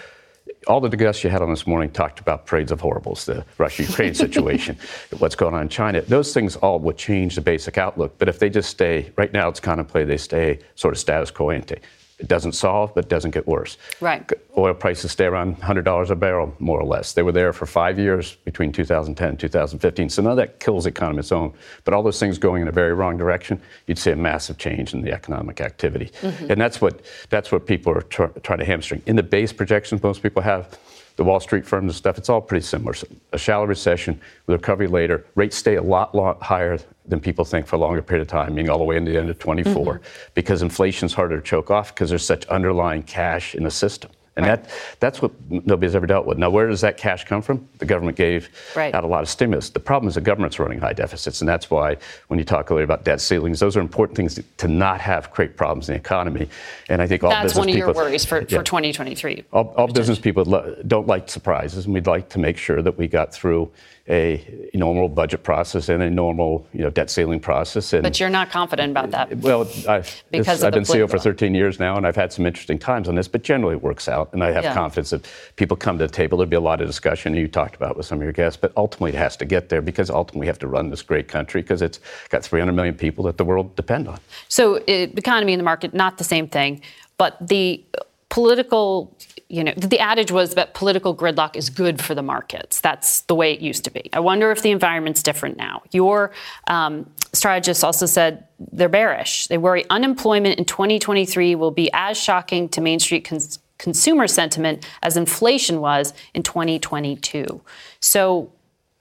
all 0.66 0.80
the 0.80 0.94
guests 0.96 1.22
you 1.24 1.30
had 1.30 1.42
on 1.42 1.50
this 1.50 1.66
morning 1.66 1.90
talked 1.90 2.20
about 2.20 2.46
parades 2.46 2.72
of 2.72 2.80
horribles, 2.80 3.24
the 3.26 3.44
Russia-Ukraine 3.58 4.14
situation, 4.26 4.76
what's 5.18 5.34
going 5.34 5.54
on 5.54 5.62
in 5.62 5.68
China. 5.68 6.00
Those 6.02 6.34
things 6.34 6.56
all 6.56 6.78
would 6.80 6.98
change 6.98 7.34
the 7.34 7.40
basic 7.40 7.78
outlook. 7.78 8.14
But 8.18 8.28
if 8.28 8.38
they 8.38 8.50
just 8.50 8.70
stay, 8.70 9.12
right 9.16 9.32
now 9.32 9.48
it's 9.48 9.60
contemplated 9.60 10.08
they 10.08 10.16
stay 10.16 10.58
sort 10.74 10.94
of 10.94 10.98
status 10.98 11.30
quo 11.30 11.50
ante. 11.50 11.78
It 12.18 12.26
doesn't 12.26 12.52
solve, 12.52 12.94
but 12.94 13.04
it 13.04 13.08
doesn't 13.08 13.30
get 13.30 13.46
worse. 13.46 13.76
Right. 14.00 14.28
Oil 14.56 14.74
prices 14.74 15.12
stay 15.12 15.26
around 15.26 15.60
$100 15.60 16.10
a 16.10 16.16
barrel, 16.16 16.52
more 16.58 16.80
or 16.80 16.84
less. 16.84 17.12
They 17.12 17.22
were 17.22 17.32
there 17.32 17.52
for 17.52 17.64
five 17.64 17.96
years 17.98 18.36
between 18.44 18.72
2010 18.72 19.28
and 19.28 19.38
2015. 19.38 20.08
So 20.08 20.26
of 20.26 20.36
that 20.36 20.58
kills 20.58 20.84
the 20.84 20.90
economy 20.90 21.20
its 21.20 21.30
own. 21.30 21.52
But 21.84 21.94
all 21.94 22.02
those 22.02 22.18
things 22.18 22.36
going 22.38 22.62
in 22.62 22.68
a 22.68 22.72
very 22.72 22.92
wrong 22.92 23.16
direction, 23.16 23.60
you'd 23.86 23.98
see 23.98 24.10
a 24.10 24.16
massive 24.16 24.58
change 24.58 24.94
in 24.94 25.02
the 25.02 25.12
economic 25.12 25.60
activity. 25.60 26.10
Mm-hmm. 26.20 26.50
And 26.50 26.60
that's 26.60 26.80
what 26.80 27.02
that's 27.30 27.52
what 27.52 27.66
people 27.66 27.92
are 27.92 28.02
tr- 28.02 28.38
trying 28.42 28.58
to 28.58 28.64
hamstring. 28.64 29.02
In 29.06 29.14
the 29.14 29.22
base 29.22 29.52
projections 29.52 30.02
most 30.02 30.22
people 30.22 30.42
have, 30.42 30.76
the 31.18 31.24
Wall 31.24 31.40
Street 31.40 31.66
firms 31.66 31.90
and 31.90 31.96
stuff, 31.96 32.16
it's 32.16 32.28
all 32.28 32.40
pretty 32.40 32.64
similar. 32.64 32.94
So 32.94 33.08
a 33.32 33.38
shallow 33.38 33.66
recession 33.66 34.20
with 34.46 34.54
recovery 34.54 34.86
later, 34.86 35.26
rates 35.34 35.56
stay 35.56 35.74
a 35.74 35.82
lot, 35.82 36.14
lot 36.14 36.40
higher 36.40 36.78
than 37.06 37.18
people 37.18 37.44
think 37.44 37.66
for 37.66 37.74
a 37.74 37.78
longer 37.80 38.00
period 38.00 38.22
of 38.22 38.28
time, 38.28 38.54
meaning 38.54 38.70
all 38.70 38.78
the 38.78 38.84
way 38.84 38.96
into 38.96 39.10
the 39.10 39.18
end 39.18 39.28
of 39.28 39.36
24, 39.40 39.74
mm-hmm. 39.74 40.04
because 40.34 40.62
inflation's 40.62 41.12
harder 41.12 41.40
to 41.40 41.42
choke 41.42 41.72
off 41.72 41.92
because 41.92 42.08
there's 42.08 42.24
such 42.24 42.46
underlying 42.46 43.02
cash 43.02 43.56
in 43.56 43.64
the 43.64 43.70
system. 43.70 44.12
And 44.38 44.46
right. 44.46 44.62
that, 44.62 44.70
that's 45.00 45.20
what 45.20 45.32
nobody's 45.50 45.96
ever 45.96 46.06
dealt 46.06 46.24
with. 46.24 46.38
Now, 46.38 46.48
where 46.48 46.68
does 46.68 46.80
that 46.82 46.96
cash 46.96 47.24
come 47.24 47.42
from? 47.42 47.68
The 47.78 47.86
government 47.86 48.16
gave 48.16 48.48
right. 48.76 48.94
out 48.94 49.02
a 49.02 49.06
lot 49.08 49.22
of 49.22 49.28
stimulus. 49.28 49.68
The 49.70 49.80
problem 49.80 50.08
is 50.08 50.14
the 50.14 50.20
government's 50.20 50.60
running 50.60 50.78
high 50.78 50.92
deficits, 50.92 51.40
and 51.40 51.48
that's 51.48 51.70
why 51.70 51.96
when 52.28 52.38
you 52.38 52.44
talk 52.44 52.70
earlier 52.70 52.84
about 52.84 53.04
debt 53.04 53.20
ceilings, 53.20 53.58
those 53.58 53.76
are 53.76 53.80
important 53.80 54.16
things 54.16 54.40
to 54.58 54.68
not 54.68 55.00
have 55.00 55.32
create 55.32 55.56
problems 55.56 55.88
in 55.88 55.94
the 55.94 55.98
economy. 55.98 56.48
And 56.88 57.02
I 57.02 57.08
think 57.08 57.24
all 57.24 57.30
that's 57.30 57.46
business 57.46 57.58
one 57.58 57.68
of 57.68 57.74
people, 57.74 57.94
your 57.94 58.04
worries 58.04 58.24
for, 58.24 58.42
yeah, 58.42 58.58
for 58.58 58.62
2023. 58.62 59.44
All, 59.52 59.74
all 59.76 59.88
business 59.88 60.20
people 60.20 60.44
don't 60.86 61.08
like 61.08 61.28
surprises, 61.28 61.86
and 61.86 61.92
we'd 61.92 62.06
like 62.06 62.28
to 62.28 62.38
make 62.38 62.56
sure 62.56 62.80
that 62.80 62.96
we 62.96 63.08
got 63.08 63.34
through 63.34 63.72
a 64.08 64.70
normal 64.72 65.08
budget 65.08 65.42
process 65.42 65.88
and 65.88 66.02
a 66.02 66.08
normal 66.08 66.66
you 66.72 66.80
know, 66.80 66.90
debt 66.90 67.10
ceiling 67.10 67.40
process. 67.40 67.92
And, 67.92 68.02
but 68.02 68.18
you're 68.18 68.30
not 68.30 68.50
confident 68.50 68.90
about 68.90 69.10
that. 69.10 69.36
Well, 69.38 69.68
I've, 69.86 70.22
because 70.30 70.64
I've 70.64 70.72
been 70.72 70.84
CEO 70.84 71.10
for 71.10 71.18
13 71.18 71.54
years 71.54 71.78
now, 71.78 71.96
and 71.96 72.06
I've 72.06 72.16
had 72.16 72.32
some 72.32 72.46
interesting 72.46 72.78
times 72.78 73.08
on 73.08 73.14
this, 73.14 73.28
but 73.28 73.42
generally 73.42 73.74
it 73.74 73.82
works 73.82 74.08
out. 74.08 74.32
And 74.32 74.42
I 74.42 74.50
have 74.50 74.64
yeah. 74.64 74.74
confidence 74.74 75.10
that 75.10 75.28
people 75.56 75.76
come 75.76 75.98
to 75.98 76.06
the 76.06 76.12
table. 76.12 76.38
There'll 76.38 76.48
be 76.48 76.56
a 76.56 76.60
lot 76.60 76.80
of 76.80 76.86
discussion, 76.86 77.34
you 77.34 77.48
talked 77.48 77.76
about 77.76 77.96
with 77.96 78.06
some 78.06 78.18
of 78.18 78.22
your 78.22 78.32
guests, 78.32 78.58
but 78.60 78.72
ultimately 78.76 79.10
it 79.10 79.18
has 79.18 79.36
to 79.38 79.44
get 79.44 79.68
there 79.68 79.82
because 79.82 80.08
ultimately 80.10 80.40
we 80.40 80.46
have 80.46 80.58
to 80.60 80.68
run 80.68 80.88
this 80.88 81.02
great 81.02 81.28
country 81.28 81.60
because 81.60 81.82
it's 81.82 82.00
got 82.30 82.42
300 82.42 82.72
million 82.72 82.94
people 82.94 83.24
that 83.24 83.36
the 83.36 83.44
world 83.44 83.76
depend 83.76 84.08
on. 84.08 84.18
So, 84.48 84.76
uh, 84.76 84.82
economy 84.88 85.52
and 85.52 85.60
the 85.60 85.64
market, 85.64 85.92
not 85.92 86.16
the 86.16 86.24
same 86.24 86.48
thing, 86.48 86.80
but 87.18 87.36
the 87.46 87.84
political 88.28 89.16
you 89.48 89.64
know, 89.64 89.72
the 89.76 89.98
adage 89.98 90.30
was 90.30 90.54
that 90.54 90.74
political 90.74 91.16
gridlock 91.16 91.56
is 91.56 91.70
good 91.70 92.02
for 92.02 92.14
the 92.14 92.22
markets. 92.22 92.80
That's 92.80 93.22
the 93.22 93.34
way 93.34 93.52
it 93.52 93.60
used 93.60 93.82
to 93.84 93.90
be. 93.90 94.10
I 94.12 94.20
wonder 94.20 94.50
if 94.50 94.60
the 94.60 94.70
environment's 94.70 95.22
different 95.22 95.56
now. 95.56 95.82
Your 95.90 96.32
um, 96.66 97.10
strategist 97.32 97.82
also 97.82 98.04
said 98.04 98.46
they're 98.72 98.90
bearish. 98.90 99.46
They 99.46 99.56
worry 99.56 99.86
unemployment 99.88 100.58
in 100.58 100.66
2023 100.66 101.54
will 101.54 101.70
be 101.70 101.90
as 101.94 102.20
shocking 102.20 102.68
to 102.70 102.82
Main 102.82 103.00
Street 103.00 103.24
cons- 103.24 103.58
consumer 103.78 104.26
sentiment 104.26 104.86
as 105.02 105.16
inflation 105.16 105.80
was 105.80 106.12
in 106.34 106.42
2022. 106.42 107.60
So, 108.00 108.52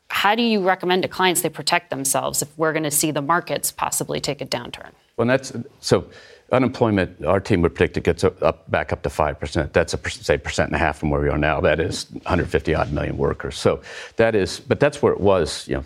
how 0.10 0.36
do 0.36 0.42
you 0.42 0.66
recommend 0.66 1.04
to 1.04 1.10
clients 1.10 1.42
they 1.42 1.50
protect 1.50 1.90
themselves 1.90 2.42
if 2.42 2.58
we're 2.58 2.72
going 2.72 2.84
to 2.84 2.92
see 2.92 3.12
the 3.12 3.22
markets 3.22 3.74
possibly 3.74 4.22
take 4.22 4.40
a 4.40 4.46
downturn? 4.46 4.92
Well, 5.18 5.28
that's 5.28 5.52
so 5.82 6.06
unemployment. 6.52 7.26
Our 7.26 7.39
team 7.39 7.62
would 7.62 7.76
predict 7.76 7.98
it 7.98 8.04
gets 8.04 8.24
up 8.24 8.70
back 8.70 8.93
up 8.93 9.04
to 9.04 9.10
five 9.10 9.39
percent. 9.39 9.74
That's 9.74 9.93
a 9.93 10.10
say 10.10 10.38
percent 10.38 10.70
and 10.70 10.76
a 10.76 10.80
half 10.80 10.98
from 10.98 11.10
where 11.10 11.22
we 11.22 11.30
are 11.30 11.38
now. 11.38 11.62
That 11.62 11.80
is 11.80 12.10
150 12.12 12.76
odd 12.76 12.91
million 12.91 13.18
workers. 13.18 13.58
So 13.58 13.82
that 14.18 14.36
is, 14.36 14.60
but 14.60 14.80
that's 14.80 15.02
where 15.02 15.14
it 15.14 15.20
was. 15.20 15.68
You 15.68 15.76
know, 15.78 15.86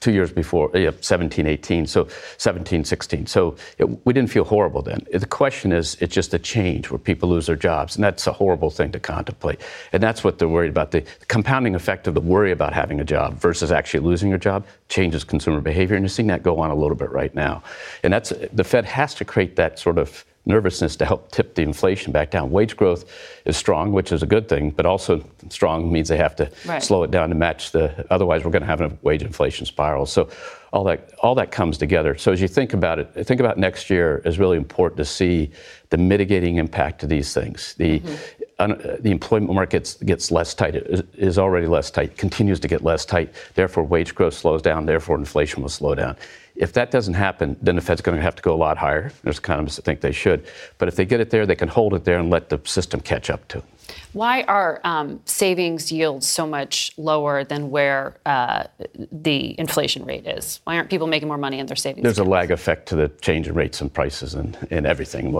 two 0.00 0.12
years 0.12 0.32
before, 0.32 0.74
uh, 0.74 0.78
yeah, 0.78 0.90
17, 1.00 1.46
18, 1.46 1.86
so 1.86 2.08
17, 2.36 2.84
16. 2.84 3.26
So 3.26 3.56
it, 3.78 3.84
we 4.06 4.12
didn't 4.12 4.30
feel 4.30 4.44
horrible 4.44 4.82
then. 4.82 5.06
The 5.12 5.26
question 5.26 5.72
is, 5.72 5.96
it's 6.00 6.14
just 6.14 6.34
a 6.34 6.38
change 6.38 6.90
where 6.90 6.98
people 6.98 7.28
lose 7.28 7.46
their 7.46 7.56
jobs, 7.56 7.96
and 7.96 8.04
that's 8.04 8.26
a 8.26 8.32
horrible 8.32 8.70
thing 8.70 8.92
to 8.92 9.00
contemplate. 9.00 9.60
And 9.92 10.02
that's 10.02 10.22
what 10.24 10.38
they're 10.38 10.48
worried 10.48 10.70
about. 10.70 10.90
The 10.90 11.04
compounding 11.28 11.74
effect 11.74 12.06
of 12.06 12.14
the 12.14 12.20
worry 12.20 12.52
about 12.52 12.72
having 12.72 13.00
a 13.00 13.04
job 13.04 13.34
versus 13.34 13.72
actually 13.72 14.00
losing 14.00 14.28
your 14.28 14.38
job 14.38 14.66
changes 14.88 15.24
consumer 15.24 15.60
behavior, 15.60 15.96
and 15.96 16.04
you're 16.04 16.08
seeing 16.08 16.28
that 16.28 16.42
go 16.42 16.58
on 16.60 16.70
a 16.70 16.74
little 16.74 16.96
bit 16.96 17.10
right 17.10 17.34
now. 17.34 17.62
And 18.02 18.12
that's 18.12 18.32
the 18.52 18.64
Fed 18.64 18.84
has 18.84 19.14
to 19.14 19.24
create 19.24 19.56
that 19.56 19.78
sort 19.78 19.98
of 19.98 20.24
nervousness 20.48 20.96
to 20.96 21.04
help 21.04 21.30
tip 21.30 21.54
the 21.54 21.62
inflation 21.62 22.12
back 22.12 22.30
down. 22.30 22.50
Wage 22.50 22.76
growth 22.76 23.04
is 23.44 23.56
strong, 23.56 23.92
which 23.92 24.10
is 24.12 24.22
a 24.22 24.26
good 24.26 24.48
thing, 24.48 24.70
but 24.70 24.86
also 24.86 25.24
strong 25.50 25.92
means 25.92 26.08
they 26.08 26.16
have 26.16 26.34
to 26.36 26.50
right. 26.66 26.82
slow 26.82 27.02
it 27.02 27.10
down 27.10 27.28
to 27.28 27.34
match 27.34 27.72
the. 27.72 28.06
Otherwise, 28.10 28.44
we're 28.44 28.50
going 28.50 28.62
to 28.62 28.66
have 28.66 28.80
a 28.80 28.96
wage 29.02 29.22
inflation 29.22 29.66
spiral. 29.66 30.06
So 30.06 30.28
all 30.72 30.84
that 30.84 31.12
all 31.22 31.34
that 31.34 31.50
comes 31.50 31.78
together. 31.78 32.16
So 32.16 32.32
as 32.32 32.40
you 32.40 32.48
think 32.48 32.74
about 32.74 32.98
it, 32.98 33.26
think 33.26 33.40
about 33.40 33.58
next 33.58 33.88
year 33.88 34.22
is 34.24 34.38
really 34.38 34.56
important 34.56 34.98
to 34.98 35.04
see 35.04 35.50
the 35.90 35.96
mitigating 35.96 36.56
impact 36.56 37.02
of 37.02 37.08
these 37.08 37.32
things. 37.32 37.74
The 37.74 38.00
mm-hmm. 38.00 38.42
un, 38.58 38.98
the 39.00 39.10
employment 39.10 39.52
market 39.52 39.96
gets 40.04 40.30
less 40.30 40.54
tight. 40.54 40.74
It 40.74 41.08
is 41.14 41.38
already 41.38 41.66
less 41.66 41.90
tight. 41.90 42.16
Continues 42.18 42.60
to 42.60 42.68
get 42.68 42.84
less 42.84 43.04
tight. 43.04 43.32
Therefore, 43.54 43.84
wage 43.84 44.14
growth 44.14 44.34
slows 44.34 44.62
down. 44.62 44.86
Therefore, 44.86 45.16
inflation 45.16 45.62
will 45.62 45.70
slow 45.70 45.94
down. 45.94 46.16
If 46.58 46.72
that 46.72 46.90
doesn't 46.90 47.14
happen, 47.14 47.56
then 47.62 47.76
the 47.76 47.80
Fed's 47.80 48.00
going 48.00 48.16
to 48.16 48.22
have 48.22 48.34
to 48.34 48.42
go 48.42 48.52
a 48.52 48.56
lot 48.56 48.76
higher. 48.76 49.12
There's 49.22 49.38
economists 49.38 49.76
that 49.76 49.84
think 49.84 50.00
they 50.00 50.12
should. 50.12 50.44
But 50.78 50.88
if 50.88 50.96
they 50.96 51.04
get 51.04 51.20
it 51.20 51.30
there, 51.30 51.46
they 51.46 51.54
can 51.54 51.68
hold 51.68 51.94
it 51.94 52.04
there 52.04 52.18
and 52.18 52.30
let 52.30 52.48
the 52.48 52.60
system 52.64 53.00
catch 53.00 53.30
up 53.30 53.46
to 53.48 53.58
it. 53.58 53.64
Why 54.12 54.42
are 54.42 54.80
um, 54.84 55.20
savings 55.24 55.92
yields 55.92 56.26
so 56.26 56.46
much 56.46 56.92
lower 56.98 57.44
than 57.44 57.70
where 57.70 58.16
uh, 58.26 58.64
the 59.12 59.58
inflation 59.58 60.04
rate 60.04 60.26
is? 60.26 60.60
Why 60.64 60.76
aren't 60.76 60.90
people 60.90 61.06
making 61.06 61.28
more 61.28 61.38
money 61.38 61.58
in 61.58 61.66
their 61.66 61.76
savings? 61.76 62.02
There's 62.02 62.18
accounts? 62.18 62.28
a 62.28 62.30
lag 62.30 62.50
effect 62.50 62.88
to 62.88 62.96
the 62.96 63.08
change 63.20 63.48
in 63.48 63.54
rates 63.54 63.80
and 63.80 63.92
prices 63.92 64.34
and, 64.34 64.58
and 64.70 64.84
everything. 64.84 65.34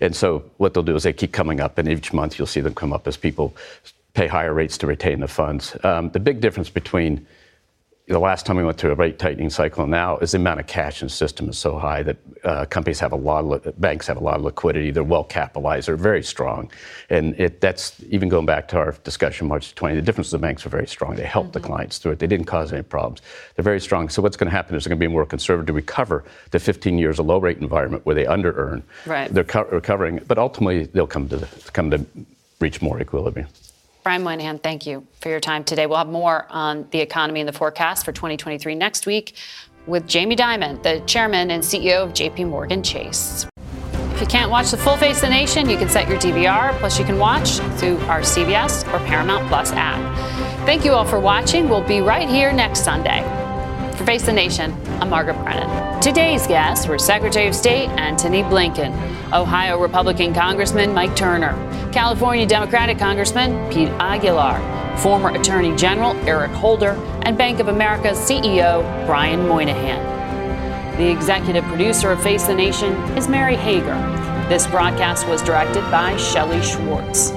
And 0.00 0.14
so 0.14 0.44
what 0.58 0.72
they'll 0.72 0.84
do 0.84 0.94
is 0.94 1.02
they 1.02 1.12
keep 1.12 1.32
coming 1.32 1.60
up, 1.60 1.78
and 1.78 1.88
each 1.88 2.12
month 2.12 2.38
you'll 2.38 2.46
see 2.46 2.60
them 2.60 2.74
come 2.74 2.92
up 2.92 3.08
as 3.08 3.16
people 3.16 3.54
pay 4.14 4.26
higher 4.26 4.54
rates 4.54 4.78
to 4.78 4.86
retain 4.86 5.20
the 5.20 5.28
funds. 5.28 5.76
Um, 5.84 6.10
the 6.10 6.20
big 6.20 6.40
difference 6.40 6.70
between 6.70 7.26
the 8.10 8.18
last 8.18 8.44
time 8.44 8.56
we 8.56 8.64
went 8.64 8.76
through 8.76 8.90
a 8.90 8.96
rate 8.96 9.20
tightening 9.20 9.50
cycle 9.50 9.86
now 9.86 10.18
is 10.18 10.32
the 10.32 10.38
amount 10.38 10.58
of 10.58 10.66
cash 10.66 11.00
in 11.00 11.06
the 11.06 11.12
system 11.12 11.48
is 11.48 11.56
so 11.56 11.78
high 11.78 12.02
that 12.02 12.16
uh, 12.42 12.64
companies 12.64 12.98
have 12.98 13.12
a 13.12 13.16
lot 13.16 13.44
of 13.44 13.80
banks 13.80 14.08
have 14.08 14.16
a 14.16 14.22
lot 14.22 14.34
of 14.34 14.42
liquidity. 14.42 14.90
They're 14.90 15.04
well 15.04 15.22
capitalized. 15.22 15.86
They're 15.86 15.94
very 15.96 16.24
strong, 16.24 16.72
and 17.08 17.38
it, 17.38 17.60
that's 17.60 18.02
even 18.08 18.28
going 18.28 18.46
back 18.46 18.66
to 18.68 18.78
our 18.78 18.92
discussion 19.04 19.46
March 19.46 19.76
20. 19.76 19.94
The 19.94 20.02
difference 20.02 20.26
is 20.26 20.32
the 20.32 20.38
banks 20.38 20.66
are 20.66 20.70
very 20.70 20.88
strong. 20.88 21.14
They 21.14 21.24
helped 21.24 21.50
mm-hmm. 21.50 21.60
the 21.60 21.66
clients 21.68 21.98
through 21.98 22.12
it. 22.12 22.18
They 22.18 22.26
didn't 22.26 22.46
cause 22.46 22.72
any 22.72 22.82
problems. 22.82 23.22
They're 23.54 23.62
very 23.62 23.80
strong. 23.80 24.08
So 24.08 24.22
what's 24.22 24.36
going 24.36 24.50
to 24.50 24.56
happen 24.56 24.74
is 24.74 24.84
they're 24.84 24.90
going 24.90 25.00
to 25.00 25.08
be 25.08 25.12
more 25.12 25.24
conservative 25.24 25.68
to 25.68 25.72
recover 25.72 26.24
the 26.50 26.58
15 26.58 26.98
years 26.98 27.20
of 27.20 27.26
low 27.26 27.38
rate 27.38 27.58
environment 27.58 28.04
where 28.06 28.16
they 28.16 28.26
under 28.26 28.52
earn. 28.52 28.82
Right. 29.06 29.32
They're 29.32 29.44
co- 29.44 29.68
recovering, 29.70 30.20
but 30.26 30.36
ultimately 30.36 30.86
they'll 30.86 31.06
come 31.06 31.28
to 31.28 31.46
come 31.72 31.92
to 31.92 32.04
reach 32.60 32.82
more 32.82 33.00
equilibrium. 33.00 33.48
Brian 34.02 34.22
Moynihan, 34.22 34.58
thank 34.58 34.86
you 34.86 35.06
for 35.20 35.28
your 35.28 35.40
time 35.40 35.62
today. 35.62 35.86
We'll 35.86 35.98
have 35.98 36.08
more 36.08 36.46
on 36.50 36.86
the 36.90 37.00
economy 37.00 37.40
and 37.40 37.48
the 37.48 37.52
forecast 37.52 38.04
for 38.04 38.12
2023 38.12 38.74
next 38.74 39.06
week 39.06 39.34
with 39.86 40.06
Jamie 40.06 40.36
Dimon, 40.36 40.82
the 40.82 41.00
chairman 41.06 41.50
and 41.50 41.62
CEO 41.62 42.04
of 42.04 42.12
JP 42.12 42.48
Morgan 42.48 42.82
Chase. 42.82 43.46
If 44.14 44.20
you 44.20 44.26
can't 44.26 44.50
watch 44.50 44.70
the 44.70 44.76
full 44.76 44.96
Face 44.96 45.16
of 45.16 45.22
the 45.22 45.30
Nation, 45.30 45.68
you 45.68 45.78
can 45.78 45.88
set 45.88 46.08
your 46.08 46.18
DVR, 46.18 46.72
plus 46.78 46.98
you 46.98 47.04
can 47.04 47.18
watch 47.18 47.58
through 47.78 47.98
our 48.00 48.20
CBS 48.20 48.86
or 48.92 49.04
Paramount 49.06 49.48
Plus 49.48 49.72
app. 49.72 49.98
Thank 50.66 50.84
you 50.84 50.92
all 50.92 51.06
for 51.06 51.18
watching. 51.18 51.68
We'll 51.68 51.86
be 51.86 52.00
right 52.00 52.28
here 52.28 52.52
next 52.52 52.84
Sunday. 52.84 53.39
For 54.00 54.06
Face 54.06 54.24
the 54.24 54.32
Nation, 54.32 54.72
I'm 55.02 55.10
Margaret 55.10 55.36
Brennan. 55.42 56.00
Today's 56.00 56.46
guests 56.46 56.86
were 56.86 56.98
Secretary 56.98 57.46
of 57.48 57.54
State 57.54 57.90
Antony 57.90 58.42
Blinken, 58.42 58.94
Ohio 59.30 59.78
Republican 59.78 60.32
Congressman 60.32 60.94
Mike 60.94 61.14
Turner, 61.14 61.52
California 61.92 62.46
Democratic 62.46 62.98
Congressman 62.98 63.70
Pete 63.70 63.90
Aguilar, 64.00 64.96
former 64.96 65.28
Attorney 65.38 65.76
General 65.76 66.16
Eric 66.26 66.50
Holder, 66.52 66.92
and 67.24 67.36
Bank 67.36 67.60
of 67.60 67.68
America 67.68 68.12
CEO 68.12 68.80
Brian 69.04 69.46
Moynihan. 69.46 70.96
The 70.96 71.10
executive 71.10 71.64
producer 71.64 72.10
of 72.10 72.22
Face 72.22 72.46
the 72.46 72.54
Nation 72.54 72.94
is 73.18 73.28
Mary 73.28 73.54
Hager. 73.54 73.96
This 74.48 74.66
broadcast 74.66 75.28
was 75.28 75.42
directed 75.42 75.82
by 75.90 76.16
Shelley 76.16 76.62
Schwartz. 76.62 77.32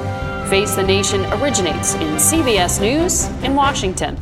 Face 0.49 0.76
the 0.76 0.84
Nation 0.84 1.26
originates 1.34 1.95
in 1.95 2.16
CBS 2.16 2.80
News 2.80 3.26
in 3.43 3.53
Washington. 3.53 4.18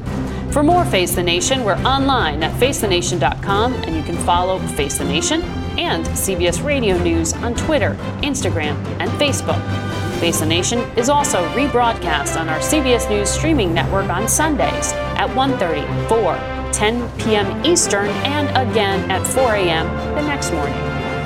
For 0.51 0.63
more 0.63 0.83
Face 0.83 1.15
the 1.15 1.23
Nation, 1.23 1.63
we're 1.63 1.77
online 1.77 2.43
at 2.43 2.51
facethenation.com 2.59 3.73
and 3.73 3.95
you 3.95 4.03
can 4.03 4.17
follow 4.25 4.59
Face 4.59 4.97
the 4.97 5.05
Nation 5.05 5.41
and 5.79 6.05
CBS 6.07 6.61
Radio 6.61 7.01
News 7.01 7.31
on 7.35 7.55
Twitter, 7.55 7.95
Instagram, 8.21 8.75
and 8.99 9.09
Facebook. 9.11 9.61
Face 10.19 10.41
the 10.41 10.45
Nation 10.45 10.79
is 10.97 11.07
also 11.07 11.47
rebroadcast 11.53 12.37
on 12.37 12.49
our 12.49 12.59
CBS 12.59 13.09
News 13.09 13.29
streaming 13.29 13.73
network 13.73 14.09
on 14.09 14.27
Sundays 14.27 14.91
at 15.15 15.29
1.30, 15.29 16.09
4, 16.09 16.71
10 16.73 17.19
p.m. 17.19 17.65
Eastern, 17.65 18.09
and 18.25 18.49
again 18.49 19.09
at 19.09 19.25
4 19.25 19.55
a.m. 19.55 19.87
the 20.15 20.21
next 20.21 20.51
morning. 20.51 20.77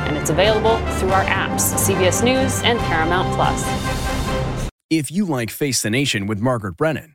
And 0.05 0.15
it's 0.17 0.29
available 0.29 0.77
through 0.97 1.09
our 1.09 1.25
apps, 1.25 1.73
CBS 1.73 2.23
News 2.23 2.61
and 2.61 2.77
Paramount 2.77 3.33
Plus. 3.33 4.69
If 4.91 5.09
you 5.09 5.25
like 5.25 5.49
Face 5.49 5.81
the 5.81 5.89
Nation 5.89 6.27
with 6.27 6.39
Margaret 6.39 6.77
Brennan, 6.77 7.14